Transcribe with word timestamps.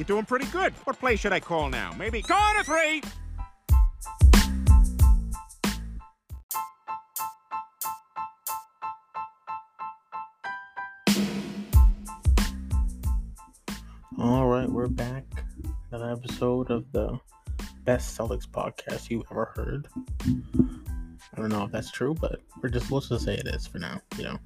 you're 0.00 0.06
doing 0.06 0.24
pretty 0.24 0.46
good. 0.46 0.72
What 0.84 0.98
play 0.98 1.14
should 1.14 1.34
I 1.34 1.40
call 1.40 1.68
now? 1.68 1.92
Maybe 1.98 2.22
corner 2.22 2.64
three. 2.64 3.02
All 14.18 14.46
right, 14.46 14.68
we're 14.68 14.88
back. 14.88 15.24
Another 15.90 16.12
episode 16.12 16.70
of 16.70 16.90
the 16.92 17.18
best 17.84 18.18
Celtics 18.18 18.48
podcast 18.48 19.10
you've 19.10 19.24
ever 19.30 19.52
heard. 19.54 19.86
I 20.26 21.36
don't 21.36 21.50
know 21.50 21.64
if 21.64 21.72
that's 21.72 21.90
true, 21.90 22.14
but 22.14 22.40
we're 22.62 22.70
just 22.70 22.90
let's 22.90 23.10
just 23.10 23.26
say 23.26 23.34
it 23.34 23.46
is 23.48 23.66
for 23.66 23.78
now. 23.78 24.00
You 24.16 24.24
know, 24.24 24.38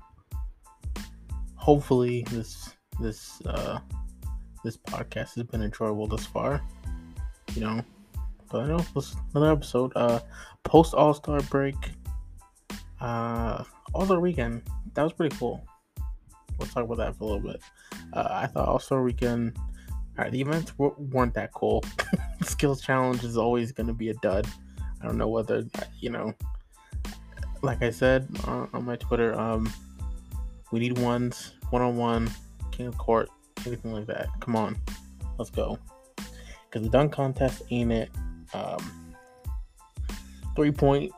hopefully 1.55 2.27
this 2.33 2.71
this 3.01 3.41
uh 3.47 3.79
this 4.65 4.77
podcast 4.79 5.35
has 5.35 5.45
been 5.45 5.63
enjoyable 5.63 6.09
thus 6.09 6.27
far. 6.27 6.61
You 7.55 7.61
know, 7.61 7.85
but 8.51 8.63
I 8.63 8.67
know 8.67 8.85
another 9.35 9.53
episode. 9.53 9.93
Uh, 9.95 10.21
post 10.65 10.95
All 10.95 11.15
Star 11.15 11.41
break. 11.43 11.77
Uh, 13.01 13.63
All 13.93 14.07
Star 14.07 14.19
weekend. 14.19 14.63
That 14.95 15.03
was 15.03 15.13
pretty 15.13 15.37
cool. 15.37 15.65
We'll 16.59 16.69
talk 16.69 16.85
about 16.85 16.97
that 16.99 17.17
for 17.17 17.25
a 17.25 17.27
little 17.27 17.53
bit. 17.53 17.63
Uh, 18.13 18.29
I 18.31 18.47
thought 18.47 18.67
All 18.67 18.79
Star 18.81 19.03
weekend. 19.03 19.57
All 19.57 20.25
right, 20.25 20.33
the 20.33 20.41
events 20.41 20.73
w- 20.73 20.95
weren't 20.99 21.35
that 21.35 21.53
cool. 21.53 21.85
Skills 22.43 22.81
challenge 22.81 23.23
is 23.23 23.37
always 23.37 23.71
going 23.71 23.89
to 23.89 23.93
be 23.93 24.09
a 24.09 24.15
dud. 24.15 24.47
I 25.01 25.07
don't 25.07 25.19
know 25.19 25.29
whether 25.29 25.65
you 26.01 26.11
know. 26.11 26.33
Like 27.63 27.83
I 27.83 27.91
said 27.91 28.29
on 28.47 28.85
my 28.85 28.97
Twitter, 28.97 29.39
um, 29.39 29.73
we 30.71 30.81
need 30.81 30.99
ones, 30.99 31.55
one 31.71 31.83
on 31.83 31.97
one, 31.97 32.31
king 32.73 32.87
of 32.87 32.99
court, 32.99 33.31
anything 33.67 33.93
like 33.93 34.07
that. 34.07 34.29
Come 34.41 34.57
on, 34.57 34.77
let's 35.39 35.51
go. 35.51 35.79
Because 36.17 36.83
the 36.83 36.89
dunk 36.89 37.13
contest 37.13 37.63
ain't 37.71 37.93
it. 37.93 38.11
Um, 38.53 39.15
three 40.57 40.71
point, 40.71 41.13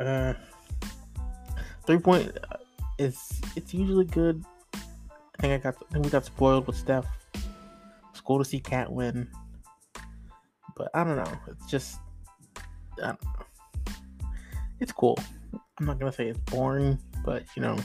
uh, 0.00 0.34
three 1.86 1.98
point 1.98 2.36
uh, 2.50 2.56
is 2.98 3.40
it's 3.54 3.74
usually 3.74 4.04
good. 4.04 4.44
I 4.74 5.42
think 5.42 5.52
I 5.52 5.58
got 5.58 5.76
I 5.88 5.92
think 5.92 6.04
we 6.04 6.10
got 6.10 6.24
spoiled 6.24 6.66
with 6.66 6.76
Steph. 6.76 7.06
It's 8.10 8.20
cool 8.20 8.38
to 8.38 8.44
see 8.44 8.60
KAT 8.60 8.90
win, 8.90 9.28
but 10.76 10.90
I 10.94 11.04
don't 11.04 11.16
know. 11.16 11.38
It's 11.48 11.66
just 11.66 11.98
I 13.02 13.06
don't 13.08 13.24
know. 13.24 13.30
It's 14.80 14.92
cool. 14.92 15.18
I'm 15.78 15.86
not 15.86 15.98
gonna 15.98 16.12
say 16.12 16.28
it's 16.28 16.38
boring, 16.38 16.98
but 17.24 17.44
you 17.54 17.62
know, 17.62 17.76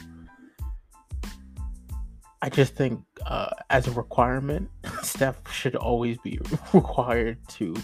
I 2.42 2.50
just 2.50 2.76
think 2.76 3.04
uh, 3.26 3.52
as 3.70 3.88
a 3.88 3.92
requirement, 3.92 4.70
Steph 5.04 5.52
should 5.52 5.76
always 5.76 6.18
be 6.20 6.40
required 6.74 7.38
to 7.50 7.76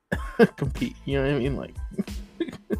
compete. 0.56 0.96
You 1.04 1.18
know 1.18 1.24
what 1.24 1.36
I 1.36 1.38
mean? 1.38 1.56
Like 1.56 1.74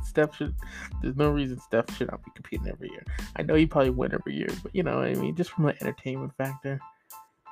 Steph 0.04 0.36
should. 0.36 0.54
There's 1.00 1.16
no 1.16 1.30
reason 1.30 1.58
Steph 1.60 1.94
should 1.96 2.10
not 2.10 2.24
be 2.24 2.30
competing 2.34 2.68
every 2.68 2.90
year. 2.90 3.04
I 3.36 3.42
know 3.42 3.54
he 3.54 3.66
probably 3.66 3.90
win 3.90 4.12
every 4.12 4.34
year, 4.34 4.50
but 4.62 4.74
you 4.74 4.82
know 4.82 4.98
what 4.98 5.08
I 5.08 5.14
mean. 5.14 5.34
Just 5.34 5.50
from 5.50 5.66
an 5.66 5.76
entertainment 5.80 6.36
factor, 6.36 6.78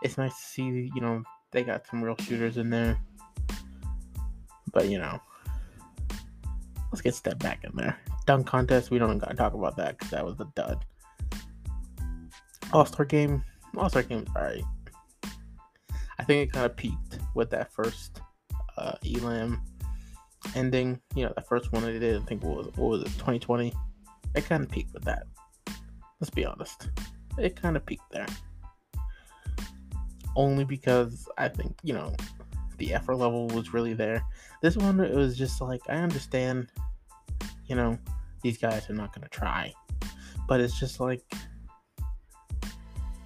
it's 0.02 0.18
nice 0.18 0.34
to 0.38 0.46
see. 0.46 0.90
You 0.94 1.00
know, 1.00 1.22
they 1.52 1.62
got 1.62 1.86
some 1.86 2.02
real 2.02 2.16
shooters 2.16 2.58
in 2.58 2.70
there. 2.70 2.98
But 4.72 4.88
you 4.88 4.98
know, 4.98 5.20
let's 6.92 7.00
get 7.00 7.14
Steph 7.14 7.38
back 7.38 7.64
in 7.64 7.72
there. 7.74 7.98
Dunk 8.26 8.46
contest. 8.46 8.90
We 8.90 8.98
don't 8.98 9.18
gotta 9.18 9.34
talk 9.34 9.54
about 9.54 9.76
that 9.78 9.96
because 9.96 10.10
that 10.10 10.24
was 10.24 10.38
a 10.40 10.48
dud. 10.54 10.84
All 12.72 12.84
Star 12.84 13.06
game. 13.06 13.42
All 13.76 13.88
Star 13.88 14.02
game 14.02 14.24
was 14.24 14.36
alright. 14.36 14.64
I 16.18 16.24
think 16.24 16.48
it 16.48 16.52
kind 16.52 16.66
of 16.66 16.76
peaked 16.76 17.18
with 17.34 17.50
that 17.50 17.72
first 17.72 18.20
uh, 18.76 18.94
Elam 19.06 19.62
ending. 20.54 21.00
You 21.14 21.24
know, 21.24 21.32
that 21.36 21.48
first 21.48 21.72
one 21.72 21.82
they 21.82 21.98
did. 21.98 22.20
I 22.20 22.24
think 22.24 22.42
what 22.42 22.56
was 22.56 22.66
what 22.76 22.90
was 22.90 23.02
it 23.02 23.12
2020. 23.18 23.72
It 24.34 24.44
kind 24.44 24.62
of 24.62 24.70
peaked 24.70 24.92
with 24.92 25.04
that. 25.04 25.24
Let's 26.20 26.30
be 26.30 26.44
honest. 26.44 26.90
It 27.38 27.56
kind 27.56 27.76
of 27.76 27.86
peaked 27.86 28.10
there. 28.10 28.26
Only 30.36 30.64
because 30.64 31.28
I 31.38 31.48
think 31.48 31.74
you 31.82 31.94
know 31.94 32.14
the 32.78 32.94
effort 32.94 33.16
level 33.16 33.46
was 33.48 33.72
really 33.72 33.94
there. 33.94 34.22
This 34.62 34.76
one 34.76 35.00
it 35.00 35.14
was 35.14 35.36
just 35.36 35.60
like 35.60 35.80
I 35.88 35.96
understand, 35.96 36.68
you 37.66 37.76
know, 37.76 37.98
these 38.42 38.58
guys 38.58 38.88
are 38.90 38.94
not 38.94 39.14
gonna 39.14 39.28
try, 39.28 39.72
but 40.48 40.60
it's 40.60 40.78
just 40.78 41.00
like 41.00 41.22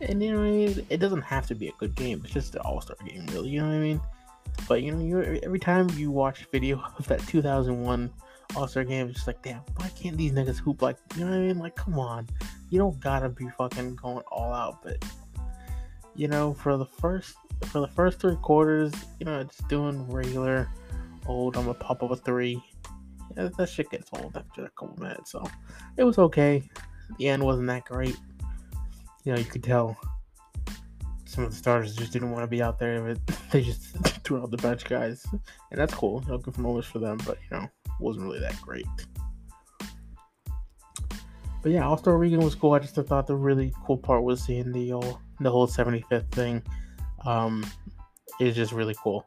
and 0.01 0.23
you 0.23 0.33
know 0.33 0.39
what 0.39 0.47
I 0.47 0.51
mean? 0.51 0.87
It 0.91 0.99
doesn't 0.99 1.23
have 1.23 1.47
to 1.49 1.55
be 1.55 1.69
a 1.69 1.73
good 1.79 1.95
game. 1.95 2.21
It's 2.25 2.33
just 2.33 2.55
an 2.55 2.63
all 2.63 2.81
star 2.81 2.97
game, 3.07 3.27
really. 3.33 3.51
You 3.51 3.61
know 3.61 3.69
what 3.69 3.75
I 3.75 3.81
mean? 3.81 4.01
But 4.69 4.83
you 4.83 4.93
know, 4.93 5.05
you 5.05 5.41
every 5.43 5.59
time 5.59 5.89
you 5.97 6.11
watch 6.11 6.47
video 6.53 6.83
of 6.99 7.07
that 7.09 7.21
2001 7.27 8.11
All 8.57 8.69
Star 8.69 8.85
game, 8.85 9.07
it's 9.07 9.17
just 9.17 9.27
like, 9.27 9.43
damn, 9.43 9.61
why 9.77 9.89
can't 9.91 10.17
these 10.17 10.33
niggas 10.33 10.59
hoop 10.59 10.83
like? 10.83 10.97
You 11.17 11.25
know 11.25 11.31
what 11.31 11.37
I 11.37 11.41
mean? 11.41 11.59
Like, 11.59 11.77
come 11.77 11.99
on, 11.99 12.29
you 12.71 12.79
don't 12.79 12.99
gotta 13.01 13.29
be 13.29 13.49
fucking 13.59 13.97
going 13.97 14.25
all 14.31 14.53
out. 14.53 14.83
But 14.83 15.05
you 16.15 16.29
know, 16.29 16.55
for 16.55 16.77
the 16.77 16.87
first 16.87 17.37
for 17.67 17.81
the 17.81 17.89
first 17.89 18.21
three 18.21 18.37
quarters, 18.37 18.93
you 19.19 19.27
know, 19.27 19.41
it's 19.41 19.59
doing 19.69 20.09
regular 20.11 20.69
old. 21.27 21.57
I'm 21.57 21.65
gonna 21.65 21.79
pop 21.79 22.03
up 22.03 22.11
a 22.11 22.17
three. 22.17 22.63
Yeah, 23.37 23.49
that 23.57 23.69
shit 23.69 23.91
gets 23.91 24.11
old 24.13 24.37
after 24.37 24.65
a 24.65 24.71
couple 24.71 25.03
minutes, 25.03 25.33
so 25.33 25.45
it 25.97 26.05
was 26.05 26.19
okay. 26.19 26.63
The 27.19 27.29
end 27.29 27.43
wasn't 27.43 27.67
that 27.69 27.85
great 27.85 28.17
you 29.25 29.33
know, 29.33 29.39
you 29.39 29.45
could 29.45 29.65
tell 29.65 29.99
some 31.25 31.45
of 31.45 31.51
the 31.51 31.57
starters 31.57 31.97
just 31.97 32.13
didn't 32.13 32.31
want 32.31 32.45
to 32.45 32.47
be 32.47 32.63
out 32.63 32.79
there, 32.79 33.01
but 33.01 33.37
they 33.51 33.63
just 33.63 33.83
threw 34.25 34.41
out 34.41 34.51
the 34.51 34.57
bench 34.59 34.85
guys, 34.85 35.27
and 35.33 35.41
that's 35.73 35.95
cool. 35.95 36.23
You 36.27 36.33
know, 36.33 36.39
good 36.39 36.59
moments 36.59 36.89
for 36.89 36.99
them, 36.99 37.19
but 37.27 37.39
you 37.51 37.57
know, 37.57 37.69
wasn't 37.99 38.27
really 38.27 38.41
that 38.41 38.61
great. 38.61 38.87
But 41.63 41.73
yeah, 41.73 41.87
All 41.87 41.97
Star 41.97 42.19
Weekend 42.19 42.45
was 42.45 42.55
cool. 42.55 42.75
I 42.75 42.79
just 42.79 42.95
thought 42.95 43.27
the 43.27 43.35
really 43.35 43.73
cool 43.85 43.97
part 43.97 44.23
was 44.23 44.43
seeing 44.43 44.71
the 44.71 44.91
whole 44.91 45.21
the 45.41 45.51
whole 45.51 45.67
75th 45.67 46.31
thing. 46.31 46.63
Um, 47.25 47.65
it's 48.39 48.55
just 48.55 48.73
really 48.73 48.95
cool. 49.03 49.27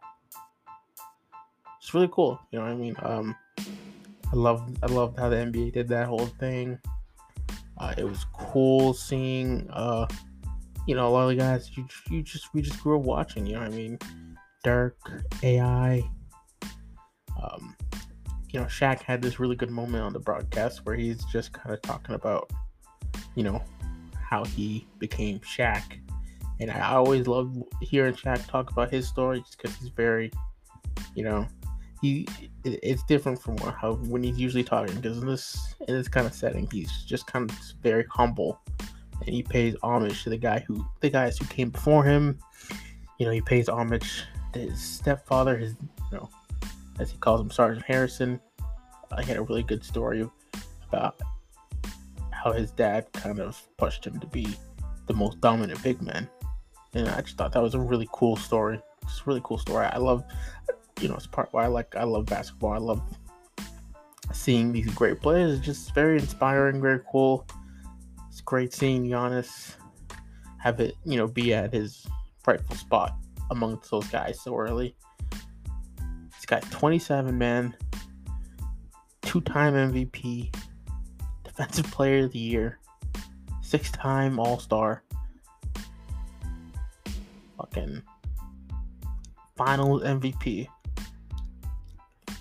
It's 1.79 1.93
really 1.93 2.09
cool. 2.11 2.39
You 2.51 2.59
know 2.59 2.65
what 2.65 2.71
I 2.71 2.75
mean? 2.75 2.95
Um, 3.01 3.35
I 3.59 4.35
love 4.35 4.69
I 4.83 4.85
loved 4.85 5.17
how 5.17 5.29
the 5.29 5.37
NBA 5.37 5.73
did 5.73 5.87
that 5.89 6.07
whole 6.07 6.27
thing. 6.27 6.77
Uh, 7.79 7.93
it 7.97 8.03
was 8.03 8.25
cool 8.33 8.93
seeing, 8.93 9.69
uh, 9.71 10.07
you 10.87 10.95
know, 10.95 11.07
a 11.07 11.09
lot 11.09 11.23
of 11.23 11.29
the 11.29 11.35
guys 11.35 11.69
you, 11.75 11.85
you 12.09 12.23
just 12.23 12.53
we 12.53 12.61
just 12.61 12.81
grew 12.81 12.99
up 12.99 13.05
watching. 13.05 13.45
You 13.45 13.55
know 13.55 13.61
I 13.61 13.69
mean? 13.69 13.99
Dirk, 14.63 14.97
AI. 15.43 16.03
Um, 17.41 17.75
you 18.51 18.59
know, 18.59 18.65
Shaq 18.65 19.01
had 19.01 19.21
this 19.21 19.39
really 19.39 19.55
good 19.55 19.69
moment 19.69 20.03
on 20.03 20.13
the 20.13 20.19
broadcast 20.19 20.85
where 20.85 20.95
he's 20.95 21.23
just 21.25 21.53
kind 21.53 21.73
of 21.73 21.81
talking 21.81 22.15
about, 22.15 22.51
you 23.35 23.43
know, 23.43 23.61
how 24.19 24.43
he 24.43 24.87
became 24.97 25.39
Shaq. 25.39 25.83
And 26.59 26.71
I 26.71 26.93
always 26.93 27.27
love 27.27 27.55
hearing 27.81 28.13
Shaq 28.13 28.47
talk 28.47 28.71
about 28.71 28.91
his 28.91 29.07
story 29.07 29.41
just 29.41 29.57
because 29.57 29.75
he's 29.75 29.89
very, 29.89 30.31
you 31.13 31.23
know, 31.23 31.47
he 32.01 32.27
it's 32.63 33.03
different 33.03 33.41
from 33.41 33.57
how 33.57 33.93
when 34.07 34.23
he's 34.23 34.37
usually 34.37 34.63
talking 34.63 34.95
because 34.95 35.17
in 35.17 35.27
this 35.27 35.75
in 35.87 35.95
this 35.95 36.07
kind 36.07 36.27
of 36.27 36.33
setting 36.33 36.67
he's 36.71 37.03
just 37.03 37.27
kind 37.27 37.49
of 37.49 37.57
very 37.81 38.05
humble. 38.09 38.59
And 39.25 39.29
he 39.29 39.41
pays 39.41 39.75
homage 39.81 40.23
to 40.23 40.29
the 40.29 40.37
guy 40.37 40.63
who 40.67 40.85
the 41.01 41.09
guys 41.09 41.37
who 41.37 41.45
came 41.45 41.69
before 41.69 42.03
him. 42.03 42.39
You 43.19 43.25
know 43.25 43.31
he 43.31 43.41
pays 43.41 43.67
homage 43.67 44.23
to 44.53 44.59
his 44.59 44.79
stepfather 44.81 45.57
his 45.57 45.75
you 46.11 46.17
know 46.17 46.29
as 46.99 47.11
he 47.11 47.17
calls 47.17 47.41
him 47.41 47.49
sergeant 47.49 47.85
harrison. 47.85 48.39
I 49.11 49.23
had 49.23 49.37
a 49.37 49.41
really 49.41 49.63
good 49.63 49.83
story 49.83 50.29
about 50.89 51.19
how 52.31 52.51
his 52.51 52.71
dad 52.71 53.11
kind 53.13 53.39
of 53.39 53.61
pushed 53.77 54.05
him 54.05 54.19
to 54.19 54.27
be 54.27 54.47
the 55.07 55.13
most 55.13 55.41
dominant 55.41 55.81
big 55.83 56.01
man. 56.01 56.29
And 56.93 57.07
i 57.09 57.21
just 57.21 57.37
thought 57.37 57.51
that 57.53 57.61
was 57.61 57.73
a 57.73 57.79
really 57.79 58.07
cool 58.11 58.35
story. 58.35 58.79
Just 59.03 59.21
a 59.21 59.23
really 59.25 59.41
cool 59.43 59.57
story. 59.57 59.85
I 59.85 59.97
love 59.97 60.23
you 60.99 61.07
know, 61.07 61.15
it's 61.15 61.27
part 61.27 61.49
why 61.51 61.63
I 61.63 61.67
like 61.67 61.95
I 61.95 62.03
love 62.03 62.25
basketball. 62.25 62.73
I 62.73 62.77
love 62.77 63.01
seeing 64.33 64.71
these 64.71 64.87
great 64.93 65.21
players. 65.21 65.57
It's 65.57 65.65
just 65.65 65.93
very 65.93 66.17
inspiring, 66.17 66.81
very 66.81 67.01
cool. 67.11 67.45
It's 68.29 68.41
great 68.41 68.73
seeing 68.73 69.05
Giannis 69.05 69.75
have 70.57 70.79
it, 70.79 70.95
you 71.05 71.17
know, 71.17 71.27
be 71.27 71.53
at 71.53 71.73
his 71.73 72.05
rightful 72.45 72.75
spot 72.75 73.15
amongst 73.51 73.91
those 73.91 74.07
guys 74.07 74.39
so 74.41 74.55
early. 74.57 74.95
He's 76.35 76.45
got 76.45 76.63
27 76.71 77.37
man, 77.37 77.75
two-time 79.21 79.73
MVP, 79.73 80.53
defensive 81.43 81.89
player 81.91 82.25
of 82.25 82.31
the 82.31 82.39
year, 82.39 82.79
six-time 83.61 84.39
All-Star. 84.39 85.03
Fucking 87.57 88.01
finals 89.55 90.03
MVP 90.03 90.67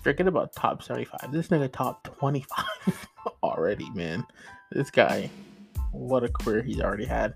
forget 0.07 0.25
about 0.25 0.53
top 0.53 0.81
75. 0.81 1.33
This 1.33 1.49
nigga 1.49 1.69
top 1.69 2.01
25 2.17 3.07
already, 3.43 3.89
man. 3.89 4.23
This 4.71 4.89
guy, 4.89 5.29
what 5.91 6.23
a 6.23 6.29
career 6.29 6.61
he's 6.61 6.79
already 6.79 7.03
had. 7.03 7.33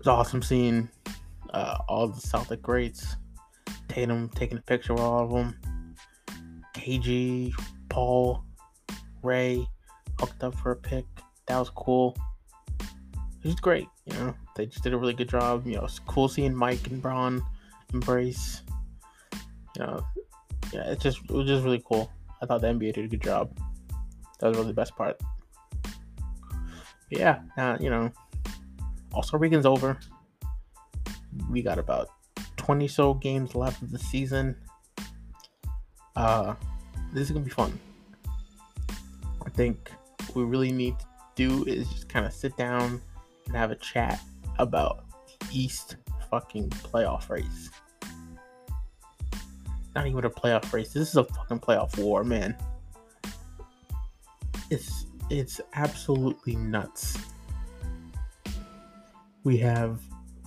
It's 0.00 0.08
awesome 0.08 0.42
seeing 0.42 0.88
uh, 1.54 1.78
all 1.88 2.08
the 2.08 2.20
Celtic 2.20 2.62
greats. 2.62 3.14
Tatum 3.86 4.28
taking 4.30 4.58
a 4.58 4.62
picture 4.62 4.92
with 4.92 5.02
all 5.04 5.24
of 5.24 5.30
them. 5.30 5.56
KG, 6.74 7.52
Paul, 7.88 8.42
Ray 9.22 9.64
hooked 10.18 10.42
up 10.42 10.56
for 10.56 10.72
a 10.72 10.76
pic. 10.76 11.04
That 11.46 11.60
was 11.60 11.70
cool. 11.70 12.16
It 12.80 13.44
was 13.44 13.54
great, 13.54 13.86
you 14.06 14.14
know. 14.14 14.34
They 14.56 14.66
just 14.66 14.82
did 14.82 14.94
a 14.94 14.98
really 14.98 15.14
good 15.14 15.28
job. 15.28 15.64
You 15.64 15.76
know, 15.76 15.84
it's 15.84 16.00
cool 16.00 16.26
seeing 16.26 16.56
Mike 16.56 16.88
and 16.88 17.00
Bron 17.00 17.40
embrace. 17.92 18.62
You 19.76 19.86
know, 19.86 20.04
yeah, 20.72 20.90
it's 20.90 21.02
just 21.02 21.18
it 21.24 21.30
was 21.30 21.46
just 21.46 21.64
really 21.64 21.82
cool. 21.84 22.10
I 22.40 22.46
thought 22.46 22.60
the 22.60 22.68
NBA 22.68 22.94
did 22.94 23.04
a 23.04 23.08
good 23.08 23.22
job. 23.22 23.56
That 24.40 24.48
was 24.48 24.56
really 24.56 24.68
the 24.68 24.74
best 24.74 24.96
part. 24.96 25.20
But 25.82 27.18
yeah, 27.18 27.40
you 27.80 27.90
know, 27.90 28.10
All 29.12 29.22
Star 29.22 29.38
Weekend's 29.38 29.66
over. 29.66 29.98
We 31.50 31.62
got 31.62 31.78
about 31.78 32.08
20 32.56 32.88
so 32.88 33.14
games 33.14 33.54
left 33.54 33.82
of 33.82 33.90
the 33.90 33.98
season. 33.98 34.56
Uh, 36.16 36.54
this 37.12 37.22
is 37.24 37.30
gonna 37.30 37.44
be 37.44 37.50
fun. 37.50 37.78
I 39.44 39.50
think 39.50 39.90
we 40.34 40.44
really 40.44 40.72
need 40.72 40.98
to 40.98 41.06
do 41.34 41.64
is 41.64 41.88
just 41.88 42.08
kind 42.08 42.24
of 42.24 42.32
sit 42.32 42.56
down 42.56 43.00
and 43.46 43.56
have 43.56 43.70
a 43.70 43.76
chat 43.76 44.20
about 44.58 45.04
the 45.40 45.46
East 45.52 45.96
fucking 46.30 46.70
playoff 46.70 47.28
race. 47.28 47.70
Not 49.94 50.06
even 50.06 50.24
a 50.24 50.30
playoff 50.30 50.72
race. 50.72 50.92
This 50.92 51.08
is 51.08 51.16
a 51.16 51.24
fucking 51.24 51.60
playoff 51.60 51.98
war, 51.98 52.24
man. 52.24 52.56
It's 54.70 55.06
it's 55.30 55.60
absolutely 55.74 56.56
nuts. 56.56 57.18
We 59.44 59.58
have 59.58 60.00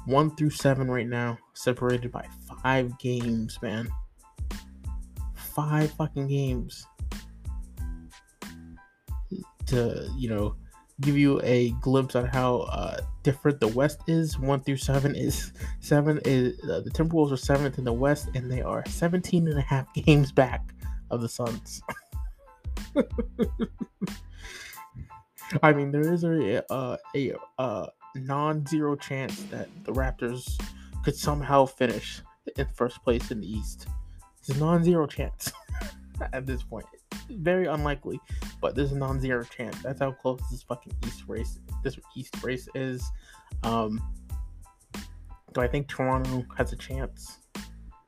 one 0.05 0.35
through 0.35 0.51
seven 0.51 0.89
right 0.89 1.07
now, 1.07 1.37
separated 1.53 2.11
by 2.11 2.25
five 2.61 2.97
games, 2.99 3.59
man. 3.61 3.89
Five 5.33 5.91
fucking 5.91 6.27
games. 6.27 6.85
To, 9.67 10.07
you 10.15 10.29
know, 10.29 10.55
give 11.01 11.17
you 11.17 11.41
a 11.43 11.71
glimpse 11.81 12.15
on 12.15 12.25
how 12.25 12.59
uh, 12.71 12.97
different 13.23 13.59
the 13.59 13.67
West 13.67 13.99
is. 14.07 14.39
One 14.39 14.61
through 14.61 14.77
seven 14.77 15.15
is 15.15 15.51
seven 15.79 16.19
is 16.25 16.59
uh, 16.63 16.81
the 16.81 16.89
Timberwolves 16.89 17.31
are 17.31 17.37
seventh 17.37 17.77
in 17.77 17.83
the 17.83 17.93
West, 17.93 18.29
and 18.33 18.51
they 18.51 18.61
are 18.61 18.83
17 18.87 19.47
and 19.47 19.57
a 19.57 19.61
half 19.61 19.93
games 20.05 20.31
back 20.31 20.73
of 21.11 21.21
the 21.21 21.29
Suns. 21.29 21.81
I 25.61 25.73
mean, 25.73 25.91
there 25.91 26.11
is 26.11 26.23
a 26.23 26.71
uh, 26.71 26.97
a 27.15 27.33
uh, 27.59 27.87
non-zero 28.15 28.95
chance 28.95 29.43
that 29.43 29.69
the 29.83 29.91
Raptors 29.91 30.59
could 31.03 31.15
somehow 31.15 31.65
finish 31.65 32.21
in 32.57 32.67
first 32.73 33.03
place 33.03 33.31
in 33.31 33.41
the 33.41 33.47
East. 33.47 33.87
It's 34.39 34.49
a 34.49 34.59
non-zero 34.59 35.07
chance 35.07 35.51
at 36.33 36.45
this 36.45 36.63
point. 36.63 36.85
Very 37.29 37.67
unlikely, 37.67 38.19
but 38.61 38.75
there's 38.75 38.91
a 38.91 38.97
non-zero 38.97 39.43
chance. 39.43 39.81
That's 39.81 39.99
how 39.99 40.11
close 40.11 40.41
this 40.51 40.63
fucking 40.63 40.93
East 41.05 41.23
race, 41.27 41.59
this 41.83 41.97
East 42.15 42.35
race 42.43 42.67
is. 42.75 43.03
Um, 43.63 44.01
do 45.53 45.61
I 45.61 45.67
think 45.67 45.87
Toronto 45.87 46.45
has 46.57 46.73
a 46.73 46.75
chance? 46.75 47.39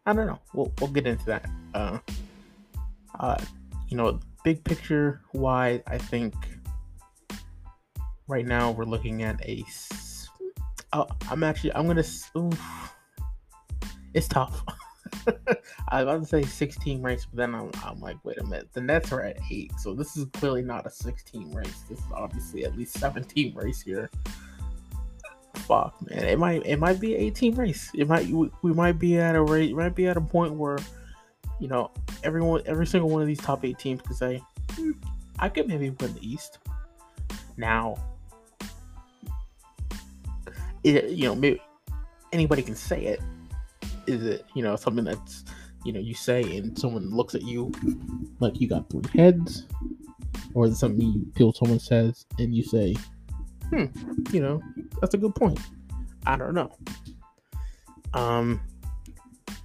I 0.06 0.14
don't 0.14 0.28
know. 0.28 0.40
We'll 0.54 0.72
we'll 0.80 0.92
get 0.92 1.08
into 1.08 1.26
that. 1.26 1.50
Uh, 1.74 2.00
uh, 3.20 3.38
you 3.88 3.98
know, 3.98 4.20
big 4.44 4.64
picture 4.64 5.22
wise, 5.34 5.82
I 5.88 5.98
think 5.98 6.34
right 8.28 8.46
now 8.46 8.72
we're 8.72 8.86
looking 8.86 9.24
at 9.24 9.42
a. 9.46 9.64
Uh, 10.94 11.06
I'm 11.30 11.44
actually 11.44 11.74
I'm 11.74 11.88
gonna. 11.88 12.04
Oof, 12.38 12.94
it's 14.14 14.28
tough. 14.28 14.64
I 15.90 16.04
was 16.04 16.04
about 16.04 16.20
to 16.22 16.26
say 16.26 16.44
16 16.44 17.02
race, 17.02 17.26
but 17.26 17.38
then 17.38 17.56
I'm, 17.56 17.72
I'm, 17.84 18.00
like, 18.00 18.18
wait 18.24 18.38
a 18.38 18.44
minute. 18.44 18.70
The 18.74 18.82
Nets 18.82 19.12
are 19.12 19.22
at 19.22 19.38
eight, 19.52 19.72
so 19.80 19.94
this 19.94 20.18
is 20.18 20.26
clearly 20.34 20.62
not 20.62 20.86
a 20.86 20.90
16 20.90 21.54
race. 21.54 21.82
This 21.90 22.00
is 22.00 22.06
obviously 22.14 22.66
at 22.66 22.78
least 22.78 22.98
17 22.98 23.56
race 23.56 23.82
here. 23.82 24.10
Fuck, 25.56 25.96
man, 26.10 26.24
it 26.24 26.40
might 26.40 26.66
it 26.66 26.78
might 26.78 27.00
be 27.00 27.16
18 27.16 27.56
race. 27.56 27.92
It 27.94 28.08
might 28.08 28.28
we, 28.28 28.50
might 28.74 29.00
be 29.00 29.18
at 29.18 29.36
a 29.36 29.42
rate. 29.42 29.76
Might 29.76 29.96
be 29.96 30.08
at 30.08 30.16
a 30.16 30.22
point 30.22 30.54
where, 30.54 30.78
you 31.60 31.68
know, 31.68 31.92
everyone, 32.24 32.62
every 32.66 32.86
single 32.86 33.10
one 33.10 33.22
of 33.22 33.28
these 33.28 33.40
top 33.40 33.66
eight 33.66 33.80
teams 33.80 34.02
could 34.02 34.16
say, 34.16 34.42
hmm, 34.74 34.92
I 35.40 35.50
could 35.50 35.68
maybe 35.68 35.90
win 35.90 36.14
the 36.14 36.26
East. 36.26 36.60
Now, 37.58 37.98
it, 40.84 41.10
you 41.10 41.26
know, 41.26 41.36
maybe 41.36 41.62
anybody 42.32 42.62
can 42.62 42.76
say 42.76 43.06
it. 43.06 43.22
Is 44.08 44.26
it, 44.26 44.46
you 44.56 44.64
know, 44.64 44.76
something 44.76 45.04
that's, 45.04 45.44
you 45.86 45.94
know, 45.94 46.00
you 46.00 46.14
say 46.14 46.58
and 46.58 46.78
someone 46.78 47.10
looks 47.10 47.36
at 47.36 47.44
you 47.44 47.72
like 48.40 48.60
you 48.60 48.68
got 48.68 48.90
three 48.90 49.04
heads? 49.14 49.68
Or 50.54 50.66
is 50.66 50.74
it 50.74 50.78
something 50.78 51.02
you 51.02 51.32
feel 51.36 51.54
someone 51.54 51.80
says 51.80 52.26
and 52.40 52.56
you 52.56 52.64
say, 52.64 52.96
hmm, 53.70 53.86
you 54.32 54.42
know, 54.42 54.62
that's 55.02 55.14
a 55.14 55.18
good 55.18 55.36
point. 55.36 55.60
I 56.26 56.38
don't 56.38 56.54
know. 56.54 56.76
Um, 58.14 58.62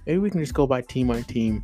maybe 0.05 0.19
we 0.19 0.29
can 0.29 0.39
just 0.39 0.53
go 0.53 0.67
by 0.67 0.81
team 0.81 1.07
by 1.07 1.21
team 1.21 1.63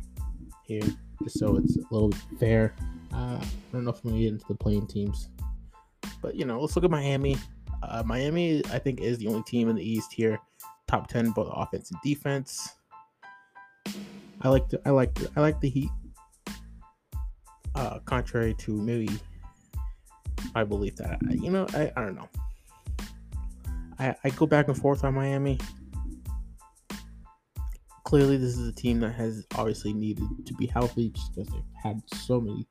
here, 0.64 0.82
just 1.22 1.38
so 1.38 1.56
it's 1.56 1.76
a 1.76 1.80
little 1.90 2.12
fair. 2.38 2.74
Uh, 3.12 3.38
I 3.40 3.48
don't 3.72 3.84
know 3.84 3.90
if 3.90 4.02
I'm 4.04 4.10
gonna 4.10 4.22
get 4.22 4.32
into 4.32 4.46
the 4.48 4.54
playing 4.54 4.86
teams, 4.86 5.28
but 6.22 6.34
you 6.34 6.44
know, 6.44 6.60
let's 6.60 6.76
look 6.76 6.84
at 6.84 6.90
Miami. 6.90 7.36
Uh, 7.82 8.02
Miami, 8.04 8.62
I 8.72 8.78
think, 8.78 9.00
is 9.00 9.18
the 9.18 9.28
only 9.28 9.42
team 9.44 9.68
in 9.68 9.76
the 9.76 9.82
East 9.82 10.12
here, 10.12 10.38
top 10.90 11.06
ten 11.06 11.30
both 11.30 11.48
offense 11.52 11.90
and 11.90 12.00
defense. 12.02 12.74
I 14.42 14.48
like 14.48 14.68
the 14.68 14.80
I 14.84 14.90
like 14.90 15.14
the, 15.14 15.30
I 15.36 15.40
like 15.40 15.60
the 15.60 15.68
Heat. 15.68 15.90
Uh, 17.76 18.00
contrary 18.00 18.54
to 18.54 18.72
maybe 18.72 19.08
my 20.54 20.64
belief 20.64 20.96
that 20.96 21.18
I, 21.28 21.34
you 21.34 21.50
know 21.50 21.66
I, 21.74 21.92
I 21.96 22.04
don't 22.04 22.16
know. 22.16 22.28
I 23.98 24.16
I 24.24 24.30
go 24.30 24.46
back 24.46 24.68
and 24.68 24.76
forth 24.76 25.04
on 25.04 25.14
Miami. 25.14 25.58
Clearly, 28.04 28.36
this 28.36 28.58
is 28.58 28.66
a 28.66 28.72
team 28.72 28.98
that 29.00 29.14
has 29.14 29.46
obviously 29.54 29.92
needed 29.92 30.26
to 30.44 30.54
be 30.54 30.66
healthy 30.66 31.10
just 31.10 31.32
because 31.32 31.48
they've 31.52 31.62
had 31.80 32.02
so 32.12 32.40
many 32.40 32.66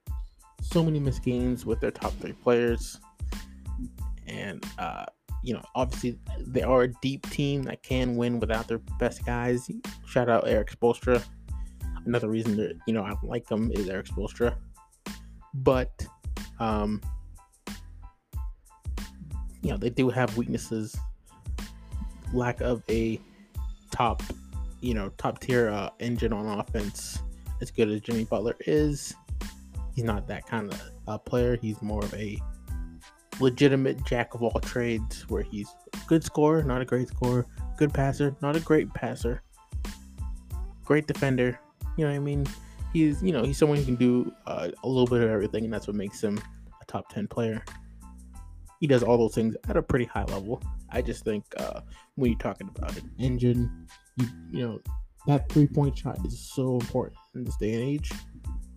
so 0.61 0.83
many 0.83 0.99
missed 0.99 1.23
games 1.23 1.65
with 1.65 1.79
their 1.79 1.91
top 1.91 2.11
three 2.19 2.33
players 2.33 2.99
and 4.27 4.65
uh, 4.77 5.05
you 5.43 5.53
know, 5.53 5.63
obviously 5.75 6.19
they 6.39 6.61
are 6.61 6.83
a 6.83 6.87
deep 7.01 7.29
team 7.29 7.63
that 7.63 7.81
can 7.83 8.15
win 8.15 8.39
without 8.39 8.67
their 8.67 8.79
best 8.99 9.25
guys. 9.25 9.69
Shout 10.05 10.29
out 10.29 10.47
Erik 10.47 10.71
Spoelstra. 10.71 11.23
Another 12.05 12.29
reason 12.29 12.57
that 12.57 12.77
you 12.87 12.93
know 12.93 13.03
I 13.03 13.13
like 13.23 13.47
them 13.47 13.71
is 13.73 13.89
Erik 13.89 14.07
Spoelstra, 14.07 14.55
but 15.53 16.05
um, 16.59 17.01
you 19.61 19.71
know 19.71 19.77
they 19.77 19.89
do 19.89 20.09
have 20.09 20.35
weaknesses. 20.37 20.97
Lack 22.33 22.61
of 22.61 22.83
a 22.89 23.19
top, 23.91 24.21
you 24.81 24.93
know, 24.93 25.09
top 25.17 25.39
tier 25.39 25.69
uh, 25.69 25.89
engine 25.99 26.33
on 26.33 26.59
offense. 26.59 27.19
As 27.61 27.71
good 27.71 27.89
as 27.89 28.01
Jimmy 28.01 28.23
Butler 28.23 28.55
is, 28.61 29.13
he's 29.93 30.05
not 30.05 30.27
that 30.27 30.47
kind 30.47 30.71
of 30.71 30.81
uh, 31.07 31.17
player. 31.17 31.57
He's 31.57 31.81
more 31.81 32.03
of 32.03 32.13
a 32.13 32.39
legitimate 33.39 34.03
jack 34.05 34.33
of 34.33 34.43
all 34.43 34.59
trades 34.61 35.27
where 35.29 35.43
he's 35.43 35.69
good 36.07 36.23
scorer, 36.23 36.63
not 36.63 36.81
a 36.81 36.85
great 36.85 37.07
scorer, 37.07 37.45
good 37.77 37.93
passer, 37.93 38.35
not 38.41 38.55
a 38.55 38.59
great 38.59 38.93
passer, 38.93 39.41
great 40.83 41.07
defender. 41.07 41.59
You 41.97 42.05
know 42.05 42.11
what 42.11 42.17
I 42.17 42.19
mean? 42.19 42.45
He's, 42.93 43.21
you 43.21 43.31
know, 43.31 43.43
he's 43.43 43.57
someone 43.57 43.77
who 43.77 43.85
can 43.85 43.95
do 43.95 44.33
uh, 44.47 44.69
a 44.83 44.87
little 44.87 45.07
bit 45.07 45.21
of 45.21 45.29
everything, 45.29 45.63
and 45.63 45.73
that's 45.73 45.87
what 45.87 45.95
makes 45.95 46.23
him 46.23 46.39
a 46.81 46.85
top 46.85 47.09
10 47.09 47.27
player. 47.27 47.63
He 48.79 48.87
does 48.87 49.03
all 49.03 49.17
those 49.17 49.35
things 49.35 49.55
at 49.67 49.77
a 49.77 49.81
pretty 49.81 50.05
high 50.05 50.23
level. 50.25 50.61
I 50.89 51.01
just 51.01 51.23
think 51.23 51.43
uh, 51.57 51.81
when 52.15 52.31
you're 52.31 52.39
talking 52.39 52.69
about 52.75 52.97
an 52.97 53.11
engine, 53.19 53.87
you, 54.17 54.27
you 54.51 54.67
know, 54.67 54.79
that 55.27 55.49
three 55.49 55.67
point 55.67 55.97
shot 55.97 56.17
is 56.25 56.39
so 56.39 56.75
important 56.75 57.17
in 57.35 57.43
this 57.43 57.57
day 57.57 57.73
and 57.73 57.83
age. 57.83 58.11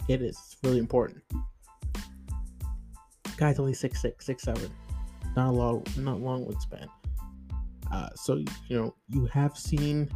It's 0.08 0.56
really 0.62 0.78
important 0.78 1.22
guy's 3.42 3.58
only 3.58 3.74
six 3.74 4.00
six, 4.00 4.24
six 4.24 4.42
seven. 4.44 4.70
Not 5.36 5.48
a 5.48 5.52
long, 5.52 5.84
not 5.96 6.20
long 6.20 6.46
wingspan. 6.46 6.86
Uh, 7.90 8.08
so 8.14 8.36
you 8.68 8.76
know 8.76 8.94
you 9.08 9.26
have 9.26 9.56
seen. 9.56 10.08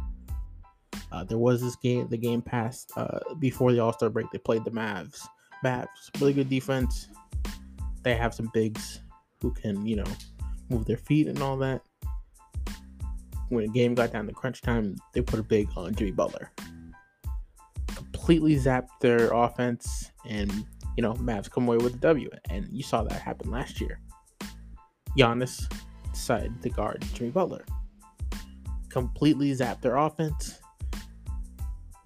Uh, 1.11 1.23
there 1.23 1.37
was 1.37 1.61
this 1.61 1.75
game, 1.77 2.07
the 2.09 2.17
game 2.17 2.41
passed 2.41 2.91
uh, 2.97 3.19
before 3.39 3.71
the 3.71 3.79
All 3.79 3.93
Star 3.93 4.09
break. 4.09 4.27
They 4.31 4.39
played 4.39 4.65
the 4.65 4.71
Mavs. 4.71 5.25
Mavs, 5.63 5.87
really 6.19 6.33
good 6.33 6.49
defense. 6.49 7.07
They 8.03 8.15
have 8.15 8.33
some 8.33 8.49
bigs 8.53 9.01
who 9.41 9.51
can, 9.51 9.85
you 9.85 9.95
know, 9.97 10.11
move 10.69 10.85
their 10.85 10.97
feet 10.97 11.27
and 11.27 11.41
all 11.41 11.57
that. 11.57 11.81
When 13.49 13.65
the 13.65 13.71
game 13.71 13.95
got 13.95 14.11
down 14.11 14.27
to 14.27 14.33
crunch 14.33 14.61
time, 14.61 14.97
they 15.13 15.21
put 15.21 15.39
a 15.39 15.43
big 15.43 15.69
on 15.77 15.95
Jimmy 15.95 16.11
Butler. 16.11 16.51
Completely 17.95 18.55
zapped 18.55 18.89
their 18.99 19.31
offense 19.31 20.11
and 20.27 20.65
you 20.97 21.03
know, 21.03 21.13
Mavs 21.13 21.49
come 21.49 21.67
away 21.67 21.77
with 21.77 21.93
a 21.93 21.97
W. 21.97 22.29
And 22.49 22.67
you 22.71 22.83
saw 22.83 23.03
that 23.03 23.21
happen 23.21 23.49
last 23.51 23.79
year. 23.79 24.01
Giannis 25.17 25.71
decided 26.11 26.61
to 26.63 26.69
guard 26.69 27.05
Jimmy 27.13 27.29
Butler. 27.29 27.63
completely 28.89 29.51
zapped 29.51 29.81
their 29.81 29.95
offense, 29.95 30.59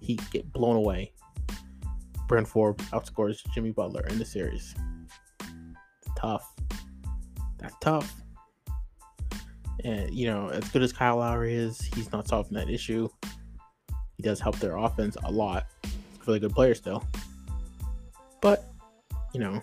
he 0.00 0.18
get 0.30 0.52
blown 0.52 0.76
away. 0.76 1.12
Bryn 2.28 2.44
Forbes 2.44 2.84
outscores 2.90 3.38
Jimmy 3.54 3.70
Butler 3.70 4.06
in 4.08 4.18
the 4.18 4.24
series. 4.24 4.74
Tough. 6.16 6.54
That's 7.58 7.74
tough. 7.80 8.14
And 9.84 10.12
you 10.12 10.26
know, 10.26 10.48
as 10.48 10.68
good 10.68 10.82
as 10.82 10.92
Kyle 10.92 11.16
Lowry 11.16 11.54
is, 11.54 11.80
he's 11.94 12.12
not 12.12 12.28
solving 12.28 12.54
that 12.54 12.68
issue. 12.68 13.08
He 14.16 14.22
does 14.22 14.40
help 14.40 14.58
their 14.58 14.76
offense 14.76 15.16
a 15.24 15.30
lot. 15.30 15.66
He's 15.82 15.94
a 15.94 16.24
really 16.26 16.40
good 16.40 16.52
player 16.52 16.74
still. 16.74 17.06
You 19.32 19.40
know, 19.40 19.60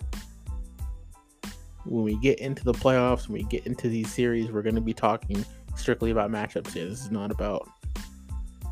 when 1.84 2.04
we 2.04 2.16
get 2.16 2.40
into 2.40 2.64
the 2.64 2.72
playoffs, 2.72 3.28
when 3.28 3.38
we 3.38 3.44
get 3.44 3.66
into 3.66 3.88
these 3.88 4.12
series, 4.12 4.50
we're 4.50 4.62
going 4.62 4.74
to 4.74 4.80
be 4.80 4.94
talking 4.94 5.44
strictly 5.76 6.10
about 6.10 6.30
matchups 6.30 6.72
here. 6.72 6.88
This 6.88 7.00
is 7.00 7.10
not 7.10 7.30
about, 7.30 7.68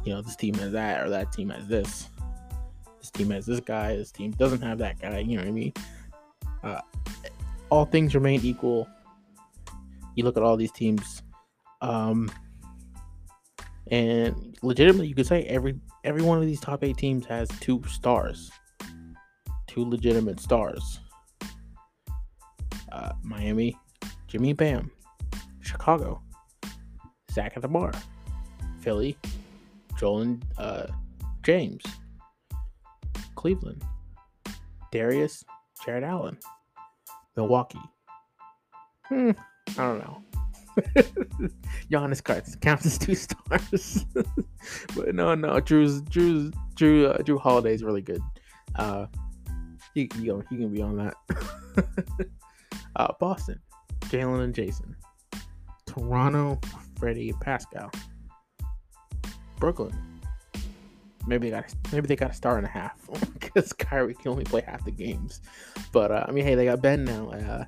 you 0.05 0.13
know, 0.13 0.21
this 0.23 0.37
team 0.37 0.55
has 0.55 0.73
that 0.73 1.07
or 1.07 1.11
that 1.11 1.33
team 1.33 1.51
has 1.51 1.67
this. 1.67 2.09
This 2.99 3.11
team 3.11 3.31
has 3.31 3.47
this 3.47 3.61
guy. 3.61 3.97
This 3.97 4.11
team 4.11 4.33
doesn't 4.33 4.63
have 4.63 4.79
that 4.79 5.01
guy. 5.01 5.21
You 5.21 5.37
know 5.37 5.43
what 5.43 5.49
I 5.49 5.53
mean? 5.53 5.73
Uh, 6.63 6.81
all 7.71 7.85
things 7.85 8.15
remain 8.15 8.41
equal. 8.43 8.89
You 10.15 10.25
look 10.25 10.37
at 10.37 10.43
all 10.43 10.57
these 10.57 10.73
teams, 10.73 11.23
um, 11.81 12.31
and 13.91 14.59
legitimately, 14.63 15.07
you 15.07 15.15
could 15.15 15.27
say 15.27 15.45
every 15.45 15.79
every 16.03 16.23
one 16.23 16.39
of 16.39 16.45
these 16.45 16.61
top 16.61 16.83
eight 16.83 16.97
teams 16.97 17.25
has 17.27 17.49
two 17.61 17.83
stars, 17.89 18.51
two 19.79 19.89
legitimate 19.89 20.41
stars. 20.41 20.99
Uh, 22.91 23.13
Miami, 23.23 23.77
Jimmy 24.27 24.53
Bam, 24.53 24.91
Chicago, 25.61 26.21
Zach 27.31 27.53
at 27.55 27.63
the 27.63 27.69
bar, 27.69 27.93
Philly, 28.81 29.17
Joel 29.97 30.21
and 30.23 30.45
uh, 30.57 30.87
James, 31.45 31.83
Cleveland, 33.37 33.85
Darius, 34.91 35.45
Jarrett 35.85 36.03
Allen, 36.03 36.37
Milwaukee. 37.37 37.79
Hmm, 39.05 39.31
I 39.71 39.75
don't 39.77 39.99
know. 39.99 40.23
Giannis 41.91 42.23
cards 42.23 42.57
counts 42.57 42.87
as 42.87 42.99
two 42.99 43.15
stars, 43.27 44.05
but 44.97 45.15
no, 45.15 45.37
no. 45.37 45.61
Jrue's 45.61 46.03
Jrue's 46.03 46.53
Jrue 46.75 47.15
uh, 47.15 47.19
Jrue 47.19 47.41
Holiday's 47.41 47.85
really 47.85 48.03
good. 48.03 48.23
Uh, 48.75 49.07
he 49.95 50.09
he 50.15 50.57
can 50.57 50.73
be 50.73 50.83
on 50.83 50.97
that. 50.97 51.15
uh, 52.97 53.13
Boston, 53.21 53.61
Jaylen 54.07 54.43
and 54.43 54.55
Jayson. 54.55 54.95
Toronto, 55.87 56.61
Freddie 56.99 57.33
Pascal. 57.41 57.91
Brooklyn. 59.59 59.93
Maybe 61.27 61.51
they 61.51 61.57
got 61.57 61.75
maybe 61.93 62.07
they 62.07 62.17
got 62.17 62.31
a 62.31 62.35
star 62.35 62.57
and 62.57 62.67
a 62.67 62.71
half 62.71 62.99
because 63.35 63.73
Kyrie 63.73 64.15
can 64.15 64.31
only 64.31 64.45
play 64.45 64.63
half 64.63 64.85
the 64.85 64.91
games. 64.91 65.41
But 65.93 66.11
uh, 66.11 66.25
I 66.27 66.33
mean, 66.33 66.45
hey, 66.45 66.55
they 66.55 66.65
got 66.65 66.81
Ben 66.81 67.05
now. 67.05 67.31
Uh, 67.31 67.65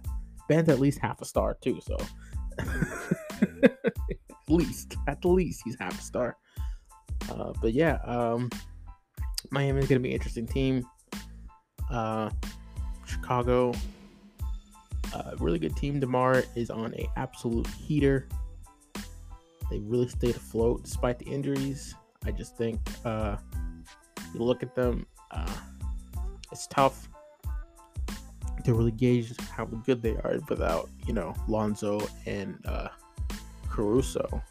Ben's 0.48 0.68
at 0.68 0.80
least 0.80 0.98
half 0.98 1.20
a 1.20 1.24
star 1.24 1.56
too, 1.60 1.80
so 1.82 1.96
at 3.62 3.76
least, 4.48 4.96
at 5.06 5.24
least, 5.24 5.62
he's 5.64 5.76
half 5.78 5.98
a 5.98 6.02
star. 6.02 6.36
Uh, 7.30 7.52
but 7.60 7.72
yeah, 7.72 7.98
um, 8.04 8.50
Miami's 9.50 9.88
gonna 9.88 10.00
be 10.00 10.08
an 10.08 10.14
interesting 10.14 10.46
team. 10.46 10.84
Uh, 11.90 12.30
Chicago, 13.06 13.72
uh, 15.14 15.32
really 15.38 15.58
good 15.58 15.76
team. 15.76 15.98
Demar 15.98 16.44
is 16.54 16.70
on 16.70 16.94
a 16.94 17.08
absolute 17.16 17.66
heater. 17.66 18.28
They 19.70 19.78
really 19.80 20.08
stayed 20.08 20.36
afloat 20.36 20.84
despite 20.84 21.18
the 21.18 21.26
injuries. 21.26 21.94
I 22.24 22.30
just 22.30 22.56
think 22.56 22.80
uh, 23.04 23.36
you 24.34 24.40
look 24.40 24.62
at 24.62 24.74
them, 24.74 25.06
uh, 25.30 25.56
it's 26.52 26.66
tough 26.66 27.08
to 28.64 28.74
really 28.74 28.90
gauge 28.90 29.32
how 29.50 29.64
good 29.64 30.02
they 30.02 30.16
are 30.16 30.38
without, 30.48 30.88
you 31.06 31.14
know, 31.14 31.34
Lonzo 31.48 32.06
and 32.26 32.58
uh, 32.66 32.88
Caruso. 33.68 34.42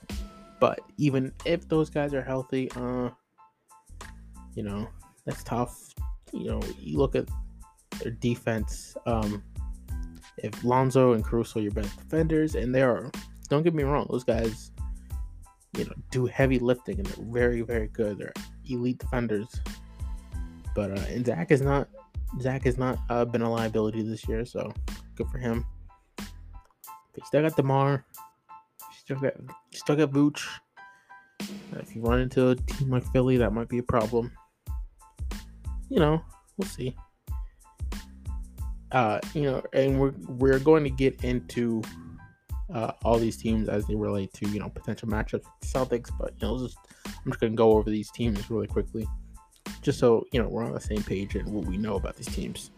But 0.60 0.79
even 0.98 1.31
if 1.46 1.67
those 1.69 1.89
guys 1.89 2.13
are 2.13 2.22
healthy, 2.22 2.69
uh, 2.75 3.10
you 4.55 4.63
know, 4.63 4.88
that's 5.25 5.43
tough. 5.43 5.93
You 6.33 6.51
know, 6.51 6.62
you 6.79 6.98
look 6.98 7.15
at 7.15 7.27
their 8.01 8.12
defense. 8.12 8.95
Um, 9.05 9.43
if 10.38 10.63
Lonzo 10.63 11.13
and 11.13 11.24
Caruso 11.24 11.59
are 11.59 11.63
your 11.63 11.71
best 11.71 11.98
defenders, 11.98 12.55
and 12.55 12.74
they 12.74 12.81
are, 12.81 13.12
don't 13.50 13.63
get 13.63 13.74
me 13.74 13.83
wrong, 13.83 14.07
those 14.09 14.24
guys, 14.24 14.71
you 15.77 15.86
know, 15.86 15.93
do 16.12 16.25
heavy 16.25 16.59
lifting 16.59 16.98
and 16.98 17.05
they're 17.05 17.25
very, 17.25 17.62
very 17.62 17.88
good. 17.88 18.17
They're 18.17 18.33
elite 18.69 19.00
defenders. 19.00 19.48
But 20.75 20.91
uh, 20.91 21.03
and 21.09 21.25
Zach 21.25 21.51
is 21.51 21.62
not 21.62 21.89
Zach 22.41 22.63
has 22.63 22.77
not 22.77 23.00
uh, 23.09 23.25
been 23.25 23.41
a 23.41 23.51
liability 23.51 24.01
this 24.03 24.27
year, 24.27 24.45
so 24.45 24.71
good 25.15 25.27
for 25.27 25.39
him. 25.39 25.65
They 26.17 27.21
still 27.25 27.41
got 27.41 27.55
Demar. 27.55 28.05
Still 29.00 29.17
got 29.17 29.33
still 29.74 29.95
got 29.95 30.12
Vooch. 30.12 30.45
If 31.74 31.95
you 31.95 32.01
run 32.01 32.19
into 32.19 32.50
a 32.50 32.55
team 32.55 32.91
like 32.91 33.05
Philly, 33.12 33.38
that 33.38 33.53
might 33.53 33.69
be 33.69 33.79
a 33.79 33.83
problem. 33.83 34.31
You 35.89 36.00
know, 36.00 36.22
we'll 36.58 36.67
see. 36.67 36.96
Uh, 38.91 39.19
you 39.34 39.43
know, 39.43 39.63
and 39.74 40.00
we're 40.00 40.13
we're 40.27 40.60
going 40.60 40.84
to 40.84 40.89
get 40.89 41.24
into 41.24 41.81
uh, 42.74 42.91
all 43.03 43.17
these 43.17 43.38
teams 43.38 43.69
as 43.69 43.86
they 43.88 43.96
relate 43.96 44.34
to 44.34 44.48
you 44.50 44.60
know 44.60 44.69
potential 44.69 45.08
matchups 45.08 45.34
with 45.34 45.46
Celtics, 45.63 46.10
but 46.17 46.34
you 46.39 46.48
know, 46.48 46.60
just, 46.60 46.77
I'm 47.05 47.31
just 47.31 47.39
gonna 47.39 47.53
go 47.53 47.74
over 47.74 47.89
these 47.89 48.12
teams 48.12 48.50
really 48.50 48.67
quickly 48.67 49.08
just 49.81 50.00
so 50.00 50.25
you 50.31 50.41
know 50.41 50.48
we're 50.48 50.63
on 50.63 50.74
the 50.74 50.79
same 50.79 51.03
page 51.03 51.36
and 51.36 51.48
what 51.48 51.65
we 51.65 51.77
know 51.77 51.96
about 51.96 52.15
these 52.15 52.27
teams. 52.27 52.72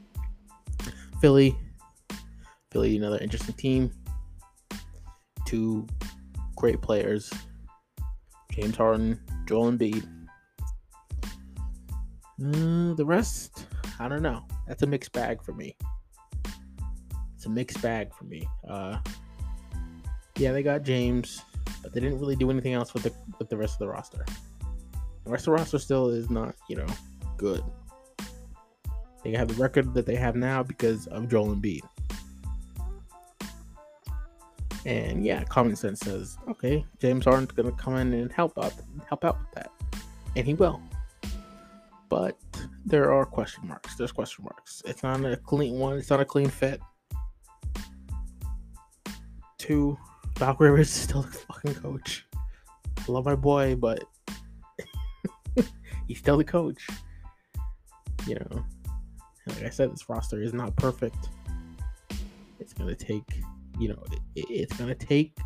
Philly, 1.19 1.55
Philly, 2.71 2.97
another 2.97 3.17
interesting 3.19 3.55
team. 3.55 3.91
Two 5.45 5.85
great 6.55 6.81
players, 6.81 7.31
James 8.51 8.75
Harden, 8.75 9.19
Joel 9.45 9.71
Embiid. 9.71 10.07
Uh, 12.43 12.93
the 12.95 13.05
rest, 13.05 13.67
I 13.99 14.07
don't 14.07 14.23
know. 14.23 14.43
That's 14.67 14.81
a 14.81 14.87
mixed 14.87 15.11
bag 15.11 15.43
for 15.43 15.53
me. 15.53 15.77
It's 17.35 17.45
a 17.45 17.49
mixed 17.49 17.81
bag 17.81 18.13
for 18.13 18.23
me. 18.23 18.47
Uh, 18.67 18.97
yeah, 20.37 20.51
they 20.51 20.63
got 20.63 20.83
James, 20.83 21.41
but 21.83 21.93
they 21.93 21.99
didn't 21.99 22.19
really 22.19 22.35
do 22.35 22.49
anything 22.49 22.73
else 22.73 22.93
with 22.93 23.03
the 23.03 23.13
with 23.37 23.49
the 23.49 23.57
rest 23.57 23.75
of 23.75 23.79
the 23.79 23.87
roster. 23.89 24.25
The 25.23 25.29
rest 25.29 25.43
of 25.43 25.45
the 25.45 25.51
roster 25.51 25.77
still 25.77 26.09
is 26.09 26.29
not, 26.29 26.55
you 26.67 26.77
know, 26.77 26.87
good. 27.37 27.63
They 29.23 29.31
have 29.33 29.49
the 29.49 29.53
record 29.55 29.93
that 29.93 30.07
they 30.07 30.15
have 30.15 30.35
now 30.35 30.63
because 30.63 31.05
of 31.07 31.29
Joel 31.29 31.55
Embiid. 31.55 31.81
And 34.83 35.23
yeah, 35.23 35.43
common 35.43 35.75
sense 35.75 35.99
says, 35.99 36.37
okay, 36.49 36.83
James 36.99 37.25
Harden's 37.25 37.51
gonna 37.51 37.71
come 37.73 37.97
in 37.97 38.13
and 38.13 38.31
help 38.31 38.57
out, 38.57 38.73
help 39.07 39.23
out 39.23 39.37
with 39.39 39.51
that, 39.51 39.71
and 40.35 40.47
he 40.47 40.55
will. 40.55 40.81
But 42.11 42.37
there 42.85 43.13
are 43.13 43.25
question 43.25 43.69
marks. 43.69 43.95
There's 43.95 44.11
question 44.11 44.43
marks. 44.43 44.83
It's 44.85 45.01
not 45.01 45.23
a 45.23 45.37
clean 45.37 45.79
one. 45.79 45.97
It's 45.97 46.09
not 46.09 46.19
a 46.19 46.25
clean 46.25 46.49
fit. 46.49 46.81
Two, 49.57 49.97
Doc 50.35 50.59
Rivers 50.59 50.89
is 50.89 50.93
still 50.93 51.21
the 51.21 51.31
fucking 51.31 51.75
coach. 51.75 52.25
I 52.35 53.03
love 53.07 53.23
my 53.23 53.35
boy, 53.35 53.75
but 53.75 54.03
he's 56.09 56.17
still 56.19 56.35
the 56.35 56.43
coach. 56.43 56.85
You 58.27 58.35
know, 58.35 58.65
like 59.47 59.63
I 59.63 59.69
said, 59.69 59.93
this 59.93 60.09
roster 60.09 60.41
is 60.41 60.53
not 60.53 60.75
perfect. 60.75 61.29
It's 62.59 62.73
gonna 62.73 62.93
take, 62.93 63.23
you 63.79 63.87
know, 63.87 64.03
it, 64.35 64.45
it's 64.49 64.75
gonna 64.75 64.95
take 64.95 65.37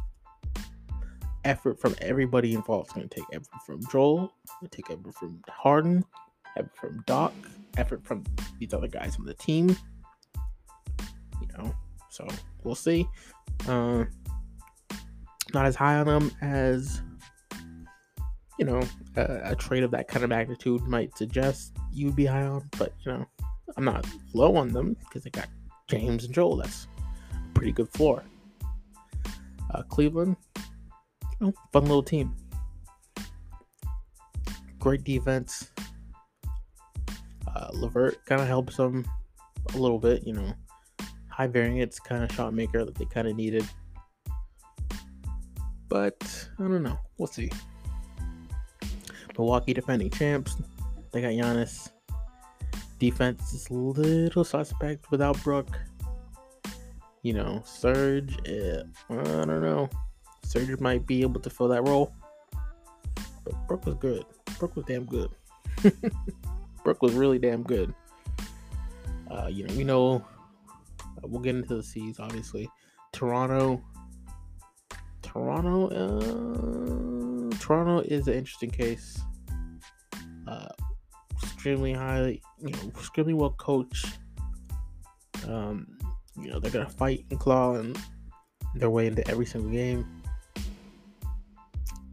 effort 1.44 1.80
from 1.80 1.96
everybody 2.02 2.56
involved. 2.56 2.88
It's 2.88 2.96
gonna 2.96 3.08
take 3.08 3.26
effort 3.34 3.62
from 3.68 3.82
Joel, 3.92 4.34
it's 4.64 4.76
take 4.76 4.90
effort 4.90 5.14
from 5.14 5.44
Harden, 5.48 6.04
effort 6.58 6.76
from 6.76 7.04
Doc, 7.06 7.34
effort 7.78 8.04
from 8.06 8.24
these 8.60 8.74
other 8.74 8.88
guys 8.88 9.18
on 9.18 9.26
the 9.26 9.34
team. 9.34 9.76
You 11.42 11.48
know, 11.58 11.76
so 12.10 12.28
we'll 12.64 12.76
see. 12.76 13.08
Uh, 13.68 14.06
not 15.54 15.66
as 15.66 15.76
high 15.76 15.96
on 15.96 16.08
them 16.08 16.32
as 16.42 17.02
you 18.58 18.66
know, 18.66 18.82
a, 19.16 19.52
a 19.52 19.56
trade 19.56 19.84
of 19.84 19.92
that 19.92 20.08
kind 20.08 20.24
of 20.24 20.30
magnitude 20.30 20.82
might 20.84 21.18
suggest 21.18 21.76
you 21.92 22.08
would 22.08 22.16
be 22.16 22.26
high 22.26 22.44
on, 22.44 22.68
but 22.78 22.94
you 23.06 23.12
know, 23.12 23.26
I'm 23.78 23.86
not 23.86 24.06
low 24.34 24.56
on 24.56 24.70
them 24.70 24.96
because 25.00 25.24
they 25.24 25.30
got 25.30 25.48
James 25.88 26.26
and 26.26 26.34
Joel. 26.34 26.58
That's 26.58 26.88
a 27.34 27.54
pretty 27.54 27.72
good 27.72 27.90
floor. 27.90 28.24
Uh, 29.74 29.82
Cleveland, 29.84 30.38
you 30.56 31.48
know, 31.48 31.54
fun 31.74 31.84
little 31.84 32.04
team. 32.04 32.34
Great 34.80 35.04
defense. 35.04 35.72
Uh, 37.56 37.70
Levert 37.74 38.26
kind 38.26 38.42
of 38.42 38.48
helps 38.48 38.76
them 38.78 39.06
a 39.74 39.78
little 39.78 40.00
bit, 40.00 40.26
you 40.26 40.34
know. 40.34 40.54
High 41.30 41.48
variance 41.48 42.00
kind 42.00 42.24
of 42.24 42.32
shot 42.32 42.54
maker 42.54 42.84
that 42.86 42.96
they 42.96 43.06
kind 43.06 43.28
of 43.28 43.36
needed. 43.36 43.66
But 45.90 46.48
I 46.60 46.64
don't 46.64 46.84
know. 46.84 47.00
We'll 47.18 47.28
see. 47.28 47.50
Milwaukee 49.38 49.74
defending 49.74 50.10
champs. 50.10 50.56
They 51.12 51.22
got 51.22 51.30
Giannis. 51.30 51.90
Defense 53.00 53.54
is 53.54 53.70
a 53.70 53.74
little 53.74 54.44
suspect 54.44 55.12
without 55.12 55.42
Brook. 55.44 55.78
You 57.22 57.34
know, 57.34 57.62
Serge, 57.66 58.38
eh, 58.46 58.84
I 59.10 59.16
don't 59.16 59.62
know. 59.62 59.90
Serge 60.46 60.80
might 60.80 61.06
be 61.06 61.22
able 61.22 61.42
to 61.42 61.50
fill 61.50 61.68
that 61.70 61.84
role. 61.84 62.14
But 63.44 63.68
Brook 63.68 63.86
was 63.86 63.96
good. 63.96 64.26
Brook 64.60 64.76
was 64.76 64.86
damn 64.86 65.06
good. 65.06 65.30
Brook 66.86 67.02
was 67.02 67.14
really 67.14 67.40
damn 67.40 67.64
good. 67.64 67.94
Uh, 69.30 69.48
you 69.48 69.68
know, 69.68 69.74
we 69.76 69.84
know 69.84 70.24
uh, 71.02 71.28
we'll 71.28 71.42
get 71.42 71.56
into 71.56 71.76
the 71.76 71.84
C's 71.84 72.20
obviously. 72.20 72.70
Toronto, 73.12 73.82
Toronto, 75.24 75.88
uh, 75.90 77.58
Toronto 77.60 78.00
is 78.02 78.28
an 78.28 78.36
interesting 78.36 78.70
case. 78.70 79.20
Uh, 80.48 80.68
extremely 81.44 81.92
highly, 81.92 82.42
you 82.62 82.70
know, 82.70 82.80
extremely 82.88 83.34
well 83.34 83.56
coached. 83.58 84.20
Um, 85.48 85.98
you 86.40 86.50
know, 86.50 86.60
they're 86.60 86.72
gonna 86.72 86.88
fight 86.88 87.26
and 87.32 87.40
claw 87.40 87.76
and 87.76 87.98
their 88.76 88.92
way 88.92 89.08
into 89.08 89.28
every 89.28 89.48
single 89.48 89.72
game. 89.72 90.06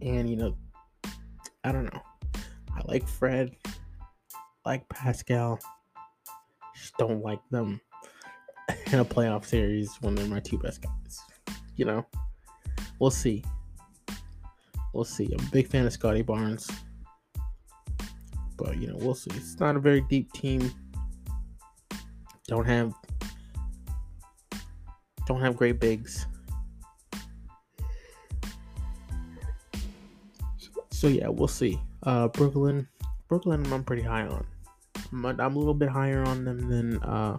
And 0.01 0.31
you 0.31 0.37
know, 0.37 0.57
I 1.63 1.73
don't 1.73 1.85
know. 1.85 2.03
I 2.75 2.81
like 2.87 3.07
Fred, 3.07 3.55
like 4.65 4.89
Pascal. 4.89 5.59
Just 6.75 6.97
don't 6.99 7.23
like 7.23 7.41
them 7.51 7.81
in 8.93 9.01
a 9.01 9.05
playoff 9.05 9.45
series 9.45 9.97
when 10.01 10.15
they're 10.15 10.27
my 10.27 10.41
two 10.41 10.59
best 10.59 10.83
guys. 10.83 11.21
You 11.77 11.85
know, 11.85 12.07
we'll 12.99 13.11
see. 13.11 13.45
We'll 14.93 15.05
see. 15.05 15.31
I'm 15.33 15.47
a 15.47 15.51
big 15.51 15.69
fan 15.69 15.87
of 15.87 15.93
Scottie 15.93 16.23
Barnes, 16.23 16.71
but 18.57 18.77
you 18.79 18.89
know, 18.89 18.97
we'll 18.99 19.15
see. 19.15 19.31
It's 19.35 19.59
not 19.59 19.77
a 19.77 19.81
very 19.81 20.03
deep 20.03 20.33
team. 20.33 20.71
Don't 22.47 22.67
have 22.67 22.93
don't 25.27 25.41
have 25.41 25.57
great 25.57 25.81
bigs. 25.81 26.27
So 30.91 31.09
yeah, 31.09 31.29
we'll 31.29 31.49
see. 31.49 31.81
Uh, 32.05 32.29
Brooklyn, 32.29 32.87
Brooklyn, 33.33 33.73
I'm 33.73 33.83
pretty 33.83 34.03
high 34.03 34.27
on. 34.27 34.45
I'm, 35.11 35.25
I'm 35.25 35.57
a 35.57 35.59
little 35.59 35.73
bit 35.73 35.89
higher 35.89 36.23
on 36.23 36.45
them 36.45 36.69
than 36.69 37.03
uh, 37.03 37.39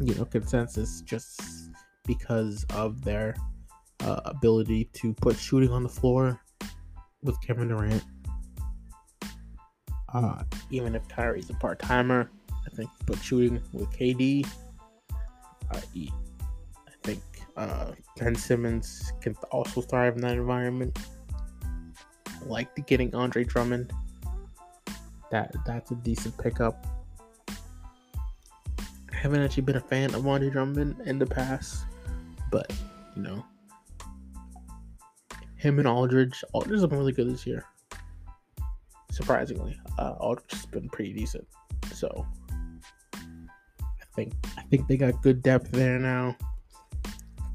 you 0.00 0.14
know 0.14 0.24
consensus, 0.24 1.00
just 1.00 1.42
because 2.06 2.64
of 2.70 3.02
their 3.02 3.34
uh, 4.04 4.20
ability 4.26 4.84
to 4.92 5.12
put 5.14 5.36
shooting 5.36 5.70
on 5.70 5.82
the 5.82 5.88
floor 5.88 6.40
with 7.24 7.34
Kevin 7.40 7.66
Durant. 7.66 8.04
Uh, 10.14 10.44
even 10.70 10.94
if 10.94 11.08
Kyrie's 11.08 11.50
a 11.50 11.54
part 11.54 11.80
timer, 11.80 12.30
I 12.48 12.70
think 12.76 12.88
put 13.06 13.20
shooting 13.24 13.60
with 13.72 13.90
KD. 13.90 14.46
Uh, 15.10 15.80
I 15.90 16.92
think 17.02 17.22
uh, 17.56 17.90
Ben 18.20 18.36
Simmons 18.36 19.14
can 19.20 19.34
also 19.50 19.80
thrive 19.80 20.14
in 20.14 20.20
that 20.20 20.36
environment 20.36 20.96
I 21.50 22.44
like 22.46 22.72
the 22.76 22.82
getting 22.82 23.12
Andre 23.16 23.42
Drummond. 23.42 23.92
That 25.34 25.52
that's 25.66 25.90
a 25.90 25.96
decent 25.96 26.38
pickup. 26.38 26.86
I 27.48 29.16
haven't 29.16 29.42
actually 29.42 29.64
been 29.64 29.74
a 29.74 29.80
fan 29.80 30.14
of 30.14 30.24
Andre 30.24 30.48
Drummond 30.48 31.00
in 31.06 31.18
the 31.18 31.26
past, 31.26 31.86
but 32.52 32.72
you 33.16 33.22
know, 33.22 33.44
him 35.56 35.80
and 35.80 35.88
Aldridge. 35.88 36.44
Aldridge 36.52 36.78
has 36.78 36.86
been 36.86 37.00
really 37.00 37.10
good 37.10 37.28
this 37.28 37.48
year. 37.48 37.64
Surprisingly, 39.10 39.76
uh, 39.98 40.12
Aldridge 40.20 40.52
has 40.52 40.66
been 40.66 40.88
pretty 40.88 41.12
decent. 41.12 41.48
So 41.92 42.24
I 43.12 44.04
think 44.14 44.34
I 44.56 44.62
think 44.70 44.86
they 44.86 44.96
got 44.96 45.20
good 45.20 45.42
depth 45.42 45.72
there 45.72 45.98
now. 45.98 46.36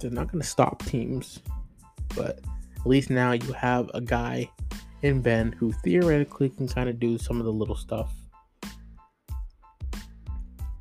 They're 0.02 0.12
not 0.12 0.30
going 0.30 0.42
to 0.42 0.48
stop 0.48 0.84
teams, 0.84 1.40
but 2.14 2.42
at 2.78 2.86
least 2.86 3.10
now 3.10 3.32
you 3.32 3.54
have 3.54 3.90
a 3.94 4.02
guy 4.02 4.50
in 5.02 5.22
Ben 5.22 5.52
who 5.54 5.72
theoretically 5.72 6.50
can 6.50 6.68
kind 6.68 6.90
of 6.90 7.00
do 7.00 7.18
some 7.18 7.40
of 7.40 7.46
the 7.46 7.54
little 7.54 7.76
stuff. 7.76 8.14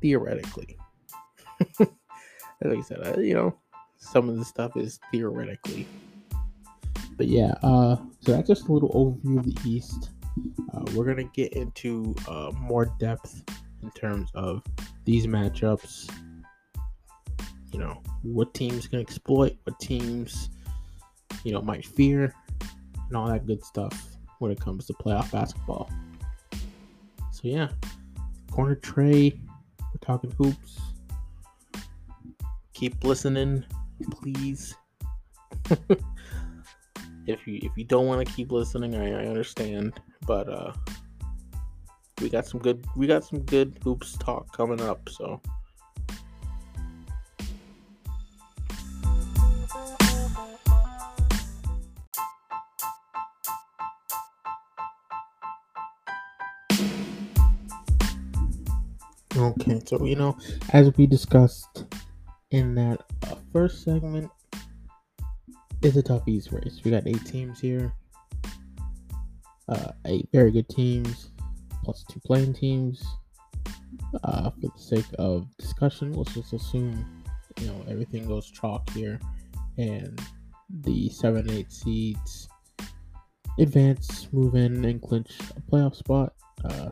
Theoretically. 0.01 0.77
like 1.79 1.89
I 2.63 2.81
said, 2.81 3.17
you 3.19 3.33
know, 3.33 3.57
some 3.97 4.29
of 4.29 4.37
the 4.37 4.45
stuff 4.45 4.75
is 4.77 4.99
theoretically. 5.11 5.87
But 7.17 7.27
yeah, 7.27 7.53
uh, 7.63 7.97
so 8.21 8.31
that's 8.31 8.47
just 8.47 8.67
a 8.67 8.71
little 8.71 8.89
overview 8.89 9.39
of 9.39 9.45
the 9.45 9.69
East. 9.69 10.11
Uh, 10.73 10.85
we're 10.93 11.05
gonna 11.05 11.29
get 11.33 11.53
into 11.53 12.15
uh, 12.27 12.51
more 12.57 12.93
depth 12.99 13.43
in 13.83 13.91
terms 13.91 14.29
of 14.35 14.63
these 15.03 15.27
matchups. 15.27 16.09
You 17.73 17.79
know, 17.79 18.01
what 18.23 18.53
teams 18.53 18.87
can 18.87 18.99
exploit, 18.99 19.57
what 19.63 19.77
teams, 19.79 20.49
you 21.43 21.51
know, 21.51 21.61
might 21.61 21.85
fear, 21.85 22.33
and 23.09 23.17
all 23.17 23.27
that 23.27 23.45
good 23.45 23.63
stuff 23.63 24.08
when 24.39 24.51
it 24.51 24.59
comes 24.59 24.85
to 24.87 24.93
playoff 24.93 25.31
basketball. 25.31 25.89
So 27.31 27.41
yeah, 27.43 27.69
corner 28.51 28.75
tray, 28.75 29.39
we're 29.79 29.99
talking 30.01 30.31
hoops. 30.37 30.79
Keep 32.73 33.03
listening, 33.03 33.63
please. 34.11 34.75
if 37.27 37.45
you 37.45 37.59
if 37.61 37.71
you 37.77 37.83
don't 37.83 38.07
want 38.07 38.25
to 38.25 38.33
keep 38.33 38.51
listening, 38.51 38.95
I, 38.95 39.23
I 39.23 39.27
understand, 39.27 39.99
but 40.25 40.49
uh, 40.49 40.73
we 42.21 42.29
got 42.29 42.45
some 42.45 42.59
good 42.59 42.85
we 42.95 43.07
got 43.07 43.23
some 43.23 43.39
good 43.41 43.79
hoops 43.83 44.17
talk 44.17 44.51
coming 44.55 44.81
up. 44.81 45.07
So 45.09 45.41
So 59.85 60.03
you 60.05 60.15
know, 60.15 60.37
as 60.73 60.91
we 60.97 61.05
discussed 61.05 61.85
in 62.51 62.75
that 62.75 63.01
uh, 63.23 63.35
first 63.53 63.83
segment, 63.83 64.29
it's 65.81 65.95
a 65.95 66.03
tough 66.03 66.27
East 66.27 66.51
race. 66.51 66.81
We 66.83 66.91
got 66.91 67.07
eight 67.07 67.23
teams 67.25 67.59
here, 67.59 67.93
uh, 69.67 69.91
eight 70.05 70.27
very 70.31 70.51
good 70.51 70.67
teams, 70.69 71.31
plus 71.83 72.03
two 72.09 72.19
playing 72.21 72.53
teams. 72.53 73.03
Uh, 74.23 74.49
for 74.49 74.61
the 74.61 74.71
sake 74.75 75.05
of 75.19 75.45
discussion, 75.57 76.13
let's 76.13 76.33
just 76.33 76.53
assume 76.53 77.23
you 77.59 77.67
know 77.67 77.83
everything 77.87 78.27
goes 78.27 78.49
chalk 78.49 78.89
here, 78.91 79.19
and 79.77 80.19
the 80.81 81.09
seven 81.09 81.49
eight 81.51 81.71
seeds 81.71 82.47
advance, 83.59 84.27
move 84.31 84.55
in, 84.55 84.83
and 84.85 85.01
clinch 85.01 85.31
a 85.55 85.61
playoff 85.71 85.95
spot. 85.95 86.33
Uh, 86.65 86.89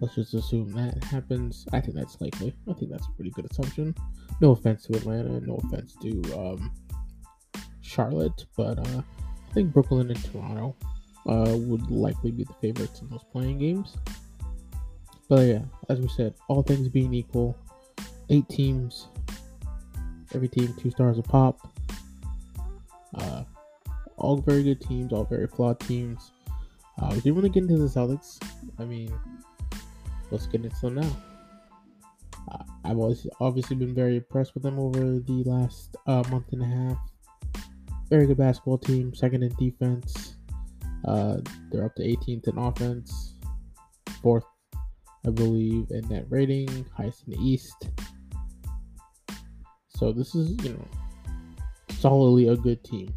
Let's 0.00 0.14
just 0.14 0.34
assume 0.34 0.72
that 0.72 1.02
happens. 1.04 1.66
I 1.72 1.80
think 1.80 1.94
that's 1.94 2.20
likely. 2.20 2.54
I 2.68 2.72
think 2.72 2.90
that's 2.90 3.06
a 3.06 3.12
pretty 3.12 3.30
good 3.30 3.50
assumption. 3.50 3.94
No 4.40 4.52
offense 4.52 4.86
to 4.86 4.96
Atlanta, 4.96 5.40
no 5.40 5.60
offense 5.64 5.94
to 6.02 6.22
um, 6.38 6.72
Charlotte, 7.82 8.46
but 8.56 8.78
uh, 8.78 9.02
I 9.02 9.52
think 9.52 9.72
Brooklyn 9.72 10.10
and 10.10 10.24
Toronto 10.32 10.74
uh, 11.26 11.54
would 11.54 11.90
likely 11.90 12.30
be 12.30 12.44
the 12.44 12.54
favorites 12.54 13.02
in 13.02 13.08
those 13.08 13.24
playing 13.30 13.58
games. 13.58 13.96
But 15.28 15.40
yeah, 15.40 15.62
as 15.88 16.00
we 16.00 16.08
said, 16.08 16.34
all 16.48 16.62
things 16.62 16.88
being 16.88 17.12
equal, 17.12 17.56
eight 18.30 18.48
teams, 18.48 19.08
every 20.34 20.48
team 20.48 20.74
two 20.78 20.90
stars 20.90 21.18
a 21.18 21.22
pop. 21.22 21.58
Uh, 23.14 23.44
all 24.16 24.38
very 24.38 24.62
good 24.62 24.80
teams, 24.80 25.12
all 25.12 25.24
very 25.24 25.46
flawed 25.46 25.78
teams. 25.80 26.32
Uh, 27.00 27.08
we 27.10 27.16
didn't 27.16 27.36
really 27.36 27.48
get 27.48 27.62
into 27.62 27.78
the 27.78 27.86
Celtics. 27.86 28.38
I 28.78 28.84
mean, 28.84 29.12
let's 30.30 30.46
get 30.46 30.64
into 30.64 30.80
them 30.80 30.96
now. 30.96 31.16
I've 32.84 32.98
always 32.98 33.26
obviously 33.40 33.76
been 33.76 33.94
very 33.94 34.16
impressed 34.16 34.54
with 34.54 34.62
them 34.62 34.78
over 34.78 34.98
the 34.98 35.44
last 35.44 35.96
uh, 36.06 36.24
month 36.30 36.46
and 36.52 36.62
a 36.62 36.66
half. 36.66 36.98
Very 38.08 38.26
good 38.26 38.38
basketball 38.38 38.78
team, 38.78 39.14
second 39.14 39.42
in 39.42 39.54
defense. 39.54 40.36
Uh, 41.04 41.38
they're 41.70 41.84
up 41.84 41.94
to 41.96 42.02
18th 42.02 42.48
in 42.48 42.58
offense, 42.58 43.34
fourth, 44.22 44.44
I 45.24 45.30
believe, 45.30 45.86
in 45.90 46.08
net 46.08 46.26
rating, 46.28 46.84
highest 46.96 47.24
in 47.26 47.34
the 47.34 47.38
East. 47.38 47.88
So 49.88 50.12
this 50.12 50.34
is, 50.34 50.56
you 50.64 50.72
know, 50.72 50.88
solidly 51.98 52.48
a 52.48 52.56
good 52.56 52.82
team. 52.82 53.14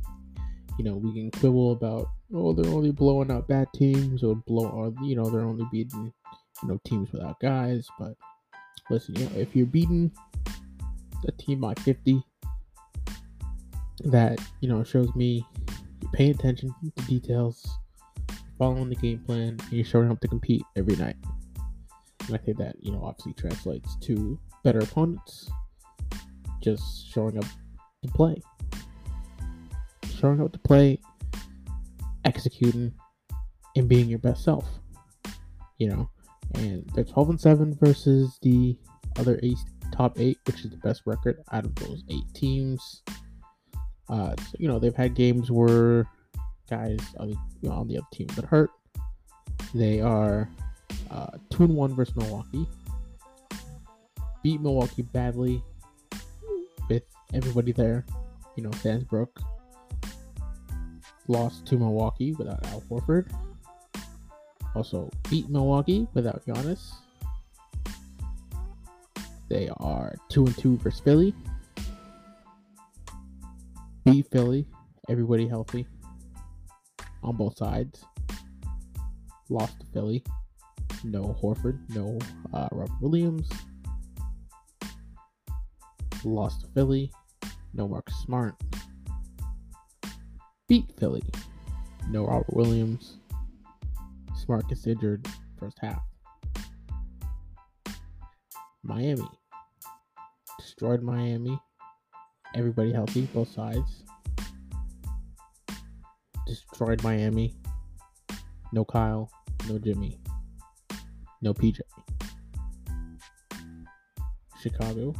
You 0.77 0.85
know, 0.85 0.95
we 0.95 1.13
can 1.13 1.31
quibble 1.31 1.71
about, 1.71 2.09
oh, 2.33 2.53
they're 2.53 2.71
only 2.71 2.91
blowing 2.91 3.31
out 3.31 3.47
bad 3.47 3.67
teams, 3.73 4.23
or 4.23 4.35
blow, 4.35 4.67
or 4.67 4.93
you 5.01 5.15
know, 5.15 5.29
they're 5.29 5.45
only 5.45 5.65
beating 5.71 6.13
you 6.63 6.69
know 6.69 6.79
teams 6.85 7.11
without 7.11 7.39
guys. 7.39 7.87
But 7.99 8.15
listen, 8.89 9.15
you 9.15 9.25
know, 9.25 9.35
if 9.35 9.55
you're 9.55 9.65
beating 9.65 10.11
a 11.27 11.31
team 11.33 11.61
by 11.61 11.73
50, 11.75 12.21
that 14.05 14.39
you 14.61 14.69
know 14.69 14.83
shows 14.83 15.13
me 15.15 15.45
you're 16.01 16.11
paying 16.11 16.31
attention 16.31 16.73
to 16.97 17.05
details, 17.05 17.67
following 18.57 18.89
the 18.89 18.95
game 18.95 19.19
plan 19.19 19.57
and 19.59 19.71
you're 19.71 19.85
showing 19.85 20.11
up 20.11 20.19
to 20.21 20.27
compete 20.27 20.63
every 20.75 20.95
night. 20.95 21.15
And 22.27 22.35
I 22.35 22.37
think 22.37 22.57
that, 22.57 22.75
you 22.79 22.91
know, 22.91 23.03
obviously 23.03 23.33
translates 23.33 23.97
to 24.01 24.39
better 24.63 24.79
opponents. 24.79 25.49
Just 26.61 27.07
showing 27.07 27.37
up 27.37 27.45
to 28.03 28.11
play. 28.11 28.41
Showing 30.19 30.41
up 30.41 30.53
to 30.53 30.59
play, 30.59 30.99
executing, 32.23 32.93
and 33.75 33.89
being 33.89 34.07
your 34.07 34.19
best 34.19 34.43
self. 34.43 34.65
You 35.79 35.89
know, 35.89 36.09
and 36.55 36.89
they're 36.93 37.03
12 37.03 37.29
and 37.31 37.41
7 37.41 37.77
versus 37.79 38.37
the 38.41 38.77
other 39.17 39.39
eight, 39.43 39.57
top 39.91 40.19
eight, 40.19 40.37
which 40.45 40.63
is 40.65 40.71
the 40.71 40.77
best 40.77 41.03
record 41.05 41.41
out 41.51 41.65
of 41.65 41.75
those 41.75 42.03
eight 42.09 42.25
teams. 42.33 43.03
Uh, 44.09 44.35
so, 44.37 44.55
you 44.59 44.67
know, 44.67 44.79
they've 44.79 44.95
had 44.95 45.15
games 45.15 45.49
where 45.49 46.05
guys 46.69 46.99
on 47.19 47.29
the, 47.29 47.37
you 47.61 47.69
know, 47.69 47.75
on 47.75 47.87
the 47.87 47.97
other 47.97 48.07
team 48.11 48.27
got 48.35 48.45
hurt. 48.45 48.71
They 49.73 50.01
are 50.01 50.49
uh, 51.09 51.37
2 51.51 51.63
and 51.63 51.75
1 51.75 51.95
versus 51.95 52.15
Milwaukee. 52.15 52.67
Beat 54.43 54.61
Milwaukee 54.61 55.03
badly 55.03 55.63
with 56.89 57.03
everybody 57.33 57.71
there. 57.71 58.05
You 58.55 58.63
know, 58.63 58.69
Sandsbrook 58.71 59.29
lost 61.27 61.65
to 61.67 61.77
Milwaukee 61.77 62.33
without 62.33 62.65
Al 62.67 62.81
Horford. 62.81 63.31
Also 64.75 65.09
beat 65.29 65.49
Milwaukee 65.49 66.07
without 66.13 66.45
Giannis. 66.45 66.91
They 69.49 69.69
are 69.77 70.15
two 70.29 70.45
and 70.45 70.57
two 70.57 70.77
versus 70.77 70.99
Philly. 71.01 71.35
Beat 74.05 74.27
Philly, 74.31 74.65
everybody 75.09 75.47
healthy 75.47 75.85
on 77.21 77.35
both 77.37 77.57
sides. 77.57 78.03
Lost 79.49 79.79
to 79.79 79.85
Philly. 79.93 80.23
No 81.03 81.37
Horford, 81.41 81.79
no 81.89 82.17
uh, 82.53 82.67
Robert 82.71 83.01
Williams. 83.01 83.49
Lost 86.23 86.61
to 86.61 86.67
Philly. 86.67 87.11
No 87.73 87.87
Mark 87.87 88.09
Smart. 88.23 88.55
Beat 90.67 90.85
Philly. 90.97 91.23
No 92.09 92.25
Robert 92.25 92.53
Williams. 92.53 93.17
Smart 94.43 94.67
gets 94.67 94.85
injured 94.85 95.25
first 95.57 95.77
half. 95.79 96.01
Miami. 98.83 99.25
Destroyed 100.59 101.01
Miami. 101.01 101.57
Everybody 102.53 102.91
healthy, 102.91 103.21
both 103.33 103.49
sides. 103.49 104.03
Destroyed 106.45 107.01
Miami. 107.03 107.55
No 108.73 108.83
Kyle, 108.83 109.31
no 109.69 109.79
Jimmy, 109.79 110.19
no 111.41 111.53
PJ. 111.53 111.79
Chicago. 114.61 115.13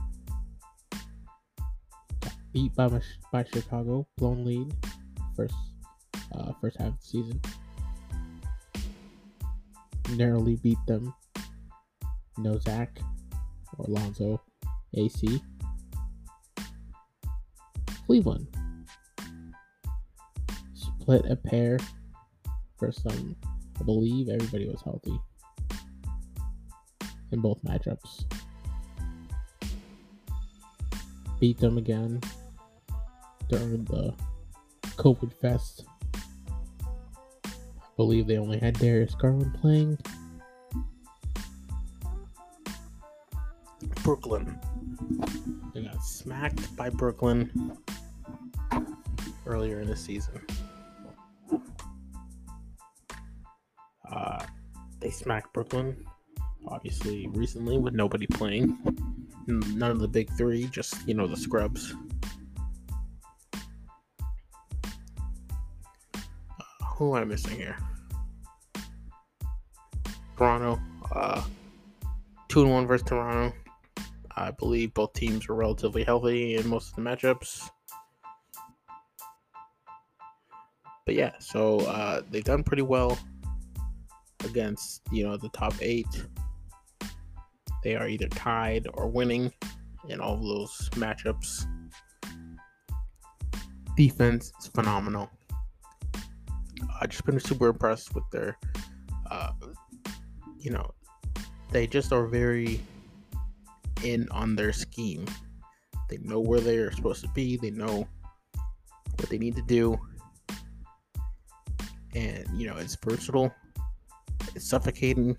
Beat 2.52 2.76
by, 2.76 2.90
by 3.32 3.46
Chicago, 3.46 4.06
blown 4.18 4.44
lead 4.44 4.74
first 5.34 5.56
uh, 6.34 6.52
first 6.60 6.78
half 6.78 6.90
of 6.90 7.00
the 7.00 7.06
season 7.06 7.42
narrowly 10.18 10.56
beat 10.58 10.78
them. 10.88 11.14
No 12.38 12.58
Zach 12.60 13.00
or 13.78 13.86
Alonzo 13.86 14.42
AC. 14.96 15.42
Cleveland 18.06 18.48
split 20.74 21.26
a 21.30 21.36
pair 21.36 21.80
for 22.78 22.92
some. 22.92 23.36
I 23.80 23.84
believe 23.84 24.30
everybody 24.30 24.68
was 24.68 24.82
healthy 24.82 25.20
in 27.32 27.42
both 27.42 27.62
matchups. 27.64 28.26
Beat 31.40 31.60
them 31.60 31.78
again 31.78 32.22
during 33.50 33.84
the 33.86 34.14
COVID 34.96 35.34
Fest 35.34 35.86
believe 37.98 38.28
they 38.28 38.38
only 38.38 38.60
had 38.60 38.78
Darius 38.80 39.16
Garland 39.16 39.54
playing. 39.60 39.98
Brooklyn. 44.04 44.60
They 45.74 45.84
got 45.84 46.04
smacked 46.04 46.76
by 46.76 46.90
Brooklyn 46.90 47.78
earlier 49.46 49.80
in 49.80 49.88
the 49.88 49.96
season. 49.96 50.42
Uh, 54.10 54.46
they 55.00 55.10
smacked 55.10 55.54
Brooklyn, 55.54 56.06
obviously, 56.68 57.28
recently 57.30 57.78
with 57.78 57.94
nobody 57.94 58.28
playing. 58.28 58.78
None 59.48 59.92
of 59.92 60.00
the 60.00 60.08
big 60.08 60.30
three, 60.38 60.68
just, 60.68 61.08
you 61.08 61.14
know, 61.14 61.28
the 61.28 61.38
scrubs. 61.38 61.96
Who 67.10 67.18
am 67.18 67.24
I 67.24 67.26
missing 67.26 67.58
here? 67.58 67.78
Toronto. 70.38 70.80
Uh, 71.12 71.44
two 72.50 72.62
and 72.62 72.72
one 72.72 72.88
versus 72.88 73.08
Toronto. 73.08 73.56
I 74.36 74.52
believe 74.52 74.94
both 74.94 75.14
teams 75.14 75.48
were 75.48 75.56
relatively 75.56 76.04
healthy 76.04 76.56
in 76.56 76.68
most 76.68 76.90
of 76.90 76.96
the 76.96 77.02
matchups. 77.02 77.70
But 81.06 81.16
yeah, 81.16 81.34
so 81.40 81.82
uh, 81.82 82.22
they've 82.30 82.44
done 82.44 82.64
pretty 82.64 82.82
well 82.82 83.18
against 84.46 85.02
you 85.12 85.24
know 85.24 85.38
the 85.38 85.50
top 85.50 85.74
eight. 85.82 86.08
They 87.84 87.96
are 87.96 88.08
either 88.08 88.28
tied 88.30 88.88
or 88.94 89.08
winning 89.08 89.52
in 90.08 90.20
all 90.20 90.36
of 90.36 90.44
those 90.44 90.90
matchups. 90.92 91.66
Defense 93.98 94.52
is 94.60 94.68
phenomenal. 94.68 95.30
I 97.02 97.08
just 97.08 97.26
been 97.26 97.40
super 97.40 97.68
impressed 97.68 98.16
with 98.16 98.24
their, 98.32 98.58
uh, 99.30 99.52
you 100.60 100.72
know, 100.72 100.92
they 101.72 101.88
just 101.88 102.14
are 102.14 102.28
very 102.28 102.80
in 104.04 104.28
on 104.30 104.56
their 104.56 104.72
scheme. 104.72 105.26
They 106.10 106.18
know 106.18 106.40
where 106.40 106.60
they 106.60 106.78
are 106.78 106.92
supposed 106.92 107.22
to 107.24 107.30
be. 107.30 107.58
They 107.58 107.72
know 107.72 108.08
what 109.18 109.30
they 109.30 109.38
need 109.38 109.56
to 109.56 109.62
do, 109.64 110.00
and 112.14 112.48
you 112.54 112.68
know, 112.68 112.78
it's 112.78 112.96
versatile. 112.96 113.54
It's 114.56 114.68
suffocating. 114.70 115.38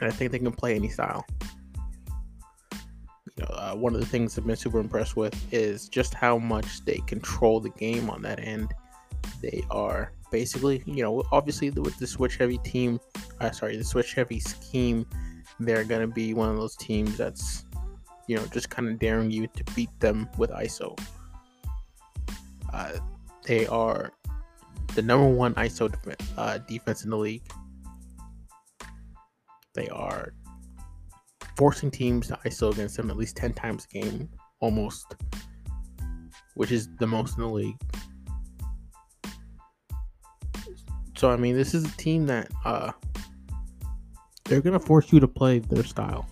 And 0.00 0.10
I 0.10 0.14
think 0.14 0.32
they 0.32 0.38
can 0.38 0.50
play 0.52 0.74
any 0.74 0.88
style. 0.88 1.24
Uh, 3.40 3.74
one 3.74 3.94
of 3.94 4.00
the 4.00 4.06
things 4.06 4.36
I've 4.36 4.46
been 4.46 4.56
super 4.56 4.78
impressed 4.78 5.16
with 5.16 5.34
is 5.52 5.88
just 5.88 6.14
how 6.14 6.38
much 6.38 6.84
they 6.84 6.98
control 7.06 7.60
the 7.60 7.70
game 7.70 8.10
on 8.10 8.22
that 8.22 8.38
end. 8.40 8.72
They 9.40 9.64
are 9.70 10.12
basically, 10.30 10.82
you 10.86 11.02
know, 11.02 11.22
obviously 11.32 11.70
with 11.70 11.98
the 11.98 12.06
switch 12.06 12.36
heavy 12.36 12.58
team, 12.58 13.00
uh, 13.40 13.50
sorry, 13.50 13.76
the 13.76 13.84
switch 13.84 14.14
heavy 14.14 14.38
scheme, 14.38 15.06
they're 15.58 15.84
going 15.84 16.00
to 16.00 16.12
be 16.12 16.34
one 16.34 16.50
of 16.50 16.56
those 16.56 16.76
teams 16.76 17.16
that's, 17.16 17.64
you 18.26 18.36
know, 18.36 18.44
just 18.46 18.70
kind 18.70 18.88
of 18.88 18.98
daring 18.98 19.30
you 19.30 19.46
to 19.46 19.64
beat 19.74 19.90
them 20.00 20.28
with 20.36 20.50
ISO. 20.50 20.98
Uh, 22.72 22.92
they 23.44 23.66
are 23.66 24.12
the 24.94 25.02
number 25.02 25.28
one 25.28 25.54
ISO 25.54 25.90
def- 25.90 26.38
uh, 26.38 26.58
defense 26.58 27.04
in 27.04 27.10
the 27.10 27.16
league. 27.16 27.42
They 29.74 29.88
are 29.88 30.34
forcing 31.56 31.90
teams 31.90 32.28
to 32.28 32.38
ISO 32.44 32.72
against 32.72 32.96
them 32.96 33.10
at 33.10 33.16
least 33.16 33.36
10 33.36 33.52
times 33.52 33.86
a 33.90 34.00
game, 34.00 34.28
almost, 34.60 35.14
which 36.54 36.72
is 36.72 36.88
the 36.98 37.06
most 37.06 37.36
in 37.36 37.42
the 37.42 37.48
league. 37.48 37.76
So, 41.16 41.30
I 41.30 41.36
mean, 41.36 41.56
this 41.56 41.72
is 41.74 41.84
a 41.84 41.96
team 41.96 42.26
that 42.26 42.50
uh, 42.64 42.90
they're 44.44 44.60
going 44.60 44.78
to 44.78 44.84
force 44.84 45.12
you 45.12 45.20
to 45.20 45.28
play 45.28 45.60
their 45.60 45.84
style. 45.84 46.28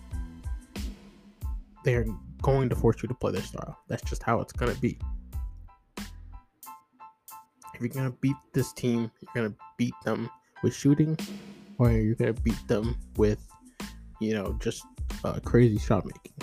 They're 1.85 2.05
going 2.41 2.69
to 2.69 2.75
force 2.75 3.01
you 3.01 3.07
to 3.07 3.15
play 3.15 3.31
their 3.31 3.41
style. 3.41 3.79
That's 3.87 4.03
just 4.03 4.21
how 4.21 4.41
it's 4.41 4.51
going 4.51 4.73
to 4.73 4.81
be. 4.81 4.99
If 7.73 7.79
you're 7.79 7.89
going 7.89 8.11
to 8.11 8.17
beat 8.19 8.35
this 8.53 8.73
team, 8.73 9.09
you're 9.21 9.31
going 9.33 9.51
to 9.51 9.57
beat 9.77 9.93
them 10.03 10.29
with 10.61 10.75
shooting, 10.75 11.17
or 11.77 11.91
you're 11.91 12.15
going 12.15 12.35
to 12.35 12.41
beat 12.41 12.67
them 12.67 12.95
with, 13.15 13.47
you 14.19 14.33
know, 14.33 14.57
just 14.59 14.83
uh, 15.23 15.39
crazy 15.43 15.77
shot 15.77 16.05
making. 16.05 16.33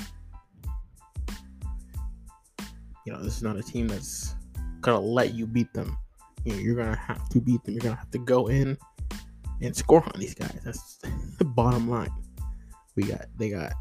You 3.07 3.13
know, 3.13 3.23
this 3.23 3.37
is 3.37 3.43
not 3.43 3.57
a 3.57 3.63
team 3.63 3.89
that's 3.89 4.35
gonna 4.81 5.01
let 5.01 5.35
you 5.35 5.47
beat 5.47 5.73
them. 5.73 5.97
You 6.45 6.53
know, 6.53 6.59
you're 6.59 6.77
gonna 6.77 6.97
have 6.97 7.29
to 7.31 7.41
beat 7.41 7.65
them. 7.65 7.75
You're 7.75 7.83
gonna 7.83 7.97
have 7.97 8.11
to 8.11 8.19
go 8.19 8.49
in 8.49 8.77
and 9.61 9.75
score 9.75 10.03
on 10.03 10.21
these 10.21 10.35
guys. 10.35 10.61
That's 10.65 10.99
the 11.39 11.45
bottom 11.45 11.89
line. 11.89 12.11
We 12.97 13.05
got 13.05 13.27
they 13.37 13.51
got 13.51 13.73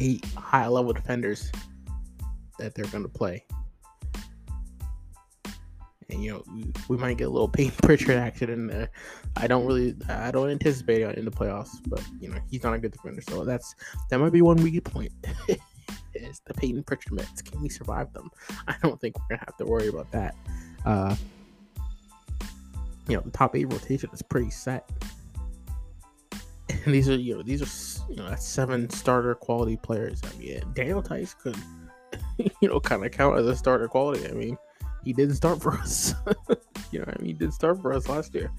eight 0.00 0.24
high 0.36 0.68
level 0.68 0.92
defenders 0.92 1.50
that 2.58 2.74
they're 2.74 2.86
gonna 2.86 3.08
play. 3.08 3.44
And 6.10 6.22
you 6.22 6.32
know 6.32 6.44
we 6.88 6.96
might 6.96 7.18
get 7.18 7.28
a 7.28 7.30
little 7.30 7.48
Payton 7.48 7.76
Pritchard 7.82 8.16
action 8.16 8.50
in 8.50 8.66
there. 8.66 8.90
I 9.36 9.46
don't 9.46 9.66
really, 9.66 9.94
I 10.08 10.30
don't 10.30 10.50
anticipate 10.50 11.02
it 11.02 11.18
in 11.18 11.24
the 11.24 11.30
playoffs, 11.30 11.80
but 11.86 12.02
you 12.20 12.28
know 12.28 12.38
he's 12.50 12.62
not 12.62 12.74
a 12.74 12.78
good 12.78 12.92
defender, 12.92 13.22
so 13.22 13.44
that's 13.44 13.74
that 14.10 14.18
might 14.18 14.32
be 14.32 14.42
one 14.42 14.56
weak 14.56 14.82
point. 14.84 15.12
is 16.14 16.40
the 16.46 16.54
Payton 16.54 16.82
Pritchard 16.84 17.12
minutes? 17.12 17.42
Can 17.42 17.60
we 17.62 17.68
survive 17.68 18.12
them? 18.12 18.30
I 18.68 18.74
don't 18.82 19.00
think 19.00 19.16
we're 19.18 19.36
gonna 19.36 19.44
have 19.46 19.56
to 19.58 19.64
worry 19.64 19.88
about 19.88 20.10
that. 20.12 20.34
Uh, 20.84 21.14
you 23.08 23.16
know, 23.16 23.22
the 23.22 23.30
top 23.30 23.56
eight 23.56 23.72
rotation 23.72 24.10
is 24.12 24.22
pretty 24.22 24.50
set. 24.50 24.88
And 26.84 26.94
these 26.94 27.08
are, 27.08 27.16
you 27.16 27.36
know, 27.36 27.42
these 27.42 27.62
are, 27.62 28.10
you 28.10 28.16
know, 28.16 28.28
that's 28.28 28.46
seven 28.46 28.88
starter 28.90 29.34
quality 29.34 29.76
players. 29.76 30.20
I 30.24 30.38
mean, 30.38 30.62
Daniel 30.74 31.02
Theis 31.02 31.34
could, 31.34 31.56
you 32.60 32.68
know, 32.68 32.78
kind 32.80 33.04
of 33.04 33.10
count 33.10 33.38
as 33.38 33.46
a 33.46 33.56
starter 33.56 33.88
quality. 33.88 34.28
I 34.28 34.32
mean, 34.32 34.58
he 35.04 35.12
didn't 35.12 35.36
start 35.36 35.62
for 35.62 35.72
us. 35.78 36.14
you 36.90 37.00
know, 37.00 37.06
I 37.06 37.18
mean, 37.18 37.26
he 37.26 37.32
did 37.32 37.52
start 37.52 37.80
for 37.80 37.92
us 37.92 38.08
last 38.08 38.34
year. 38.34 38.50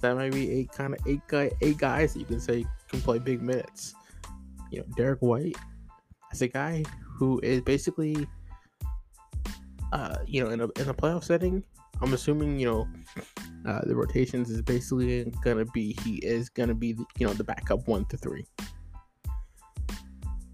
That 0.00 0.16
might 0.16 0.32
be 0.32 0.50
eight 0.50 0.70
kind 0.72 0.94
of 0.94 1.00
eight 1.06 1.20
guy, 1.28 1.50
eight 1.62 1.78
guys 1.78 2.12
that 2.12 2.20
you 2.20 2.26
can 2.26 2.40
say 2.40 2.66
can 2.90 3.00
play 3.00 3.18
big 3.18 3.40
minutes. 3.40 3.94
You 4.70 4.80
know, 4.80 4.86
Derrick 4.96 5.20
White 5.20 5.56
as 6.30 6.42
a 6.42 6.48
guy 6.48 6.84
who 7.02 7.40
is 7.42 7.60
basically, 7.60 8.26
uh, 9.92 10.16
you 10.26 10.44
know, 10.44 10.50
in 10.50 10.60
a 10.60 10.64
in 10.80 10.88
a 10.88 10.94
playoff 10.94 11.24
setting. 11.24 11.62
I'm 12.02 12.12
assuming 12.12 12.58
you 12.58 12.66
know 12.66 12.88
uh, 13.66 13.80
the 13.86 13.94
rotations 13.94 14.50
is 14.50 14.60
basically 14.60 15.32
gonna 15.42 15.64
be 15.66 15.96
he 16.04 16.16
is 16.16 16.48
gonna 16.48 16.74
be 16.74 16.92
the, 16.92 17.04
you 17.18 17.26
know 17.26 17.32
the 17.32 17.44
backup 17.44 17.86
one 17.86 18.04
to 18.06 18.16
three. 18.16 18.44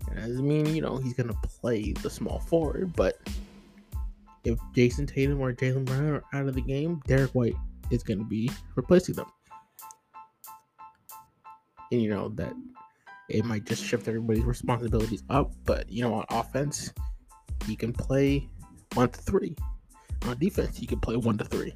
That 0.08 0.16
doesn't 0.16 0.46
mean 0.46 0.66
you 0.66 0.82
know 0.82 0.98
he's 0.98 1.14
gonna 1.14 1.34
play 1.42 1.92
the 1.92 2.10
small 2.10 2.40
forward, 2.40 2.92
but 2.94 3.18
if 4.44 4.58
Jayson 4.74 5.06
Tatum 5.06 5.40
or 5.40 5.52
Jaylen 5.52 5.84
Brown 5.84 6.08
are 6.08 6.24
out 6.32 6.46
of 6.46 6.54
the 6.54 6.62
game, 6.62 7.00
Derrick 7.06 7.32
White 7.32 7.56
is 7.90 8.02
gonna 8.02 8.24
be 8.24 8.50
replacing 8.76 9.14
them. 9.14 9.26
And 11.92 12.00
you 12.02 12.10
know 12.10 12.28
that 12.30 12.52
it 13.28 13.44
might 13.44 13.64
just 13.64 13.84
shift 13.84 14.08
everybody's 14.08 14.44
responsibilities 14.44 15.22
up, 15.30 15.52
but 15.64 15.90
you 15.90 16.02
know 16.02 16.14
on 16.14 16.24
offense, 16.30 16.92
he 17.66 17.76
can 17.76 17.92
play 17.92 18.48
one 18.94 19.08
to 19.08 19.20
three. 19.20 19.56
On 20.26 20.38
defense, 20.38 20.76
he 20.76 20.86
can 20.86 21.00
play 21.00 21.16
one 21.16 21.38
to 21.38 21.44
three 21.44 21.74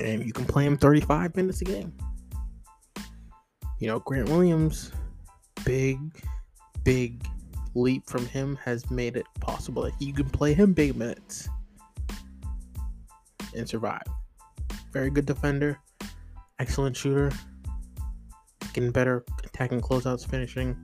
and 0.00 0.24
you 0.24 0.32
can 0.32 0.44
play 0.44 0.66
him 0.66 0.76
35 0.76 1.36
minutes 1.36 1.60
a 1.60 1.64
game. 1.64 1.92
You 3.78 3.88
know, 3.88 3.98
Grant 4.00 4.28
Williams, 4.28 4.92
big, 5.64 5.98
big 6.84 7.24
leap 7.74 8.08
from 8.08 8.26
him 8.26 8.56
has 8.64 8.90
made 8.90 9.16
it 9.16 9.26
possible 9.40 9.82
that 9.82 9.94
you 9.98 10.12
can 10.12 10.28
play 10.28 10.54
him 10.54 10.72
big 10.72 10.96
minutes 10.96 11.48
and 13.54 13.68
survive. 13.68 14.02
Very 14.92 15.10
good 15.10 15.26
defender, 15.26 15.78
excellent 16.58 16.96
shooter, 16.96 17.30
getting 18.72 18.90
better 18.90 19.24
attacking 19.44 19.80
closeouts, 19.80 20.28
finishing. 20.28 20.76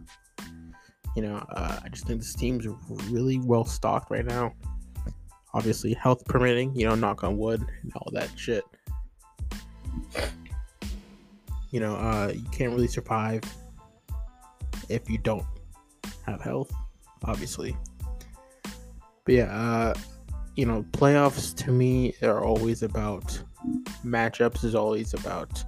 You 1.16 1.22
know, 1.22 1.36
uh, 1.50 1.80
I 1.84 1.88
just 1.88 2.06
think 2.06 2.20
this 2.20 2.34
team's 2.34 2.66
really 3.10 3.38
well 3.38 3.64
stocked 3.64 4.10
right 4.10 4.24
now. 4.24 4.54
Obviously, 5.54 5.94
health 5.94 6.24
permitting, 6.26 6.74
you 6.74 6.86
know, 6.86 6.94
knock 6.94 7.24
on 7.24 7.36
wood 7.36 7.64
and 7.82 7.92
all 7.96 8.10
that 8.12 8.30
shit 8.36 8.64
you 11.70 11.80
know, 11.80 11.94
uh, 11.96 12.32
you 12.34 12.44
can't 12.50 12.72
really 12.72 12.88
survive 12.88 13.42
if 14.88 15.08
you 15.10 15.18
don't 15.18 15.44
have 16.30 16.40
health, 16.40 16.72
obviously. 17.24 17.76
But 19.24 19.34
yeah, 19.34 19.44
uh, 19.44 19.94
you 20.56 20.66
know, 20.66 20.84
playoffs 20.92 21.54
to 21.64 21.72
me 21.72 22.14
are 22.22 22.42
always 22.42 22.82
about 22.82 23.40
matchups. 24.04 24.64
Is 24.64 24.74
always 24.74 25.14
about 25.14 25.62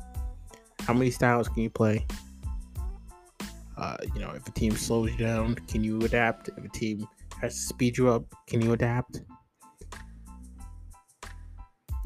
how 0.80 0.94
many 0.94 1.10
styles 1.10 1.48
can 1.48 1.62
you 1.62 1.70
play. 1.70 2.06
Uh, 3.76 3.96
you 4.14 4.20
know, 4.20 4.30
if 4.30 4.46
a 4.46 4.50
team 4.50 4.72
slows 4.72 5.10
you 5.12 5.18
down, 5.18 5.54
can 5.68 5.82
you 5.82 5.98
adapt? 6.00 6.48
If 6.48 6.64
a 6.64 6.68
team 6.68 7.06
has 7.40 7.54
to 7.54 7.60
speed 7.60 7.96
you 7.96 8.10
up, 8.10 8.24
can 8.46 8.60
you 8.60 8.72
adapt? 8.72 9.22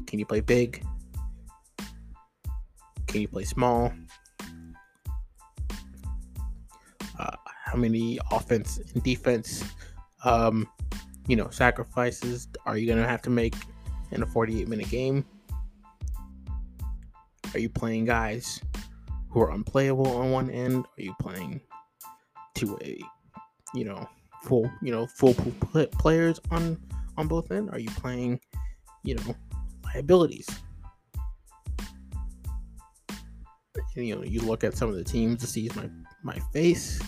Can 0.07 0.19
you 0.19 0.25
play 0.25 0.39
big? 0.39 0.85
Can 3.07 3.21
you 3.21 3.27
play 3.27 3.43
small? 3.43 3.91
How 7.75 7.81
many 7.81 8.17
offense 8.31 8.79
and 8.93 9.03
defense, 9.03 9.65
um, 10.23 10.65
you 11.27 11.35
know, 11.35 11.49
sacrifices 11.49 12.47
are 12.65 12.77
you 12.77 12.87
going 12.87 13.01
to 13.01 13.07
have 13.07 13.21
to 13.21 13.29
make 13.29 13.53
in 14.11 14.23
a 14.23 14.25
48 14.25 14.69
minute 14.69 14.89
game? 14.89 15.25
Are 17.53 17.59
you 17.59 17.67
playing 17.67 18.05
guys 18.05 18.61
who 19.29 19.41
are 19.41 19.51
unplayable 19.51 20.07
on 20.07 20.31
one 20.31 20.49
end? 20.49 20.85
Are 20.85 21.01
you 21.01 21.13
playing 21.19 21.59
to 22.55 22.79
a, 22.81 22.97
you 23.73 23.83
know, 23.83 24.07
full, 24.43 24.71
you 24.81 24.93
know, 24.93 25.05
full 25.07 25.33
players 25.99 26.39
on 26.51 26.77
on 27.17 27.27
both 27.27 27.51
ends? 27.51 27.73
Are 27.73 27.79
you 27.79 27.89
playing, 27.89 28.39
you 29.03 29.15
know, 29.15 29.35
liabilities? 29.83 30.47
you 33.95 34.15
know, 34.15 34.23
you 34.23 34.41
look 34.41 34.63
at 34.63 34.75
some 34.75 34.89
of 34.89 34.95
the 34.95 35.03
teams 35.03 35.39
to 35.41 35.47
see 35.47 35.69
my 35.75 35.89
my 36.23 36.39
face. 36.51 37.01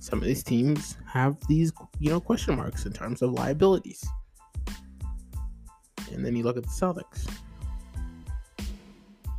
Some 0.00 0.18
of 0.18 0.24
these 0.24 0.42
teams 0.42 0.96
have 1.06 1.36
these, 1.46 1.72
you 2.00 2.10
know, 2.10 2.20
question 2.20 2.56
marks 2.56 2.86
in 2.86 2.92
terms 2.92 3.22
of 3.22 3.32
liabilities. 3.32 4.04
And 6.12 6.26
then 6.26 6.34
you 6.34 6.42
look 6.42 6.56
at 6.56 6.64
the 6.64 6.68
Celtics. 6.68 7.30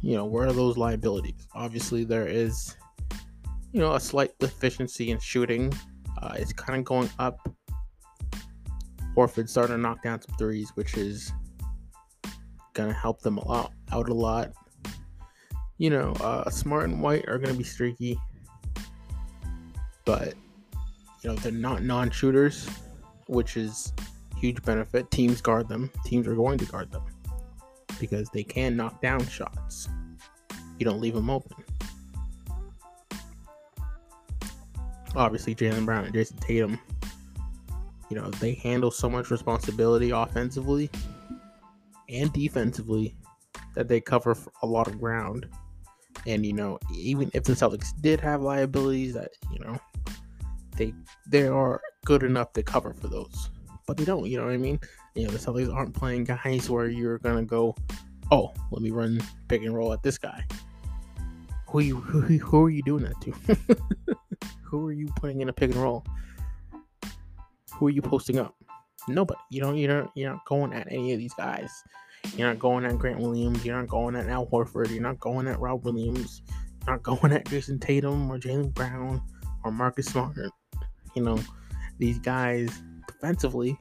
You 0.01 0.15
know, 0.15 0.25
where 0.25 0.47
are 0.47 0.53
those 0.53 0.77
liabilities? 0.77 1.47
Obviously, 1.53 2.05
there 2.05 2.27
is, 2.27 2.77
you 3.73 3.81
know, 3.81 3.93
a 3.95 3.99
slight 3.99 4.31
deficiency 4.39 5.11
in 5.11 5.19
shooting. 5.19 5.73
Uh, 6.21 6.35
it's 6.37 6.53
kind 6.53 6.79
of 6.79 6.85
going 6.85 7.09
up. 7.19 7.37
Horford 9.15 9.49
starting 9.49 9.75
to 9.75 9.81
knock 9.81 10.01
down 10.03 10.21
some 10.21 10.35
threes, 10.37 10.71
which 10.75 10.95
is 10.95 11.33
gonna 12.73 12.93
help 12.93 13.21
them 13.21 13.37
a 13.37 13.45
lot 13.45 13.73
out 13.91 14.07
a 14.07 14.13
lot 14.13 14.53
you 15.81 15.89
know, 15.89 16.11
uh, 16.21 16.47
Smart 16.51 16.89
and 16.89 17.01
White 17.01 17.27
are 17.27 17.39
going 17.39 17.51
to 17.51 17.57
be 17.57 17.63
streaky, 17.63 18.15
but 20.05 20.35
you 21.21 21.29
know 21.29 21.35
they're 21.37 21.51
not 21.51 21.83
non-shooters, 21.83 22.69
which 23.27 23.57
is 23.57 23.93
huge 24.37 24.61
benefit. 24.63 25.09
Teams 25.11 25.41
guard 25.41 25.67
them. 25.67 25.91
Teams 26.05 26.27
are 26.27 26.35
going 26.35 26.57
to 26.57 26.65
guard 26.65 26.91
them 26.91 27.03
because 27.99 28.29
they 28.29 28.43
can 28.43 28.75
knock 28.75 29.01
down 29.01 29.25
shots. 29.27 29.87
You 30.79 30.85
don't 30.85 30.99
leave 30.99 31.13
them 31.13 31.29
open. 31.29 31.63
Obviously, 35.15 35.53
Jaylen 35.53 35.85
Brown 35.85 36.05
and 36.05 36.13
Jayson 36.13 36.39
Tatum, 36.39 36.79
you 38.09 38.15
know, 38.15 38.29
they 38.31 38.53
handle 38.55 38.89
so 38.89 39.09
much 39.09 39.29
responsibility 39.29 40.11
offensively 40.11 40.89
and 42.09 42.31
defensively 42.33 43.15
that 43.75 43.87
they 43.87 44.01
cover 44.01 44.35
a 44.63 44.65
lot 44.65 44.87
of 44.87 44.99
ground 44.99 45.47
and 46.27 46.45
you 46.45 46.53
know, 46.53 46.79
even 46.93 47.31
if 47.33 47.43
the 47.43 47.53
Celtics 47.53 47.89
did 48.01 48.19
have 48.19 48.41
liabilities, 48.41 49.13
that 49.13 49.31
you 49.51 49.59
know, 49.59 49.79
they 50.81 50.93
they 51.27 51.47
are 51.47 51.81
good 52.05 52.23
enough 52.23 52.53
to 52.53 52.63
cover 52.63 52.93
for 52.93 53.07
those, 53.07 53.49
but 53.85 53.97
they 53.97 54.05
don't. 54.05 54.25
You 54.27 54.39
know 54.39 54.45
what 54.45 54.53
I 54.53 54.57
mean? 54.57 54.79
You 55.15 55.25
know, 55.25 55.31
the 55.31 55.37
Celtics 55.37 55.73
aren't 55.73 55.93
playing 55.93 56.23
guys 56.23 56.69
where 56.69 56.87
you're 56.87 57.19
gonna 57.19 57.43
go, 57.43 57.75
oh, 58.31 58.51
let 58.71 58.81
me 58.81 58.89
run 58.89 59.21
pick 59.47 59.61
and 59.61 59.75
roll 59.75 59.93
at 59.93 60.01
this 60.01 60.17
guy. 60.17 60.43
Who 61.67 61.79
you 61.81 61.97
who, 61.97 62.21
who 62.21 62.65
are 62.65 62.69
you 62.69 62.81
doing 62.81 63.03
that 63.03 63.21
to? 63.21 64.15
who 64.63 64.87
are 64.87 64.91
you 64.91 65.07
putting 65.17 65.41
in 65.41 65.49
a 65.49 65.53
pick 65.53 65.71
and 65.71 65.79
roll? 65.79 66.03
Who 67.75 67.87
are 67.87 67.91
you 67.91 68.01
posting 68.01 68.39
up? 68.39 68.55
Nobody. 69.07 69.39
You 69.51 69.61
don't. 69.61 69.77
You're 69.77 70.01
not. 70.01 70.11
You're 70.15 70.31
not 70.31 70.45
going 70.45 70.73
at 70.73 70.87
any 70.91 71.13
of 71.13 71.19
these 71.19 71.33
guys. 71.35 71.71
You're 72.35 72.47
not 72.47 72.59
going 72.59 72.85
at 72.85 72.97
Grant 72.97 73.19
Williams. 73.19 73.65
You're 73.65 73.77
not 73.77 73.87
going 73.87 74.15
at 74.15 74.27
Al 74.29 74.47
Horford. 74.47 74.89
You're 74.89 75.01
not 75.01 75.19
going 75.19 75.47
at 75.47 75.59
Rob 75.59 75.85
Williams. 75.85 76.41
You're 76.85 76.95
not 76.95 77.03
going 77.03 77.33
at 77.33 77.45
Jayson 77.45 77.79
Tatum 77.79 78.31
or 78.31 78.37
Jaylen 78.37 78.73
Brown 78.73 79.21
or 79.63 79.71
Marcus 79.71 80.07
Smart. 80.07 80.37
You 81.15 81.23
know, 81.23 81.39
these 81.99 82.19
guys 82.19 82.81
defensively 83.07 83.77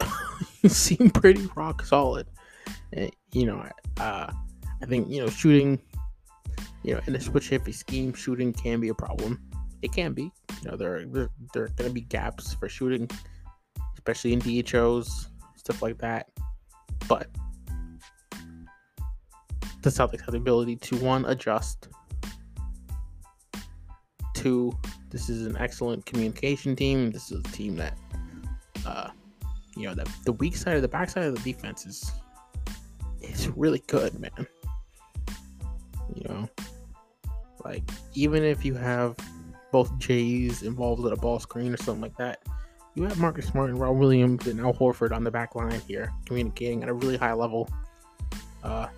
seem 0.66 1.10
pretty 1.10 1.48
rock 1.56 1.84
solid. 1.84 2.26
And, 2.92 3.10
you 3.32 3.46
know, 3.46 3.66
uh, 3.98 4.32
I 4.82 4.86
think, 4.86 5.08
you 5.10 5.20
know, 5.20 5.28
shooting, 5.28 5.80
you 6.82 6.94
know, 6.94 7.00
in 7.06 7.14
a 7.14 7.20
switch 7.20 7.48
heavy 7.48 7.72
scheme, 7.72 8.12
shooting 8.12 8.52
can 8.52 8.80
be 8.80 8.88
a 8.88 8.94
problem. 8.94 9.40
It 9.82 9.92
can 9.92 10.12
be. 10.12 10.32
You 10.62 10.70
know, 10.70 10.76
there, 10.76 11.04
there, 11.06 11.28
there 11.54 11.64
are 11.64 11.68
going 11.68 11.90
to 11.90 11.94
be 11.94 12.00
gaps 12.00 12.54
for 12.54 12.68
shooting, 12.68 13.08
especially 13.94 14.32
in 14.32 14.40
DHOs, 14.40 15.28
stuff 15.56 15.82
like 15.82 15.98
that. 15.98 16.28
But 17.08 17.28
the 19.82 19.90
Celtics 19.90 20.20
have 20.20 20.32
the 20.32 20.38
ability 20.38 20.76
to 20.76 20.96
one 20.96 21.24
adjust. 21.26 21.88
Two, 24.34 24.72
this 25.10 25.28
is 25.28 25.46
an 25.46 25.56
excellent 25.58 26.04
communication 26.06 26.76
team. 26.76 27.10
This 27.10 27.30
is 27.30 27.40
a 27.40 27.42
team 27.52 27.76
that, 27.76 27.96
uh, 28.86 29.10
you 29.76 29.88
know, 29.88 29.94
the 29.94 30.10
the 30.24 30.32
weak 30.32 30.56
side 30.56 30.76
of 30.76 30.82
the 30.82 30.88
backside 30.88 31.24
of 31.24 31.34
the 31.34 31.52
defense 31.52 31.86
is 31.86 32.12
is 33.20 33.48
really 33.48 33.82
good, 33.86 34.18
man. 34.18 34.46
You 36.14 36.24
know, 36.28 36.48
like 37.64 37.82
even 38.14 38.42
if 38.42 38.64
you 38.64 38.74
have 38.74 39.16
both 39.70 39.96
Jays 39.98 40.62
involved 40.62 41.02
with 41.02 41.12
a 41.12 41.16
ball 41.16 41.38
screen 41.38 41.72
or 41.72 41.76
something 41.76 42.02
like 42.02 42.16
that, 42.16 42.42
you 42.94 43.04
have 43.04 43.18
Marcus 43.18 43.46
Smart 43.46 43.70
and 43.70 43.78
Rob 43.78 43.96
Williams 43.96 44.46
and 44.46 44.60
Al 44.60 44.74
Horford 44.74 45.12
on 45.12 45.24
the 45.24 45.30
back 45.30 45.54
line 45.54 45.80
here, 45.86 46.12
communicating 46.26 46.82
at 46.82 46.88
a 46.88 46.94
really 46.94 47.16
high 47.16 47.32
level. 47.32 47.68
Uh, 48.62 48.88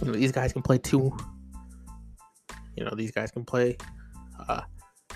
you 0.00 0.06
know, 0.06 0.12
these 0.12 0.32
guys 0.32 0.52
can 0.52 0.62
play 0.62 0.78
too. 0.78 1.16
You 2.76 2.84
know, 2.84 2.92
these 2.96 3.12
guys 3.12 3.30
can 3.30 3.44
play 3.44 3.76
uh, 4.48 4.62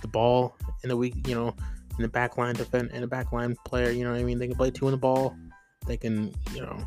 the 0.08 0.12
ball 0.12 0.56
in 0.82 0.88
the 0.88 0.96
week. 0.96 1.14
You 1.26 1.34
know, 1.34 1.56
in 1.98 2.02
the 2.02 2.08
back 2.08 2.38
line 2.38 2.54
defend 2.54 2.90
and 2.92 3.04
a 3.04 3.06
back 3.06 3.32
line 3.32 3.56
player. 3.64 3.90
You 3.90 4.04
know 4.04 4.12
what 4.12 4.20
I 4.20 4.24
mean? 4.24 4.38
They 4.38 4.46
can 4.46 4.56
play 4.56 4.70
two 4.70 4.86
in 4.86 4.92
the 4.92 4.98
ball. 4.98 5.36
They 5.86 5.96
can, 5.96 6.34
you 6.54 6.62
know, 6.62 6.78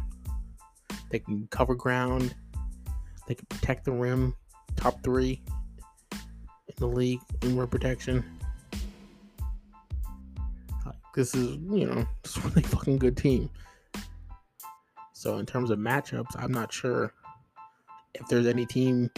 they 1.10 1.20
can 1.20 1.48
cover 1.52 1.76
ground. 1.76 2.36
They 3.28 3.36
can 3.36 3.46
protect 3.48 3.86
the 3.86 3.92
rim. 3.92 4.36
Top 4.76 5.04
three 5.04 5.42
in 6.12 6.76
the 6.78 6.88
league 6.88 7.20
in 7.42 7.58
rim 7.58 7.68
protection. 7.68 8.24
This 11.14 11.36
is, 11.36 11.58
you 11.70 11.86
know, 11.86 12.06
it's 12.24 12.44
really 12.44 12.62
fucking 12.62 12.98
good 12.98 13.18
team. 13.18 13.50
So 15.14 15.38
in 15.38 15.46
terms 15.46 15.70
of 15.70 15.78
matchups, 15.78 16.36
I'm 16.36 16.54
not 16.54 16.72
sure 16.72 17.14
if 18.14 18.28
there's 18.28 18.48
any 18.48 18.66
team 18.66 19.10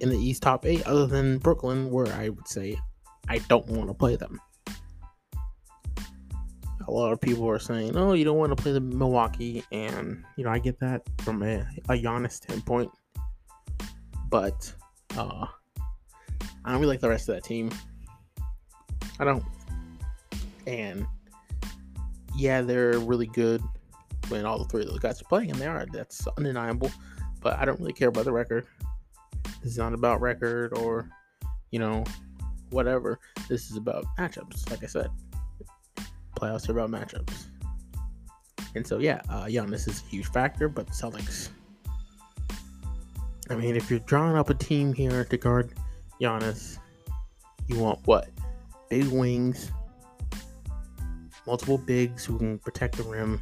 in 0.00 0.10
the 0.10 0.18
East 0.18 0.42
top 0.42 0.66
eight 0.66 0.86
other 0.86 1.06
than 1.06 1.38
Brooklyn 1.38 1.90
where 1.90 2.12
I 2.12 2.28
would 2.28 2.46
say 2.46 2.78
I 3.30 3.38
don't 3.48 3.66
want 3.68 3.88
to 3.88 3.94
play 3.94 4.16
them. 4.16 4.40
A 6.88 6.90
lot 6.90 7.12
of 7.12 7.20
people 7.20 7.48
are 7.48 7.60
saying, 7.60 7.96
"Oh, 7.96 8.12
you 8.12 8.24
don't 8.24 8.38
want 8.38 8.50
to 8.56 8.60
play 8.60 8.72
the 8.72 8.80
Milwaukee," 8.80 9.62
and 9.70 10.24
you 10.36 10.42
know 10.42 10.50
I 10.50 10.58
get 10.58 10.80
that 10.80 11.02
from 11.20 11.44
a, 11.44 11.60
a 11.88 11.92
Giannis 11.92 12.32
standpoint, 12.32 12.90
but 14.28 14.74
uh, 15.16 15.46
I 16.64 16.72
don't 16.72 16.80
really 16.80 16.86
like 16.86 17.00
the 17.00 17.08
rest 17.08 17.28
of 17.28 17.36
that 17.36 17.44
team. 17.44 17.70
I 19.20 19.24
don't, 19.24 19.44
and 20.66 21.06
yeah, 22.36 22.62
they're 22.62 22.98
really 22.98 23.26
good 23.26 23.62
when 24.28 24.44
all 24.44 24.58
the 24.58 24.64
three 24.64 24.82
of 24.82 24.88
those 24.88 24.98
guys 24.98 25.20
are 25.22 25.26
playing, 25.26 25.52
and 25.52 25.60
they 25.60 25.66
are. 25.66 25.86
That's 25.92 26.26
undeniable. 26.36 26.90
But 27.40 27.60
I 27.60 27.64
don't 27.64 27.78
really 27.78 27.92
care 27.92 28.08
about 28.08 28.24
the 28.24 28.32
record. 28.32 28.66
This 29.62 29.72
is 29.72 29.78
not 29.78 29.94
about 29.94 30.20
record 30.20 30.76
or, 30.76 31.08
you 31.70 31.78
know, 31.78 32.04
whatever. 32.70 33.18
This 33.48 33.70
is 33.70 33.76
about 33.76 34.04
matchups. 34.18 34.70
Like 34.70 34.82
I 34.82 34.86
said, 34.86 35.10
playoffs 36.36 36.68
are 36.68 36.78
about 36.78 36.90
matchups. 36.90 37.46
And 38.74 38.86
so, 38.86 38.98
yeah, 38.98 39.20
uh, 39.28 39.44
Giannis 39.44 39.88
is 39.88 40.02
a 40.02 40.06
huge 40.06 40.26
factor, 40.26 40.68
but 40.68 40.86
Celtics. 40.88 41.50
I 43.48 43.56
mean, 43.56 43.74
if 43.74 43.90
you're 43.90 43.98
drawing 44.00 44.36
up 44.36 44.48
a 44.48 44.54
team 44.54 44.92
here 44.92 45.24
to 45.24 45.36
guard 45.36 45.74
Giannis, 46.20 46.78
you 47.66 47.78
want 47.78 47.98
what? 48.06 48.28
Big 48.88 49.06
wings, 49.08 49.72
multiple 51.46 51.78
bigs 51.78 52.24
who 52.24 52.38
can 52.38 52.58
protect 52.58 52.96
the 52.96 53.02
rim. 53.02 53.40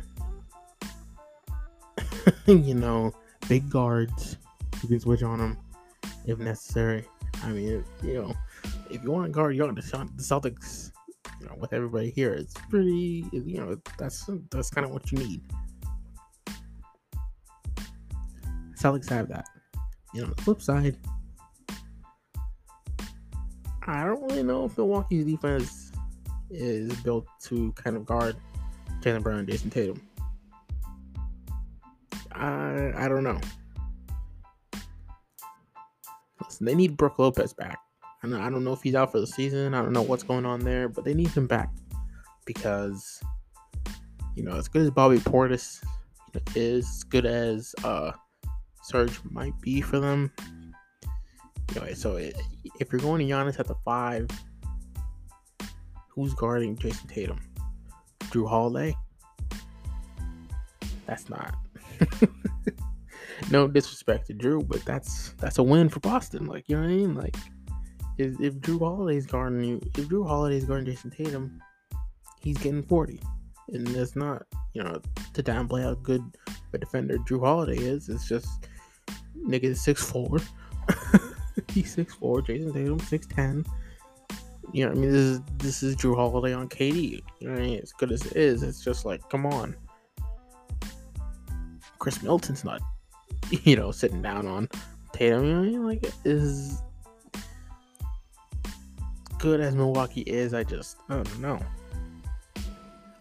you 2.46 2.74
know, 2.74 3.12
big 3.48 3.68
guards 3.68 4.38
who 4.80 4.88
can 4.88 5.00
switch 5.00 5.22
on 5.22 5.38
them 5.38 5.58
if 6.26 6.38
necessary. 6.38 7.04
I 7.42 7.50
mean, 7.50 7.84
you 8.02 8.14
know, 8.14 8.34
if 8.90 9.02
you 9.02 9.10
want 9.10 9.26
to 9.26 9.32
guard 9.32 9.56
young, 9.56 9.74
the 9.74 9.82
Celtics, 9.82 10.92
you 11.40 11.46
know, 11.46 11.54
with 11.58 11.72
everybody 11.72 12.10
here, 12.10 12.32
it's 12.32 12.54
pretty. 12.70 13.24
You 13.32 13.60
know, 13.60 13.80
that's 13.98 14.28
that's 14.50 14.70
kind 14.70 14.86
of 14.86 14.92
what 14.92 15.10
you 15.12 15.18
need. 15.18 15.42
Celtics 18.80 19.08
have 19.08 19.28
that. 19.28 19.46
You 20.14 20.22
know, 20.22 20.28
the 20.28 20.42
flip 20.42 20.62
side, 20.62 20.96
I 23.86 24.04
don't 24.04 24.22
really 24.22 24.42
know 24.42 24.64
if 24.64 24.76
Milwaukee's 24.76 25.24
defense 25.24 25.92
is 26.50 26.94
built 27.02 27.26
to 27.42 27.72
kind 27.72 27.96
of 27.96 28.06
guard 28.06 28.36
Jaylen 29.00 29.22
Brown 29.22 29.40
and 29.40 29.48
Jayson 29.48 29.70
Tatum. 29.70 30.00
I 32.32 32.92
I 32.96 33.08
don't 33.08 33.24
know. 33.24 33.40
Listen, 36.42 36.66
they 36.66 36.74
need 36.74 36.96
Brook 36.96 37.18
Lopez 37.18 37.52
back. 37.52 37.78
I 38.22 38.28
don't, 38.28 38.64
know 38.64 38.72
if 38.72 38.82
he's 38.82 38.96
out 38.96 39.12
for 39.12 39.20
the 39.20 39.26
season. 39.26 39.74
I 39.74 39.82
don't 39.82 39.92
know 39.92 40.02
what's 40.02 40.24
going 40.24 40.44
on 40.44 40.60
there, 40.60 40.88
but 40.88 41.04
they 41.04 41.14
need 41.14 41.28
him 41.28 41.46
back 41.46 41.70
because 42.46 43.20
you 44.34 44.42
know 44.42 44.56
as 44.56 44.66
good 44.66 44.82
as 44.82 44.90
Bobby 44.90 45.18
Portis 45.18 45.82
is, 46.56 46.84
as 46.86 47.04
good 47.04 47.26
as 47.26 47.74
uh 47.84 48.12
Serge 48.82 49.20
might 49.30 49.58
be 49.60 49.80
for 49.80 50.00
them. 50.00 50.32
Anyway, 51.70 51.94
so 51.94 52.16
it, 52.16 52.36
if 52.80 52.90
you're 52.90 53.00
going 53.00 53.26
to 53.26 53.32
Giannis 53.32 53.60
at 53.60 53.66
the 53.66 53.74
five, 53.84 54.26
who's 56.08 56.34
guarding 56.34 56.76
Jayson 56.76 57.08
Tatum? 57.08 57.38
Jrue 58.30 58.48
Holiday? 58.48 58.96
That's 61.06 61.28
not. 61.28 61.54
no 63.50 63.68
disrespect 63.68 64.26
to 64.26 64.34
Jrue, 64.34 64.66
but 64.66 64.84
that's 64.84 65.34
that's 65.38 65.58
a 65.58 65.62
win 65.62 65.88
for 65.88 66.00
Boston. 66.00 66.46
Like 66.46 66.68
you 66.68 66.76
know 66.76 66.82
what 66.82 66.88
I 66.88 66.94
mean? 66.94 67.14
Like 67.14 67.36
if, 68.18 68.40
if 68.40 68.54
Jrue 68.60 68.78
Holiday's 68.80 69.26
guarding 69.26 69.64
you, 69.64 69.80
if 69.96 70.08
Jrue 70.08 70.26
Holiday's 70.26 70.64
guarding 70.64 70.92
Jayson 70.92 71.10
Tatum, 71.10 71.60
he's 72.40 72.58
getting 72.58 72.82
40. 72.82 73.20
And 73.68 73.88
it's 73.88 74.16
not, 74.16 74.44
you 74.74 74.82
know, 74.82 75.00
to 75.34 75.42
downplay 75.42 75.82
how 75.82 75.94
good 75.94 76.22
a 76.72 76.78
defender 76.78 77.18
Jrue 77.18 77.40
Holiday 77.40 77.76
is. 77.76 78.08
It's 78.08 78.28
just 78.28 78.66
nigga 79.36 79.64
is 79.64 79.82
six 79.82 80.02
four. 80.02 80.38
he's 81.72 81.92
six 81.92 82.14
four. 82.14 82.40
Jayson 82.40 82.72
Tatum 82.72 82.98
six 83.00 83.26
ten. 83.26 83.64
You 84.72 84.86
know, 84.86 84.92
I 84.92 84.94
mean, 84.94 85.10
this 85.10 85.20
is 85.20 85.40
this 85.58 85.82
is 85.82 85.96
Jrue 85.96 86.16
Holiday 86.16 86.54
on 86.54 86.68
KD. 86.68 87.22
You 87.40 87.48
know, 87.48 87.54
I 87.54 87.58
mean, 87.58 87.80
as 87.80 87.92
good 87.92 88.10
as 88.10 88.24
it 88.24 88.36
is, 88.36 88.62
it's 88.62 88.82
just 88.82 89.04
like, 89.04 89.20
come 89.28 89.44
on. 89.44 89.76
Khris 91.98 92.22
Middleton's 92.22 92.64
not, 92.64 92.80
you 93.50 93.76
know, 93.76 93.90
sitting 93.90 94.22
down 94.22 94.46
on 94.46 94.68
Tatum. 95.12 95.44
You 95.44 95.52
know, 95.52 95.60
what 95.60 95.68
I 95.68 95.70
mean? 95.70 95.86
like 95.86 96.12
is 96.24 96.80
good 99.38 99.60
as 99.60 99.74
Milwaukee 99.74 100.22
is. 100.22 100.54
I 100.54 100.64
just, 100.64 100.96
I 101.08 101.14
don't 101.16 101.40
know. 101.40 101.58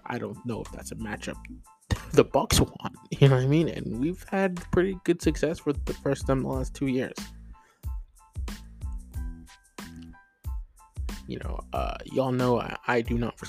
I 0.06 0.18
don't 0.18 0.44
know 0.46 0.62
if 0.62 0.72
that's 0.72 0.92
a 0.92 0.96
matchup 0.96 1.38
the 2.14 2.24
Bucks 2.24 2.60
want. 2.60 2.96
You 3.20 3.30
know 3.30 3.36
what 3.36 3.46
I 3.46 3.48
mean? 3.48 3.70
And 3.70 4.00
we've 4.00 4.24
had 4.30 4.60
pretty 4.72 4.98
good 5.06 5.22
success 5.22 5.60
for 5.60 5.72
the 5.72 5.94
first 5.94 6.28
time 6.28 6.44
the 6.44 6.50
last 6.50 6.76
two 6.76 6.88
years. 6.88 7.16
You 11.26 11.40
know, 11.40 11.60
uh, 11.74 11.96
y'all 12.06 12.32
know 12.32 12.60
I, 12.60 12.76
I 12.88 13.02
do 13.02 13.18
not. 13.18 13.42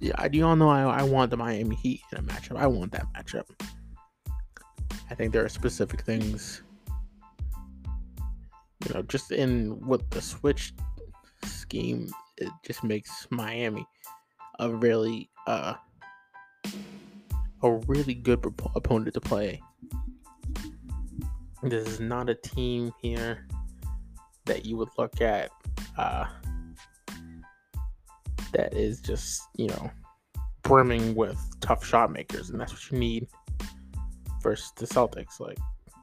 Yeah, 0.00 0.12
I 0.16 0.28
do 0.28 0.44
all 0.44 0.56
know 0.56 0.68
I, 0.68 0.82
I 0.82 1.02
want 1.04 1.30
the 1.30 1.36
Miami 1.36 1.76
Heat 1.76 2.00
in 2.12 2.18
a 2.18 2.22
matchup. 2.22 2.56
I 2.56 2.66
want 2.66 2.92
that 2.92 3.06
matchup. 3.16 3.44
I 5.08 5.14
think 5.14 5.32
there 5.32 5.44
are 5.44 5.48
specific 5.48 6.02
things, 6.02 6.62
you 8.86 8.92
know, 8.92 9.02
just 9.02 9.30
in 9.30 9.70
what 9.86 10.10
the 10.10 10.20
switch 10.20 10.74
scheme, 11.46 12.08
it 12.38 12.50
just 12.64 12.84
makes 12.84 13.26
Miami 13.30 13.86
a 14.58 14.70
really 14.70 15.28
uh 15.46 15.74
a 17.62 17.72
really 17.86 18.14
good 18.14 18.44
opponent 18.74 19.14
to 19.14 19.20
play. 19.20 19.60
This 21.62 21.86
is 21.88 22.00
not 22.00 22.28
a 22.28 22.34
team 22.34 22.92
here 23.00 23.46
that 24.44 24.64
you 24.64 24.76
would 24.76 24.90
look 24.98 25.20
at 25.20 25.50
uh, 25.96 26.26
that 28.52 28.72
is 28.74 29.00
just, 29.00 29.42
you 29.56 29.68
know, 29.68 29.90
brimming 30.62 31.14
with 31.14 31.38
tough 31.60 31.84
shot 31.84 32.12
makers, 32.12 32.50
and 32.50 32.60
that's 32.60 32.72
what 32.72 32.90
you 32.90 32.98
need 32.98 33.26
versus 34.42 34.72
the 34.76 34.86
Celtics. 34.86 35.40
Like, 35.40 35.58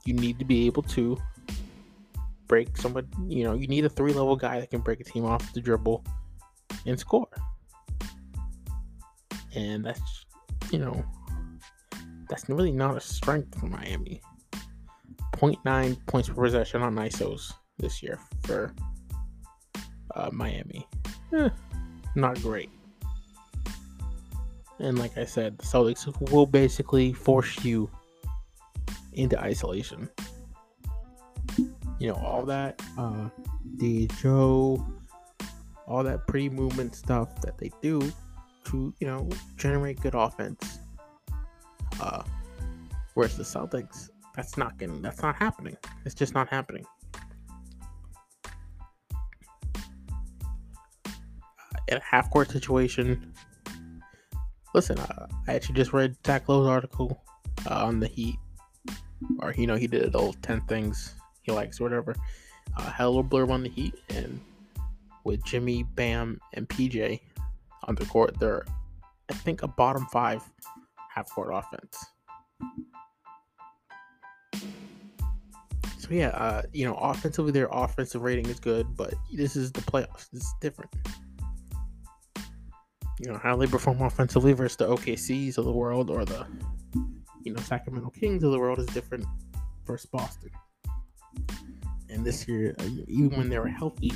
you 0.06 0.14
need 0.14 0.40
to 0.40 0.46
be 0.46 0.66
able 0.66 0.84
to 0.84 1.18
break 2.48 2.78
somebody, 2.78 3.08
you 3.28 3.44
know, 3.44 3.54
you 3.54 3.68
need 3.68 3.86
a 3.86 3.90
three 3.90 4.14
level 4.14 4.36
guy 4.36 4.60
that 4.60 4.70
can 4.70 4.82
break 4.82 5.00
a 5.00 5.04
team 5.04 5.26
off 5.26 5.54
the 5.54 5.62
dribble 5.62 6.04
and 6.86 7.00
score. 7.00 7.28
And 9.56 9.86
that's, 9.86 10.26
you 10.72 10.80
know, 10.80 11.04
that's 12.30 12.50
really 12.50 12.72
not 12.72 12.98
a 12.98 13.00
strength 13.00 13.60
for 13.60 13.68
Miami. 13.68 14.22
0.9 15.34 15.98
points 16.08 16.30
per 16.30 16.36
possession 16.36 16.82
on 16.82 16.96
ISOs 16.96 17.54
this 17.78 18.02
year 18.02 18.20
for 18.44 18.74
uh, 20.16 20.30
Miami. 20.32 20.88
Eh, 21.34 21.50
not 22.16 22.42
great. 22.42 22.70
And 24.80 24.98
like 25.00 25.18
I 25.18 25.26
said, 25.26 25.58
the 25.58 25.64
Celtics 25.64 26.32
will 26.32 26.46
basically 26.46 27.14
force 27.14 27.64
you 27.64 27.90
into 29.14 29.40
isolation. 29.40 30.10
You 32.04 32.10
know, 32.10 32.16
all 32.16 32.44
that 32.48 32.82
uh 32.98 33.30
the 33.78 34.10
all 35.88 36.04
that 36.04 36.28
pre 36.28 36.50
movement 36.50 36.96
stuff 36.96 37.40
that 37.40 37.58
they 37.58 37.72
do 37.82 38.12
to, 38.66 38.94
you 39.00 39.08
know, 39.08 39.30
generate 39.56 40.02
good 40.02 40.14
offense 40.14 40.80
Uh, 42.02 42.24
whereas 43.14 43.38
the 43.38 43.44
Celtics, 43.44 44.10
that's 44.36 44.58
not 44.58 44.78
getting, 44.78 45.02
that's 45.02 45.22
not 45.22 45.38
happening. 45.38 45.78
It's 46.04 46.14
just 46.14 46.34
not 46.34 46.50
happening. 46.50 46.86
in 51.88 51.98
a 51.98 52.02
half 52.02 52.30
court 52.32 52.50
situation. 52.50 53.34
Listen, 54.76 55.00
uh, 55.00 55.28
I 55.48 55.54
actually 55.54 55.76
just 55.76 55.94
read 55.94 56.18
Zach 56.28 56.50
Lowe's 56.50 56.68
article 56.68 57.24
uh, 57.70 57.86
on 57.86 58.02
the 58.02 58.08
Heat, 58.08 58.40
or 59.40 59.54
you 59.54 59.68
know, 59.68 59.76
he 59.76 59.88
did 59.88 60.14
all 60.16 60.34
ten 60.42 60.60
things 60.68 61.16
he 61.44 61.52
likes 61.52 61.80
or 61.80 61.84
whatever. 61.84 62.16
Uh, 62.78 62.92
had 62.92 63.06
a 63.06 63.10
little 63.10 63.24
blurb 63.24 63.50
on 63.50 63.64
the 63.64 63.70
Heat, 63.70 63.96
and 64.10 64.40
with 65.24 65.44
Jimmy, 65.46 65.84
Bam, 65.84 66.40
and 66.54 66.68
PJ 66.68 67.20
on 67.84 67.96
the 67.96 68.06
court, 68.06 68.40
they're 68.40 68.66
I 69.30 69.34
think 69.36 69.64
a 69.64 69.68
bottom 69.68 70.06
five 70.12 70.42
half 71.14 71.30
court 71.30 71.52
offense. 71.54 72.06
So 76.00 76.10
yeah, 76.10 76.30
uh, 76.30 76.64
you 76.74 76.86
know, 76.86 76.96
offensively 76.96 77.52
their 77.52 77.70
offensive 77.72 78.22
rating 78.22 78.48
is 78.48 78.60
good, 78.60 78.98
but 78.98 79.14
this 79.32 79.56
is 79.56 79.72
the 79.72 79.82
playoffs. 79.82 80.34
Is 80.34 80.54
different 80.60 80.92
you 83.24 83.32
know 83.32 83.38
how 83.38 83.56
they 83.56 83.68
perform 83.68 84.02
offensively 84.02 84.54
versus 84.54 84.76
the 84.78 84.88
OKCs 84.88 85.58
of 85.58 85.66
the 85.66 85.72
world 85.72 86.10
or 86.10 86.26
the 86.26 86.46
you 87.44 87.54
know 87.54 87.62
Sacramento 87.62 88.10
Kings 88.10 88.44
of 88.44 88.52
the 88.52 88.60
world 88.60 88.80
is 88.80 88.86
different 88.88 89.26
versus 89.86 90.10
Boston. 90.12 90.50
And 92.10 92.26
this 92.26 92.48
year, 92.48 92.76
uh, 92.80 92.88
even 93.08 93.32
when 93.38 93.50
they 93.50 93.58
were 93.58 93.68
healthy 93.68 94.14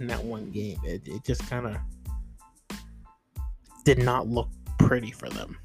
in 0.00 0.06
that 0.08 0.22
one 0.24 0.50
game, 0.50 0.78
it, 0.84 1.02
it 1.06 1.24
just 1.24 1.48
kind 1.48 1.66
of 1.66 1.76
did 3.84 3.98
not 3.98 4.28
look 4.28 4.48
pretty 4.78 5.12
for 5.12 5.28
them. 5.28 5.56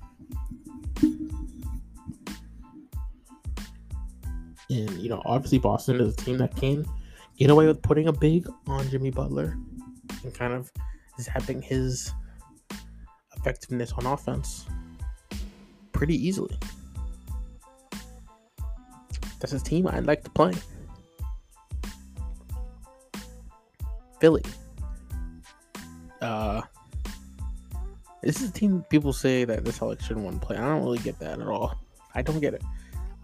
And 4.69 4.91
you 4.99 5.09
know, 5.09 5.21
obviously 5.25 5.59
Boston 5.59 6.01
is 6.01 6.13
a 6.13 6.17
team 6.17 6.37
that 6.39 6.55
can 6.55 6.85
get 7.37 7.49
away 7.49 7.67
with 7.67 7.81
putting 7.81 8.07
a 8.07 8.13
big 8.13 8.47
on 8.67 8.87
Jimmy 8.89 9.11
Butler 9.11 9.57
and 10.23 10.33
kind 10.33 10.53
of 10.53 10.71
zapping 11.19 11.63
his 11.63 12.11
effectiveness 13.37 13.93
on 13.93 14.05
offense 14.05 14.65
pretty 15.93 16.15
easily. 16.15 16.57
That's 19.39 19.53
a 19.53 19.59
team 19.59 19.87
I'd 19.87 20.05
like 20.05 20.23
to 20.23 20.29
play. 20.29 20.53
Philly. 24.19 24.43
Uh, 26.21 26.61
this 28.23 28.41
is 28.41 28.49
a 28.49 28.53
team 28.53 28.83
people 28.89 29.13
say 29.13 29.45
that 29.45 29.63
the 29.63 29.71
Celtics 29.71 30.01
shouldn't 30.01 30.25
want 30.25 30.41
to 30.41 30.45
play. 30.45 30.57
I 30.57 30.61
don't 30.61 30.83
really 30.83 30.99
get 30.99 31.19
that 31.19 31.39
at 31.39 31.47
all. 31.47 31.75
I 32.15 32.21
don't 32.21 32.39
get 32.39 32.53
it. 32.53 32.63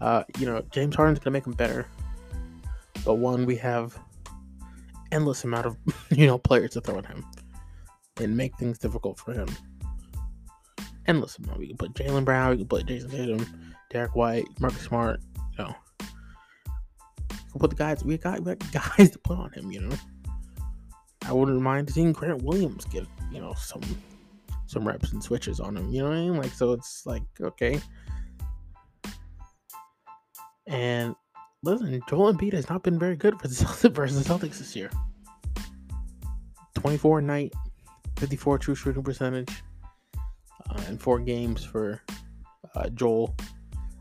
Uh, 0.00 0.22
you 0.38 0.46
know, 0.46 0.62
James 0.70 0.94
Harden's 0.94 1.18
gonna 1.18 1.32
make 1.32 1.44
them 1.44 1.52
better. 1.52 1.86
But 3.04 3.14
one, 3.14 3.44
we 3.44 3.56
have 3.56 3.98
endless 5.12 5.44
amount 5.44 5.66
of 5.66 5.76
you 6.10 6.26
know 6.26 6.38
players 6.38 6.72
to 6.72 6.80
throw 6.80 6.98
at 6.98 7.06
him 7.06 7.24
and 8.18 8.36
make 8.36 8.56
things 8.56 8.78
difficult 8.78 9.18
for 9.18 9.32
him. 9.32 9.48
Endless 11.06 11.38
amount. 11.38 11.58
We 11.58 11.68
can 11.68 11.76
put 11.76 11.94
Jaylen 11.94 12.24
Brown, 12.24 12.52
we 12.52 12.58
can 12.58 12.68
put 12.68 12.86
Jayson 12.86 13.10
Tatum, 13.10 13.74
Derrick 13.90 14.14
White, 14.14 14.46
Marcus 14.60 14.82
Smart, 14.82 15.20
you 15.58 15.64
know. 15.64 15.74
Put 17.58 17.70
the 17.70 17.76
guys 17.76 18.04
we 18.04 18.18
got, 18.18 18.40
we 18.40 18.54
got 18.54 18.72
guys 18.98 19.10
to 19.10 19.18
put 19.18 19.38
on 19.38 19.52
him, 19.52 19.70
you 19.70 19.80
know. 19.80 19.96
I 21.26 21.32
wouldn't 21.32 21.60
mind 21.60 21.90
seeing 21.90 22.12
Grant 22.12 22.42
Williams 22.42 22.84
get, 22.86 23.06
you 23.32 23.40
know, 23.40 23.54
some 23.54 23.82
some 24.66 24.86
reps 24.86 25.12
and 25.12 25.22
switches 25.22 25.60
on 25.60 25.76
him. 25.76 25.90
You 25.90 26.02
know 26.02 26.08
what 26.08 26.16
I 26.16 26.20
mean? 26.22 26.36
Like 26.36 26.52
so 26.52 26.72
it's 26.72 27.06
like, 27.06 27.22
okay. 27.40 27.80
And 30.66 31.14
listen, 31.62 32.00
Joel 32.08 32.34
Embiid 32.34 32.52
has 32.54 32.68
not 32.68 32.82
been 32.82 32.98
very 32.98 33.16
good 33.16 33.38
for 33.40 33.48
the 33.48 33.54
Celtics 33.64 33.94
versus 33.94 34.22
the 34.22 34.32
Celtics 34.32 34.58
this 34.58 34.74
year. 34.74 34.90
24 36.74 37.22
night, 37.22 37.52
54 38.18 38.58
true 38.58 38.74
shooting 38.74 39.02
percentage 39.02 39.62
uh, 40.68 40.82
in 40.88 40.98
four 40.98 41.18
games 41.18 41.64
for 41.64 42.02
uh, 42.74 42.88
Joel 42.90 43.34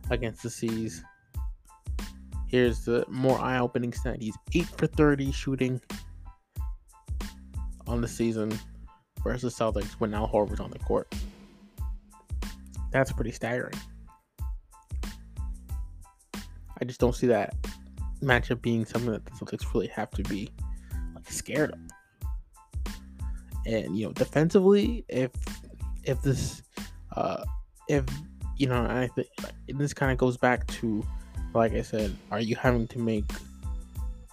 against 0.10 0.44
the 0.44 0.50
C's. 0.50 1.04
Here's 2.54 2.86
the 2.86 3.04
more 3.10 3.40
eye 3.40 3.58
opening 3.58 3.92
stat 3.94 4.22
he's 4.22 4.38
8 4.54 4.66
for 4.78 4.86
30 4.86 5.32
shooting 5.32 5.82
on 7.88 8.00
the 8.00 8.08
season 8.08 8.56
versus 9.24 9.58
Celtics 9.58 9.94
when 9.94 10.14
Al 10.14 10.30
Horford's 10.30 10.60
on 10.60 10.70
the 10.70 10.78
court. 10.78 11.12
That's 12.92 13.12
pretty 13.12 13.32
staggering. 13.32 13.74
I 16.80 16.86
just 16.86 17.00
don't 17.00 17.16
see 17.16 17.26
that 17.26 17.56
matchup 18.22 18.62
being 18.62 18.86
something 18.86 19.14
that 19.14 19.26
the 19.26 19.32
Celtics 19.32 19.74
really 19.74 19.88
have 19.88 20.12
to 20.12 20.22
be 20.22 20.48
like 21.16 21.32
scared 21.32 21.72
of. 21.72 21.80
And 23.66 23.98
you 23.98 24.06
know, 24.06 24.12
defensively, 24.12 25.06
if 25.10 25.32
if 26.04 26.22
this, 26.22 26.62
uh, 27.16 27.44
if 27.90 28.06
you 28.58 28.68
know, 28.68 28.84
I 28.84 29.10
think 29.16 29.28
this 29.70 29.96
kind 29.96 30.12
of 30.12 30.20
goes 30.20 30.38
back 30.38 30.68
to, 30.68 31.04
like 31.54 31.74
I 31.74 31.82
said, 31.82 32.16
are 32.32 32.40
you 32.40 32.56
having 32.56 32.88
to 32.88 33.00
make 33.00 33.26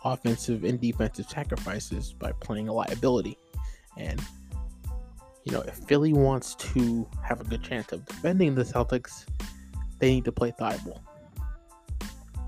offensive 0.05 0.64
and 0.64 0.81
defensive 0.81 1.29
sacrifices 1.29 2.12
by 2.12 2.33
playing 2.33 2.68
a 2.68 2.73
liability? 2.73 3.37
And 3.97 4.21
you 5.45 5.53
know, 5.53 5.62
if 5.62 5.75
Philly 5.75 6.12
wants 6.12 6.55
to 6.57 7.09
have 7.23 7.41
a 7.41 7.45
good 7.45 7.62
chance 7.62 7.93
of 7.93 8.05
defending 8.05 8.55
the 8.55 8.62
Celtics, 8.62 9.25
they 9.99 10.12
need 10.14 10.25
to 10.25 10.33
play 10.33 10.53
Thybulle. 10.53 11.01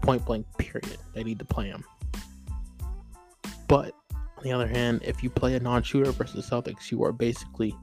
Point 0.02 0.24
blank, 0.24 0.46
period. 0.58 0.98
They 1.14 1.24
need 1.24 1.38
to 1.38 1.44
play 1.44 1.68
him. 1.68 1.84
But 3.68 3.94
on 4.36 4.42
the 4.42 4.52
other 4.52 4.66
hand, 4.66 5.00
if 5.04 5.22
you 5.22 5.30
play 5.30 5.54
a 5.54 5.60
non-shooter 5.60 6.12
versus 6.12 6.48
the 6.48 6.56
Celtics, 6.56 6.90
you 6.90 7.02
are 7.04 7.12
basically 7.12 7.74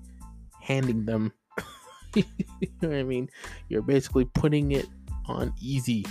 handing 0.61 1.05
them. 1.05 1.31
you 2.15 2.23
know 2.81 2.89
what 2.89 2.97
I 2.97 3.03
mean? 3.03 3.29
You're 3.69 3.81
basically 3.81 4.25
putting 4.25 4.73
it 4.73 4.85
on 5.25 5.53
easy. 5.61 6.05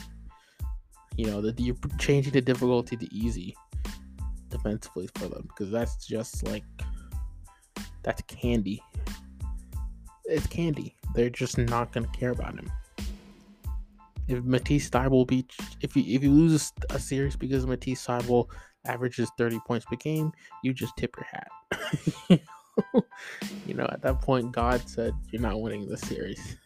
You 1.18 1.26
know 1.26 1.40
that 1.42 1.58
you're 1.58 1.76
changing 1.98 2.32
the 2.32 2.40
difficulty 2.40 2.96
to 2.96 3.14
easy 3.14 3.56
defensively 4.50 5.08
for 5.16 5.26
them 5.26 5.48
because 5.48 5.70
that's 5.70 6.06
just 6.06 6.46
like 6.46 6.62
that's 8.04 8.22
candy. 8.22 8.80
It's 10.26 10.46
candy. 10.46 10.94
They're 11.16 11.28
just 11.28 11.58
not 11.58 11.92
gonna 11.92 12.08
care 12.08 12.30
about 12.30 12.54
him. 12.54 12.70
If 14.28 14.44
Matisse 14.44 14.88
Thybulle 14.90 15.26
beat, 15.26 15.52
if 15.80 15.96
you 15.96 16.04
if 16.06 16.22
you 16.22 16.30
lose 16.30 16.72
a 16.90 17.00
series 17.00 17.34
because 17.34 17.66
Matisse 17.66 18.06
Thybulle 18.06 18.48
averages 18.86 19.28
30 19.38 19.58
points 19.66 19.86
per 19.86 19.96
game, 19.96 20.30
you 20.62 20.72
just 20.72 20.96
tip 20.96 21.16
your 21.16 21.26
hat. 21.26 21.50
you 23.66 23.74
know, 23.74 23.88
at 23.90 24.02
that 24.02 24.20
point, 24.22 24.52
God 24.52 24.88
said, 24.88 25.14
You're 25.32 25.42
not 25.42 25.60
winning 25.60 25.88
this 25.88 26.02
series. 26.02 26.56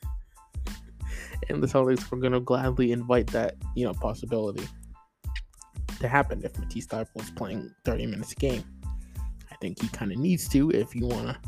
And 1.49 1.63
the 1.63 1.67
Celtics 1.67 2.11
were 2.11 2.19
going 2.19 2.33
to 2.33 2.41
gladly 2.41 2.93
invite 2.93 3.27
that, 3.29 3.57
you 3.75 3.85
know, 3.85 3.93
possibility 3.95 4.67
to 6.01 6.09
happen 6.09 6.43
if 6.45 6.59
Matisse 6.59 6.87
Thybulle 6.87 7.23
is 7.23 7.31
playing 7.31 7.75
30 7.85 8.07
minutes 8.07 8.33
a 8.33 8.37
game. 8.37 8.65
I 9.51 9.57
think 9.57 9.81
he 9.81 9.89
kind 9.89 10.13
of 10.13 10.19
needs 10.19 10.49
to 10.51 10.71
if 10.71 10.95
you 10.95 11.07
want 11.07 11.29
to 11.29 11.39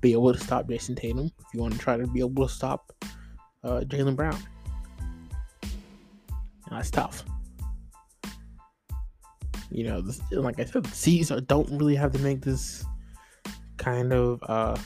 be 0.00 0.12
able 0.12 0.32
to 0.32 0.38
stop 0.38 0.66
Jayson 0.68 0.96
Tatum, 0.96 1.30
if 1.38 1.54
you 1.54 1.60
want 1.60 1.74
to 1.74 1.78
try 1.78 1.96
to 1.96 2.06
be 2.06 2.20
able 2.20 2.46
to 2.46 2.52
stop 2.52 2.92
uh, 3.62 3.80
Jaylen 3.80 4.16
Brown. 4.16 4.38
And 5.62 6.78
that's 6.78 6.90
tough 6.90 7.24
you 9.72 9.84
know, 9.84 10.00
this, 10.02 10.20
like 10.30 10.60
I 10.60 10.64
said, 10.64 10.84
the 10.84 10.90
C's 10.90 11.32
don't 11.46 11.70
really 11.70 11.96
have 11.96 12.12
to 12.12 12.18
make 12.18 12.42
this 12.42 12.84
kind 13.78 14.12
of 14.12 14.42
uh, 14.46 14.76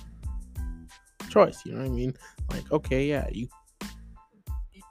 choice. 1.28 1.61
You 1.66 1.72
know 1.72 1.80
what 1.80 1.86
I 1.86 1.90
mean? 1.90 2.14
Like, 2.50 2.70
okay, 2.70 3.07
yeah, 3.07 3.28
you, 3.32 3.48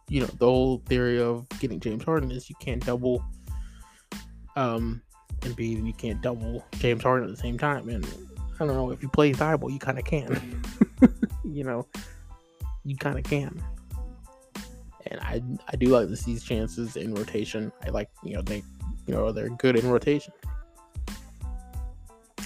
you 0.08 0.22
know, 0.22 0.28
the 0.28 0.45
whole 0.45 0.82
theory 0.86 1.20
of 1.20 1.47
getting 1.60 1.80
James 1.80 2.03
Harden 2.03 2.32
is 2.32 2.49
you 2.49 2.56
can't 2.60 2.86
double, 2.86 3.24
um, 4.56 5.01
and 5.43 5.56
B, 5.56 5.68
you 5.68 5.93
can't 5.93 6.22
double 6.22 6.64
James 6.74 7.03
Harden 7.03 7.28
at 7.28 7.36
the 7.36 7.41
same 7.41 7.58
time. 7.58 7.89
And 7.89 8.06
I 8.56 8.66
don't 8.66 8.76
know 8.76 8.91
if 8.91 9.01
you 9.01 9.10
play 9.10 9.34
Thybulle, 9.34 9.72
you 9.72 9.80
kind 9.80 9.97
of 9.97 10.06
can. 10.06 10.62
you 11.43 11.64
know, 11.64 11.88
you 12.84 12.95
kind 12.95 13.18
of 13.18 13.24
can. 13.24 13.62
And 15.08 15.20
I 15.20 15.41
I 15.68 15.76
do 15.76 15.88
like 15.88 16.08
to 16.08 16.16
see 16.16 16.38
chances 16.39 16.95
in 16.95 17.14
rotation. 17.14 17.72
I 17.86 17.89
like 17.89 18.10
you 18.24 18.34
know 18.34 18.41
they 18.41 18.64
you 19.08 19.14
know 19.14 19.32
they're 19.32 19.49
good 19.49 19.76
in 19.76 19.89
rotation. 19.89 20.34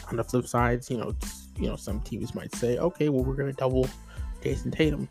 On 0.10 0.16
the 0.16 0.24
flip 0.24 0.47
sides, 0.47 0.89
you 0.89 0.97
know, 0.97 1.14
you 1.57 1.68
know 1.68 1.76
some 1.76 2.01
teams 2.01 2.34
might 2.34 2.53
say, 2.55 2.78
okay, 2.78 3.10
well 3.10 3.24
we're 3.24 3.36
gonna 3.36 3.53
double 3.53 3.88
Jayson 4.41 4.72
Tatum. 4.72 5.07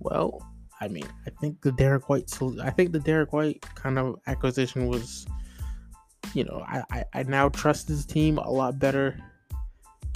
Well, 0.00 0.42
I 0.80 0.88
mean, 0.88 1.06
I 1.26 1.30
think 1.40 1.62
the 1.62 1.72
Derrick 1.72 2.08
White, 2.08 2.30
I 2.62 2.70
think 2.70 2.92
the 2.92 3.00
Derrick 3.00 3.32
White 3.32 3.62
kind 3.74 3.98
of 3.98 4.16
acquisition 4.26 4.88
was, 4.88 5.26
you 6.34 6.44
know, 6.44 6.64
I, 6.66 6.82
I, 6.90 7.04
I 7.14 7.22
now 7.22 7.48
trust 7.48 7.88
this 7.88 8.04
team 8.04 8.38
a 8.38 8.50
lot 8.50 8.78
better 8.78 9.18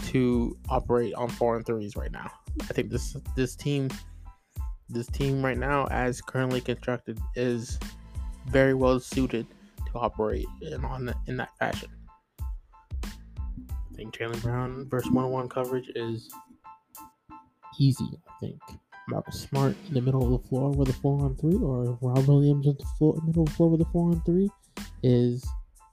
to 0.08 0.56
operate 0.68 1.14
on 1.14 1.28
four 1.28 1.56
and 1.56 1.64
threes 1.64 1.96
right 1.96 2.12
now. 2.12 2.30
I 2.62 2.72
think 2.72 2.90
this 2.90 3.16
this 3.36 3.54
team 3.54 3.88
this 4.88 5.06
team 5.06 5.42
right 5.42 5.58
now, 5.58 5.86
as 5.86 6.20
currently 6.20 6.60
constructed, 6.60 7.18
is 7.36 7.78
very 8.48 8.74
well 8.74 8.98
suited 8.98 9.46
to 9.92 9.98
operate 9.98 10.46
in 10.62 10.84
on 10.84 11.12
in 11.26 11.36
that 11.36 11.56
fashion. 11.58 11.90
I 12.42 13.94
think 13.94 14.14
Jaylen 14.14 14.42
Brown 14.42 14.88
versus 14.88 15.10
one-on-one 15.10 15.48
coverage 15.48 15.90
is 15.94 16.30
Easy, 17.78 18.04
I 18.28 18.32
think. 18.40 18.60
Marcus 19.10 19.40
Smart 19.40 19.76
in 19.88 19.94
the 19.94 20.00
middle 20.00 20.22
of 20.22 20.42
the 20.42 20.48
floor 20.48 20.70
with 20.70 20.88
a 20.88 20.92
four 20.94 21.24
on 21.24 21.36
three, 21.36 21.56
or 21.56 21.98
Rob 22.00 22.26
Williams 22.26 22.66
in 22.66 22.76
the 22.78 22.86
floor, 22.98 23.20
middle 23.24 23.42
of 23.42 23.48
the 23.48 23.54
floor 23.54 23.70
with 23.70 23.80
a 23.80 23.86
four 23.86 24.10
on 24.10 24.22
three, 24.24 24.48
is 25.02 25.46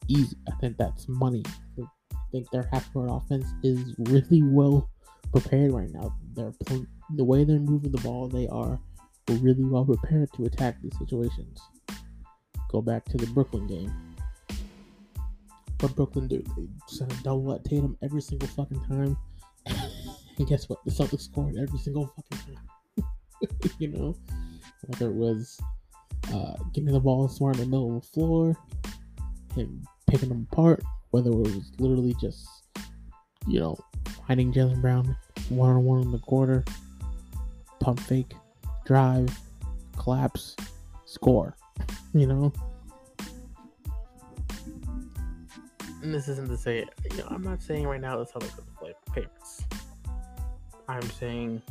easy. 0.08 0.38
I 0.48 0.56
think 0.60 0.78
that's 0.78 1.08
money. 1.08 1.44
I 1.80 1.84
think 2.32 2.50
their 2.52 2.70
half 2.72 2.92
court 2.94 3.10
offense 3.12 3.48
is 3.64 3.96
really 3.98 4.44
well 4.44 4.90
prepared 5.32 5.72
right 5.72 5.90
now. 5.92 6.16
They're 6.34 6.54
pl- 6.66 6.86
the 7.16 7.24
way 7.24 7.44
they're 7.44 7.60
moving 7.60 7.92
the 7.92 8.02
ball, 8.02 8.28
they 8.28 8.48
are 8.48 8.80
really 9.30 9.64
well 9.64 9.86
prepared 9.86 10.32
to 10.34 10.46
attack 10.46 10.78
these 10.82 10.98
situations. 10.98 11.60
Go 12.70 12.82
back 12.82 13.06
to 13.06 13.18
the 13.18 13.28
Brooklyn 13.28 13.68
game. 13.68 13.94
What 15.80 15.96
Brooklyn 15.96 16.28
do? 16.28 16.44
They 16.56 16.68
send 16.88 17.12
a 17.12 17.16
double 17.24 17.54
at 17.54 17.64
Tatum 17.64 17.98
every 18.02 18.22
single 18.22 18.48
fucking 18.48 18.84
time. 18.86 19.18
and 19.68 20.48
guess 20.48 20.68
what? 20.68 20.80
The 20.86 20.92
Celtics 20.92 21.22
scored 21.22 21.56
every 21.58 21.80
single 21.80 22.08
fucking. 22.08 22.47
you 23.80 23.90
know? 23.90 24.16
Whether 24.86 25.08
it 25.08 25.16
was 25.16 25.60
uh, 26.34 26.54
giving 26.74 26.94
the 26.94 27.00
ball 27.00 27.28
smart 27.28 27.56
in 27.56 27.62
the 27.62 27.68
middle 27.68 27.98
of 27.98 28.04
the 28.04 28.08
floor, 28.10 28.58
him 29.56 29.84
picking 30.08 30.30
them 30.30 30.48
apart, 30.52 30.84
whether 31.12 31.32
it 31.32 31.36
was 31.36 31.72
literally 31.80 32.16
just, 32.22 32.48
you 33.48 33.60
know, 33.60 33.78
finding 34.28 34.54
Jaylen 34.54 34.82
Brown 34.82 35.16
one 35.50 35.70
on 35.70 35.84
one 35.84 36.02
in 36.02 36.12
the 36.12 36.20
quarter, 36.20 36.64
pump 37.80 38.00
fake, 38.00 38.34
drive, 38.86 39.30
collapse, 39.98 40.56
score. 41.06 41.56
You 42.14 42.26
know? 42.26 42.54
And 46.02 46.12
this 46.14 46.28
isn't 46.30 46.48
to 46.48 46.58
say, 46.58 46.86
you 47.12 47.18
know, 47.18 47.28
I'm 47.30 47.44
not 47.44 47.62
saying 47.62 47.86
right 47.86 48.02
now 48.02 48.18
the 48.18 48.26
Celtics 48.26 48.58
are 48.58 48.62
the 48.62 48.72
play 48.80 48.94
favorites. 49.14 49.66
I'm 50.88 51.08
saying 51.12 51.62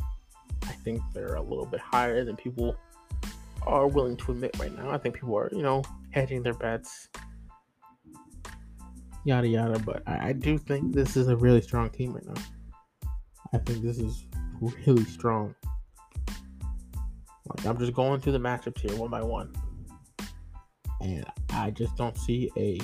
think 0.87 1.03
they're 1.13 1.35
a 1.35 1.41
little 1.41 1.65
bit 1.65 1.81
higher 1.81 2.23
than 2.23 2.37
people 2.37 2.73
are 3.65 3.87
willing 3.87 4.15
to 4.15 4.31
admit 4.31 4.57
right 4.57 4.73
now. 4.77 4.89
I 4.89 4.97
think 4.97 5.15
people 5.15 5.37
are, 5.37 5.49
you 5.51 5.61
know, 5.61 5.83
hedging 6.11 6.41
their 6.41 6.53
bets, 6.53 7.09
yada 9.25 9.47
yada. 9.49 9.79
But 9.79 10.01
I, 10.07 10.29
I 10.29 10.31
do 10.31 10.57
think 10.57 10.95
this 10.95 11.17
is 11.17 11.27
a 11.27 11.35
really 11.35 11.61
strong 11.61 11.89
team 11.89 12.13
right 12.13 12.25
now. 12.25 12.41
I 13.53 13.57
think 13.57 13.83
this 13.83 13.97
is 13.97 14.25
really 14.61 15.03
strong. 15.03 15.53
Like 16.29 17.65
I'm 17.65 17.77
just 17.77 17.93
going 17.93 18.21
through 18.21 18.33
the 18.33 18.39
matchups 18.39 18.79
here 18.79 18.95
one 18.97 19.09
by 19.09 19.21
one, 19.21 19.51
and 21.01 21.25
I 21.51 21.71
just 21.71 21.97
don't 21.97 22.17
see 22.17 22.49
a. 22.55 22.79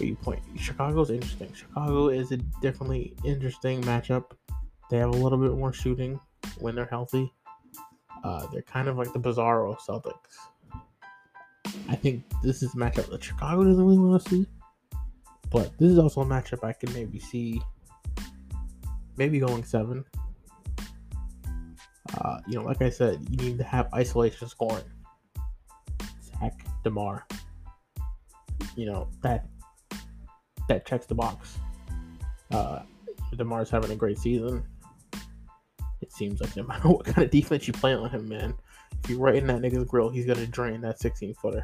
You 0.00 0.14
point? 0.14 0.40
Chicago's 0.56 1.10
interesting. 1.10 1.52
Chicago 1.52 2.08
is 2.08 2.30
a 2.30 2.36
definitely 2.62 3.16
interesting 3.24 3.82
matchup. 3.82 4.30
They 4.90 4.98
have 4.98 5.08
a 5.08 5.16
little 5.16 5.38
bit 5.38 5.50
more 5.58 5.72
shooting 5.72 6.20
when 6.58 6.74
they're 6.74 6.86
healthy. 6.86 7.32
Uh, 8.24 8.46
they're 8.52 8.62
kind 8.62 8.88
of 8.88 8.96
like 8.96 9.12
the 9.12 9.20
Bizarro 9.20 9.76
Celtics. 9.78 10.14
I 11.88 11.94
think 11.94 12.24
this 12.42 12.62
is 12.62 12.74
a 12.74 12.76
matchup 12.76 13.10
that 13.10 13.22
Chicago 13.22 13.64
doesn't 13.64 13.84
really 13.84 13.98
want 13.98 14.22
to 14.22 14.30
see, 14.30 14.46
but 15.50 15.76
this 15.78 15.90
is 15.90 15.98
also 15.98 16.22
a 16.22 16.26
matchup 16.26 16.64
I 16.64 16.72
can 16.72 16.92
maybe 16.92 17.18
see, 17.18 17.62
maybe 19.16 19.38
going 19.38 19.64
seven. 19.64 20.04
Uh, 22.18 22.38
you 22.46 22.58
know, 22.58 22.64
like 22.64 22.82
I 22.82 22.90
said, 22.90 23.20
you 23.30 23.36
need 23.36 23.58
to 23.58 23.64
have 23.64 23.92
isolation 23.94 24.48
scoring. 24.48 24.84
Zach 26.22 26.58
Demar. 26.82 27.26
You 28.76 28.86
know 28.86 29.08
that 29.22 29.46
that 30.68 30.86
checks 30.86 31.06
the 31.06 31.14
box. 31.14 31.58
Uh, 32.50 32.80
Demar's 33.36 33.70
having 33.70 33.90
a 33.90 33.96
great 33.96 34.18
season. 34.18 34.64
It 36.00 36.12
seems 36.12 36.40
like 36.40 36.56
no 36.56 36.62
matter 36.66 36.88
what 36.88 37.06
kind 37.06 37.24
of 37.24 37.30
defense 37.30 37.66
you 37.66 37.72
play 37.72 37.94
on 37.94 38.10
him, 38.10 38.28
man, 38.28 38.54
if 39.04 39.10
you're 39.10 39.18
right 39.18 39.36
in 39.36 39.46
that 39.48 39.60
nigga's 39.60 39.84
grill, 39.84 40.08
he's 40.08 40.26
gonna 40.26 40.46
drain 40.46 40.80
that 40.82 40.98
16 41.00 41.34
footer. 41.34 41.62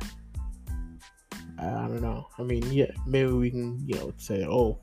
I 1.58 1.86
don't 1.86 2.02
know. 2.02 2.28
I 2.38 2.42
mean, 2.42 2.64
yeah, 2.72 2.90
maybe 3.06 3.30
we 3.30 3.50
can, 3.50 3.80
you 3.86 3.94
know, 3.94 4.12
say, 4.16 4.44
oh, 4.44 4.78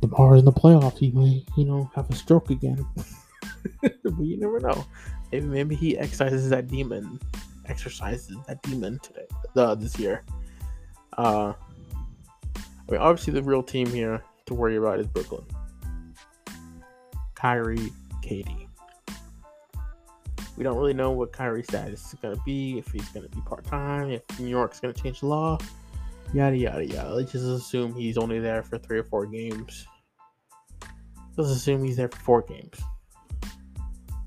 DeMar 0.00 0.36
in 0.36 0.44
the 0.44 0.52
playoffs, 0.52 0.98
he 0.98 1.10
may, 1.10 1.44
you 1.56 1.64
know, 1.64 1.90
have 1.94 2.08
a 2.10 2.14
stroke 2.14 2.50
again. 2.50 2.84
but 3.82 4.20
you 4.20 4.38
never 4.38 4.60
know. 4.60 4.84
Maybe, 5.30 5.46
maybe 5.46 5.74
he 5.74 5.98
exercises 5.98 6.48
that 6.50 6.68
demon, 6.68 7.20
exercises 7.66 8.36
that 8.46 8.62
demon 8.62 8.98
today, 9.00 9.26
uh, 9.56 9.74
this 9.74 9.98
year. 9.98 10.24
Uh, 11.18 11.52
I 12.56 12.92
mean, 12.92 13.00
obviously, 13.00 13.32
the 13.32 13.42
real 13.42 13.62
team 13.62 13.86
here 13.86 14.22
to 14.46 14.54
worry 14.54 14.76
about 14.76 14.98
is 14.98 15.06
Brooklyn. 15.06 15.44
Kyrie, 17.34 17.92
KD. 18.22 18.68
We 20.56 20.64
don't 20.64 20.76
really 20.76 20.94
know 20.94 21.10
what 21.10 21.32
Kyrie's 21.32 21.66
status 21.66 22.12
is 22.12 22.18
going 22.20 22.36
to 22.36 22.42
be, 22.44 22.78
if 22.78 22.88
he's 22.88 23.08
going 23.08 23.28
to 23.28 23.34
be 23.34 23.42
part 23.42 23.64
time, 23.64 24.10
if 24.10 24.22
New 24.38 24.48
York's 24.48 24.80
going 24.80 24.92
to 24.92 25.02
change 25.02 25.20
the 25.20 25.26
law, 25.26 25.58
yada, 26.32 26.56
yada, 26.56 26.84
yada. 26.84 27.14
Let's 27.14 27.32
just 27.32 27.44
assume 27.44 27.94
he's 27.94 28.18
only 28.18 28.38
there 28.38 28.62
for 28.62 28.78
three 28.78 28.98
or 28.98 29.04
four 29.04 29.26
games. 29.26 29.86
Let's 31.36 31.50
assume 31.50 31.82
he's 31.84 31.96
there 31.96 32.08
for 32.08 32.20
four 32.20 32.42
games. 32.42 32.78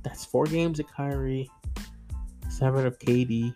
That's 0.03 0.25
four 0.25 0.45
games 0.45 0.79
of 0.79 0.87
Kyrie, 0.87 1.49
seven 2.49 2.85
of 2.85 2.97
KD. 2.99 3.53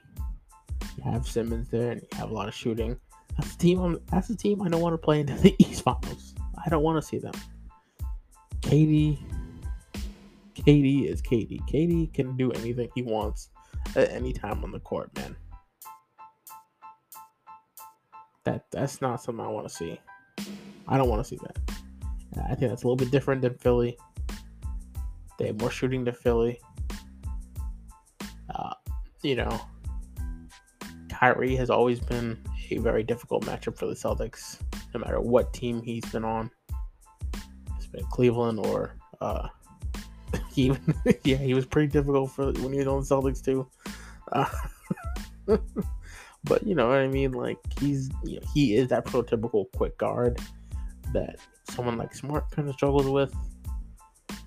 You 0.97 1.03
have 1.03 1.27
Simmons 1.27 1.69
there, 1.69 1.91
and 1.91 2.01
you 2.01 2.17
have 2.17 2.29
a 2.29 2.33
lot 2.33 2.47
of 2.47 2.53
shooting. 2.53 2.97
That's 3.37 3.55
the 3.55 3.59
team. 3.59 3.79
I'm, 3.79 3.99
that's 4.11 4.27
the 4.27 4.35
team 4.35 4.61
I 4.61 4.69
don't 4.69 4.81
want 4.81 4.93
to 4.93 4.97
play 4.97 5.21
into 5.21 5.33
the 5.35 5.55
East 5.59 5.83
Finals. 5.83 6.35
I 6.63 6.69
don't 6.69 6.83
want 6.83 7.01
to 7.01 7.07
see 7.07 7.17
them. 7.17 7.33
KD, 8.61 9.17
KD 10.59 11.05
is 11.05 11.21
KD. 11.21 11.59
KD 11.71 12.13
can 12.13 12.35
do 12.37 12.51
anything 12.51 12.89
he 12.95 13.01
wants 13.01 13.49
at 13.95 14.09
any 14.11 14.33
time 14.33 14.63
on 14.63 14.71
the 14.71 14.79
court, 14.79 15.15
man. 15.15 15.35
That 18.45 18.65
that's 18.71 19.01
not 19.01 19.21
something 19.21 19.43
I 19.43 19.49
want 19.49 19.67
to 19.67 19.73
see. 19.73 19.99
I 20.87 20.97
don't 20.97 21.09
want 21.09 21.23
to 21.23 21.27
see 21.27 21.39
that. 21.43 21.57
I 22.45 22.55
think 22.55 22.71
that's 22.71 22.83
a 22.83 22.87
little 22.87 22.95
bit 22.95 23.11
different 23.11 23.41
than 23.41 23.53
Philly. 23.55 23.97
They 25.37 25.47
have 25.47 25.59
more 25.59 25.71
shooting 25.71 26.03
than 26.03 26.13
Philly. 26.13 26.59
Uh, 28.53 28.73
you 29.21 29.35
know, 29.35 29.61
Kyrie 31.09 31.55
has 31.55 31.69
always 31.69 31.99
been 31.99 32.37
a 32.71 32.77
very 32.77 33.03
difficult 33.03 33.45
matchup 33.45 33.77
for 33.77 33.85
the 33.85 33.93
Celtics, 33.93 34.59
no 34.93 34.99
matter 34.99 35.19
what 35.19 35.53
team 35.53 35.81
he's 35.81 36.05
been 36.05 36.25
on. 36.25 36.49
It's 37.77 37.87
been 37.87 38.05
Cleveland 38.05 38.59
or 38.59 38.95
uh, 39.21 39.47
even 40.65 40.95
yeah, 41.23 41.37
he 41.37 41.53
was 41.53 41.65
pretty 41.65 41.87
difficult 41.87 42.31
for 42.31 42.51
when 42.53 42.73
he 42.73 42.79
was 42.79 42.87
on 42.87 42.99
the 42.99 43.05
Celtics 43.05 43.43
too. 43.43 43.67
Uh, 44.31 44.45
but 46.43 46.65
you 46.65 46.75
know 46.75 46.87
what 46.87 46.97
I 46.97 47.07
mean? 47.07 47.31
Like 47.31 47.57
he's 47.79 48.09
you 48.23 48.39
know, 48.39 48.47
he 48.53 48.75
is 48.75 48.89
that 48.89 49.05
prototypical 49.05 49.65
quick 49.75 49.97
guard 49.97 50.39
that 51.13 51.37
someone 51.69 51.97
like 51.97 52.13
Smart 52.13 52.49
kind 52.51 52.67
of 52.67 52.75
struggles 52.75 53.07
with. 53.07 53.33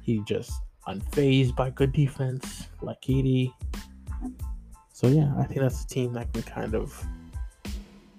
He 0.03 0.21
just 0.27 0.53
unfazed 0.89 1.55
by 1.55 1.71
good 1.71 1.93
defense, 1.93 2.69
like 2.81 3.01
KD. 3.01 3.53
So 4.93 5.09
yeah, 5.09 5.33
I 5.39 5.45
think 5.45 5.61
that's 5.61 5.85
a 5.85 5.89
team 5.89 6.13
that 6.15 6.33
can 6.33 6.43
kind 6.43 6.75
of 6.75 7.05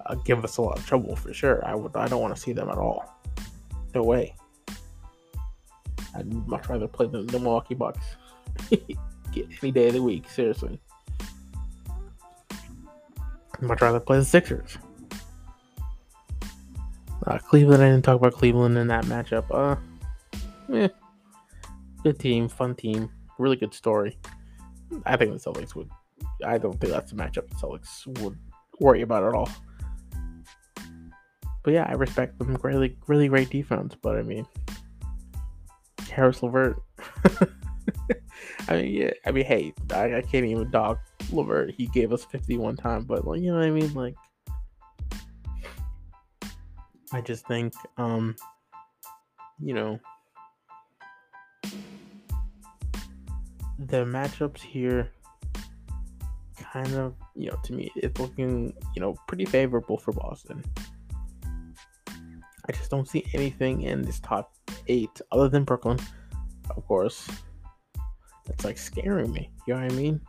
uh, 0.05 0.15
give 0.15 0.43
us 0.43 0.57
a 0.57 0.61
lot 0.61 0.77
of 0.77 0.85
trouble 0.85 1.15
for 1.15 1.33
sure. 1.33 1.65
I 1.65 1.75
would, 1.75 1.95
I 1.95 2.07
don't 2.07 2.21
want 2.21 2.35
to 2.35 2.41
see 2.41 2.53
them 2.53 2.69
at 2.69 2.77
all. 2.77 3.05
No 3.93 4.03
way. 4.03 4.35
I'd 6.15 6.31
much 6.47 6.67
rather 6.69 6.87
play 6.87 7.07
the, 7.07 7.23
the 7.23 7.39
Milwaukee 7.39 7.75
Bucks 7.75 8.15
any 8.71 9.71
day 9.71 9.87
of 9.87 9.93
the 9.93 10.01
week. 10.03 10.29
Seriously, 10.29 10.79
I'd 12.51 13.61
much 13.61 13.81
rather 13.81 13.99
play 13.99 14.17
the 14.17 14.25
Sixers. 14.25 14.77
Uh, 17.25 17.37
Cleveland. 17.37 17.81
I 17.81 17.89
didn't 17.89 18.03
talk 18.03 18.17
about 18.17 18.33
Cleveland 18.33 18.77
in 18.77 18.87
that 18.87 19.05
matchup. 19.05 19.45
Uh, 19.49 19.75
eh, 20.73 20.89
good 22.03 22.19
team, 22.19 22.49
fun 22.49 22.75
team, 22.75 23.09
really 23.37 23.55
good 23.55 23.73
story. 23.73 24.17
I 25.05 25.15
think 25.15 25.31
the 25.31 25.39
Celtics 25.39 25.73
would. 25.75 25.89
I 26.45 26.57
don't 26.57 26.79
think 26.79 26.91
that's 26.91 27.11
a 27.11 27.15
matchup 27.15 27.49
the 27.49 27.55
Celtics 27.55 28.21
would 28.21 28.37
worry 28.79 29.01
about 29.01 29.23
at 29.23 29.33
all. 29.33 29.49
But 31.63 31.73
yeah, 31.73 31.85
I 31.87 31.93
respect 31.93 32.37
them. 32.37 32.57
Really, 32.61 32.97
really 33.07 33.29
great 33.29 33.49
defense. 33.49 33.95
But 33.99 34.17
I 34.17 34.23
mean, 34.23 34.45
Caris 36.13 36.43
LeVert. 36.43 36.81
I 38.69 38.75
mean, 38.75 38.93
yeah. 38.93 39.11
I 39.25 39.31
mean, 39.31 39.45
hey, 39.45 39.73
I, 39.91 40.17
I 40.17 40.21
can't 40.21 40.45
even 40.45 40.69
dog 40.69 40.99
LeVert. 41.31 41.73
He 41.75 41.87
gave 41.87 42.13
us 42.13 42.23
51 42.25 42.77
time, 42.77 43.03
but 43.03 43.25
like, 43.25 43.41
you 43.41 43.51
know 43.51 43.57
what 43.57 43.65
I 43.65 43.71
mean? 43.71 43.93
Like, 43.93 44.15
I 47.11 47.21
just 47.21 47.47
think, 47.47 47.73
um, 47.97 48.35
you 49.59 49.73
know, 49.73 49.99
the 53.79 54.05
matchups 54.05 54.61
here 54.61 55.11
kind 56.61 56.93
of, 56.95 57.15
you 57.35 57.49
know, 57.49 57.57
to 57.63 57.73
me, 57.73 57.91
it's 57.95 58.19
looking, 58.19 58.73
you 58.95 59.01
know, 59.01 59.15
pretty 59.27 59.45
favorable 59.45 59.97
for 59.97 60.11
Boston. 60.11 60.63
I 62.07 62.71
just 62.71 62.89
don't 62.89 63.07
see 63.07 63.25
anything 63.33 63.81
in 63.81 64.03
this 64.03 64.19
top 64.19 64.52
eight 64.87 65.21
other 65.31 65.49
than 65.49 65.63
Brooklyn, 65.63 65.99
of 66.69 66.85
course. 66.87 67.27
That's 68.45 68.65
like 68.65 68.77
scaring 68.77 69.31
me. 69.31 69.49
You 69.67 69.75
know 69.75 69.81
what 69.81 69.91
I 69.91 69.95
mean? 69.95 70.21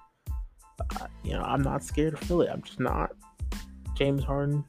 Uh, 1.00 1.06
you 1.22 1.32
know, 1.32 1.42
I'm 1.42 1.62
not 1.62 1.82
scared 1.82 2.14
of 2.14 2.20
Philly. 2.20 2.48
I'm 2.48 2.62
just 2.62 2.80
not. 2.80 3.12
James 3.94 4.24
Harden, 4.24 4.64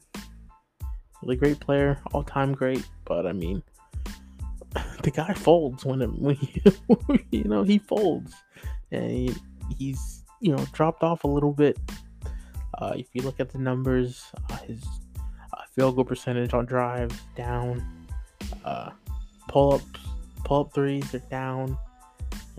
really 1.22 1.36
great 1.36 1.58
player, 1.58 1.98
all 2.12 2.22
time 2.22 2.52
great, 2.52 2.84
but 3.04 3.26
I 3.26 3.32
mean, 3.32 3.62
the 5.02 5.10
guy 5.10 5.32
folds 5.34 5.84
when 5.84 6.02
it, 6.02 6.06
when 6.18 6.36
he, 6.36 6.62
you 7.30 7.44
know 7.44 7.62
he 7.62 7.78
folds, 7.78 8.34
and 8.92 9.10
he, 9.10 9.34
he's 9.78 10.24
you 10.40 10.54
know 10.54 10.64
dropped 10.72 11.02
off 11.02 11.24
a 11.24 11.28
little 11.28 11.52
bit. 11.52 11.78
Uh, 12.78 12.92
if 12.96 13.06
you 13.14 13.22
look 13.22 13.40
at 13.40 13.50
the 13.50 13.58
numbers, 13.58 14.26
uh, 14.50 14.56
his 14.58 14.84
uh, 15.52 15.62
field 15.74 15.96
goal 15.96 16.04
percentage 16.04 16.52
on 16.52 16.66
drives 16.66 17.18
down, 17.34 18.06
uh, 18.64 18.90
pull 19.48 19.74
ups, 19.74 20.00
pull 20.44 20.62
up 20.62 20.74
threes 20.74 21.14
are 21.14 21.18
down. 21.30 21.78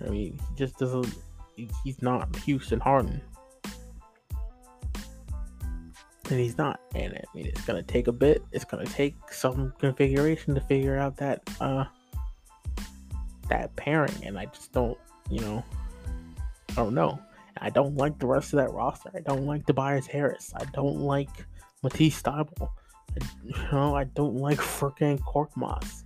I 0.06 0.10
mean, 0.10 0.34
he 0.34 0.56
just 0.56 0.78
doesn't. 0.78 1.14
He's 1.84 2.02
not 2.02 2.36
Houston 2.38 2.80
Harden, 2.80 3.20
and 6.30 6.40
he's 6.40 6.58
not. 6.58 6.80
And 6.94 7.14
I 7.14 7.24
mean, 7.36 7.48
it's 7.48 7.66
gonna 7.66 7.84
take 7.84 8.08
a 8.08 8.12
bit. 8.12 8.44
It's 8.52 8.66
gonna 8.66 8.86
take 8.86 9.16
some 9.32 9.74
configuration 9.80 10.54
to 10.56 10.62
figure 10.62 10.98
out 10.98 11.18
that 11.18 11.42
uh 11.60 11.86
that 13.50 13.76
pairing, 13.76 14.14
and 14.24 14.38
I 14.38 14.46
just 14.46 14.72
don't, 14.72 14.98
you 15.30 15.40
know, 15.42 15.64
I 16.72 16.76
don't 16.76 16.94
know. 16.94 17.20
I 17.60 17.70
don't 17.70 17.96
like 17.96 18.20
the 18.20 18.28
rest 18.28 18.54
of 18.54 18.58
that 18.58 18.72
roster. 18.72 19.10
I 19.16 19.22
don't 19.22 19.46
like 19.46 19.66
Tobias 19.66 20.06
Harris. 20.06 20.54
I 20.56 20.66
don't 20.74 21.00
like 21.00 21.30
Matisse 21.82 22.22
Thybulle. 22.22 22.70
I, 23.20 23.26
you 23.44 23.72
know, 23.72 23.96
I 23.96 24.04
don't 24.04 24.36
like 24.36 24.60
Furkan 24.60 25.20
Korkmaz. 25.20 26.04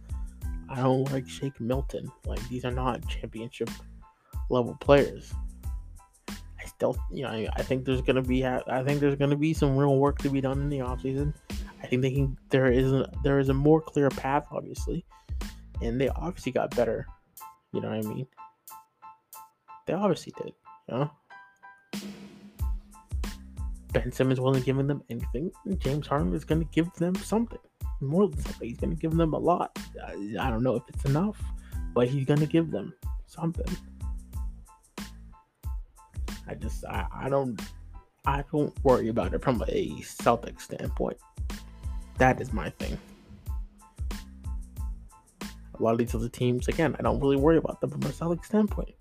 I 0.72 0.82
don't 0.82 1.12
like 1.12 1.28
Shake 1.28 1.60
Milton. 1.60 2.12
Like 2.26 2.48
these 2.50 2.66
are 2.66 2.72
not 2.72 3.08
championship 3.08 3.70
level 4.50 4.76
players. 4.80 5.34
I 6.30 6.66
still, 6.66 6.96
you 7.12 7.24
know, 7.24 7.30
I, 7.30 7.48
I 7.56 7.64
think 7.64 7.86
there's 7.86 8.02
gonna 8.02 8.22
be, 8.22 8.46
I 8.46 8.84
think 8.84 9.00
there's 9.00 9.16
gonna 9.16 9.36
be 9.36 9.54
some 9.54 9.76
real 9.76 9.98
work 9.98 10.20
to 10.20 10.30
be 10.30 10.42
done 10.42 10.62
in 10.62 10.70
the 10.70 10.80
offseason. 10.80 11.34
I 11.84 11.88
think 11.88 12.02
they 12.02 12.12
can. 12.12 12.38
There 12.50 12.72
is 12.72 12.92
a, 12.92 13.10
there 13.24 13.40
is 13.40 13.50
a 13.50 13.54
more 13.54 13.82
clear 13.82 14.10
path, 14.10 14.46
obviously, 14.52 15.04
and 15.82 16.00
they 16.00 16.10
obviously 16.10 16.52
got 16.52 16.76
better 16.76 17.08
you 17.74 17.80
know 17.80 17.90
what 17.90 18.06
I 18.06 18.10
mean? 18.10 18.28
They 19.88 19.94
obviously 19.94 20.34
did. 20.38 20.54
You 20.90 20.96
know? 20.96 21.12
Ben 23.94 24.12
Simmons 24.12 24.40
wasn't 24.40 24.66
giving 24.66 24.88
them 24.88 25.04
anything. 25.10 25.52
James 25.78 26.08
Harden 26.08 26.34
is 26.34 26.46
going 26.46 26.62
to 26.62 26.68
give 26.72 26.92
them 26.94 27.16
something. 27.16 27.60
More 28.02 28.28
than 28.28 28.40
something. 28.40 28.68
He's 28.68 28.78
going 28.78 28.96
to 28.96 29.00
give 29.00 29.16
them 29.16 29.34
a 29.34 29.38
lot. 29.38 29.78
I, 30.06 30.14
I 30.40 30.50
don't 30.50 30.64
know 30.64 30.76
if 30.76 30.84
it's 30.90 31.06
enough, 31.06 31.42
but 31.94 32.08
he's 32.08 32.26
going 32.26 32.40
to 32.40 32.48
give 32.48 32.72
them 32.72 32.94
something. 33.28 33.78
I 36.48 36.56
just, 36.56 36.84
I, 36.86 37.06
I 37.14 37.30
don't, 37.30 37.62
I 38.26 38.44
don't 38.52 38.74
worry 38.84 39.10
about 39.10 39.34
it 39.34 39.42
from 39.42 39.64
a 39.68 40.02
Celtic 40.02 40.60
standpoint. 40.60 41.18
That 42.18 42.42
is 42.42 42.52
my 42.52 42.70
thing 42.72 42.98
a 45.82 45.84
lot 45.84 45.94
of 45.94 45.98
these 45.98 46.14
other 46.14 46.30
teams, 46.30 46.68
again, 46.68 46.96
I 47.00 47.02
don't 47.02 47.20
really 47.20 47.38
worry 47.38 47.58
about 47.58 47.82
them 47.82 47.90
from 47.90 48.04
a 48.04 48.10
Celtics 48.10 48.46
standpoint. 48.46 48.94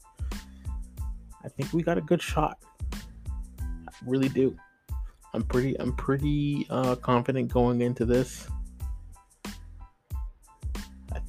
I 1.44 1.48
think 1.48 1.72
we 1.72 1.82
got 1.82 1.98
a 1.98 2.00
good 2.00 2.22
shot. 2.22 2.58
I 3.62 3.92
really 4.06 4.30
do. 4.30 4.56
I'm 5.34 5.42
pretty 5.42 5.78
I'm 5.78 5.94
pretty 5.94 6.66
uh, 6.70 6.96
confident 6.96 7.52
going 7.52 7.82
into 7.82 8.04
this. 8.04 8.48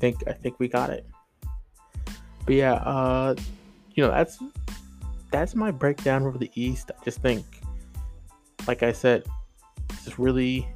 Think 0.02 0.28
I 0.28 0.34
think 0.34 0.60
we 0.60 0.68
got 0.68 0.90
it. 0.90 1.06
But 2.46 2.56
yeah, 2.56 2.74
uh, 2.74 3.36
you 3.94 4.04
know 4.04 4.10
that's 4.10 4.40
that's 5.30 5.54
my 5.54 5.70
breakdown 5.70 6.24
over 6.24 6.40
the 6.40 6.50
East. 6.56 6.90
I 6.90 7.04
just 7.06 7.22
think, 7.22 7.46
like 8.68 8.82
I 8.82 8.94
said, 8.94 9.24
it's 9.92 10.18
really 10.18 10.68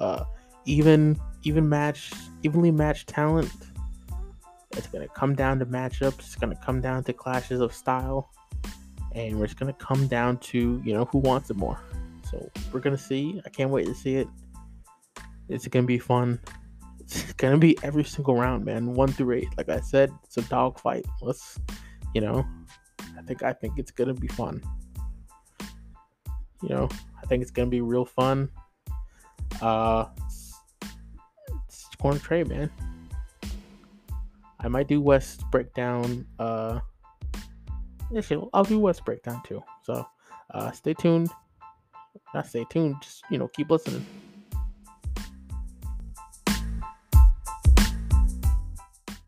uh, 0.00 0.24
even 0.64 1.20
even 1.42 1.68
match 1.68 2.10
evenly 2.42 2.70
matched 2.70 3.08
talent. 3.08 3.52
It's 4.78 4.86
to 5.06 5.12
come 5.12 5.34
down 5.34 5.58
to 5.58 5.66
matchups. 5.66 6.20
It's 6.20 6.34
to 6.56 6.62
come 6.62 6.80
down 6.80 7.04
to 7.04 7.12
clashes 7.12 7.60
of 7.60 7.74
style. 7.74 8.30
And 9.14 9.38
we're 9.38 9.46
just 9.46 9.58
to 9.70 9.78
come 9.78 10.06
down 10.06 10.38
to, 10.38 10.80
you 10.82 10.94
know, 10.94 11.04
who 11.04 11.18
wants 11.18 11.50
it 11.50 11.56
more. 11.58 11.78
So 12.30 12.50
we're 12.72 12.80
to 12.96 13.02
see. 13.02 13.42
I 13.44 13.50
can't 13.50 13.68
wait 13.68 13.84
to 13.84 13.94
see 13.94 14.16
it. 14.16 14.28
It's 15.50 15.66
to 15.84 15.86
be 15.86 15.98
fun. 15.98 16.40
It's 17.14 17.34
to 17.52 17.58
be 17.58 17.78
every 17.82 18.04
single 18.04 18.36
round, 18.36 18.64
man. 18.64 18.94
One 18.94 19.12
through 19.12 19.36
eight. 19.36 19.48
Like 19.56 19.68
I 19.68 19.80
said, 19.80 20.12
it's 20.24 20.36
a 20.38 20.42
dogfight. 20.42 21.04
Let's, 21.20 21.58
you 22.14 22.20
know, 22.20 22.46
I 23.18 23.22
think 23.22 23.42
I 23.42 23.52
think 23.52 23.78
it's 23.78 23.90
to 24.08 24.14
be 24.14 24.28
fun. 24.28 24.62
You 26.62 26.68
know, 26.68 26.88
I 27.20 27.26
think 27.26 27.42
it's 27.42 27.50
to 27.66 27.70
be 27.70 27.80
real 27.80 28.04
fun. 28.04 28.48
Uh, 29.60 30.06
it's, 30.26 31.88
corner 32.00 32.18
trade, 32.18 32.48
man. 32.48 32.70
I 34.60 34.68
might 34.68 34.88
do 34.88 35.00
West 35.00 35.42
breakdown. 35.50 36.26
Uh, 36.38 36.80
actually, 38.16 38.48
I'll 38.54 38.64
do 38.64 38.78
West 38.78 39.04
breakdown 39.04 39.42
too. 39.46 39.62
So, 39.82 40.06
uh, 40.52 40.70
stay 40.70 40.94
tuned. 40.94 41.30
Not 42.34 42.46
stay 42.46 42.64
tuned. 42.70 42.96
Just 43.02 43.24
you 43.30 43.38
know, 43.38 43.48
keep 43.48 43.70
listening. 43.70 44.06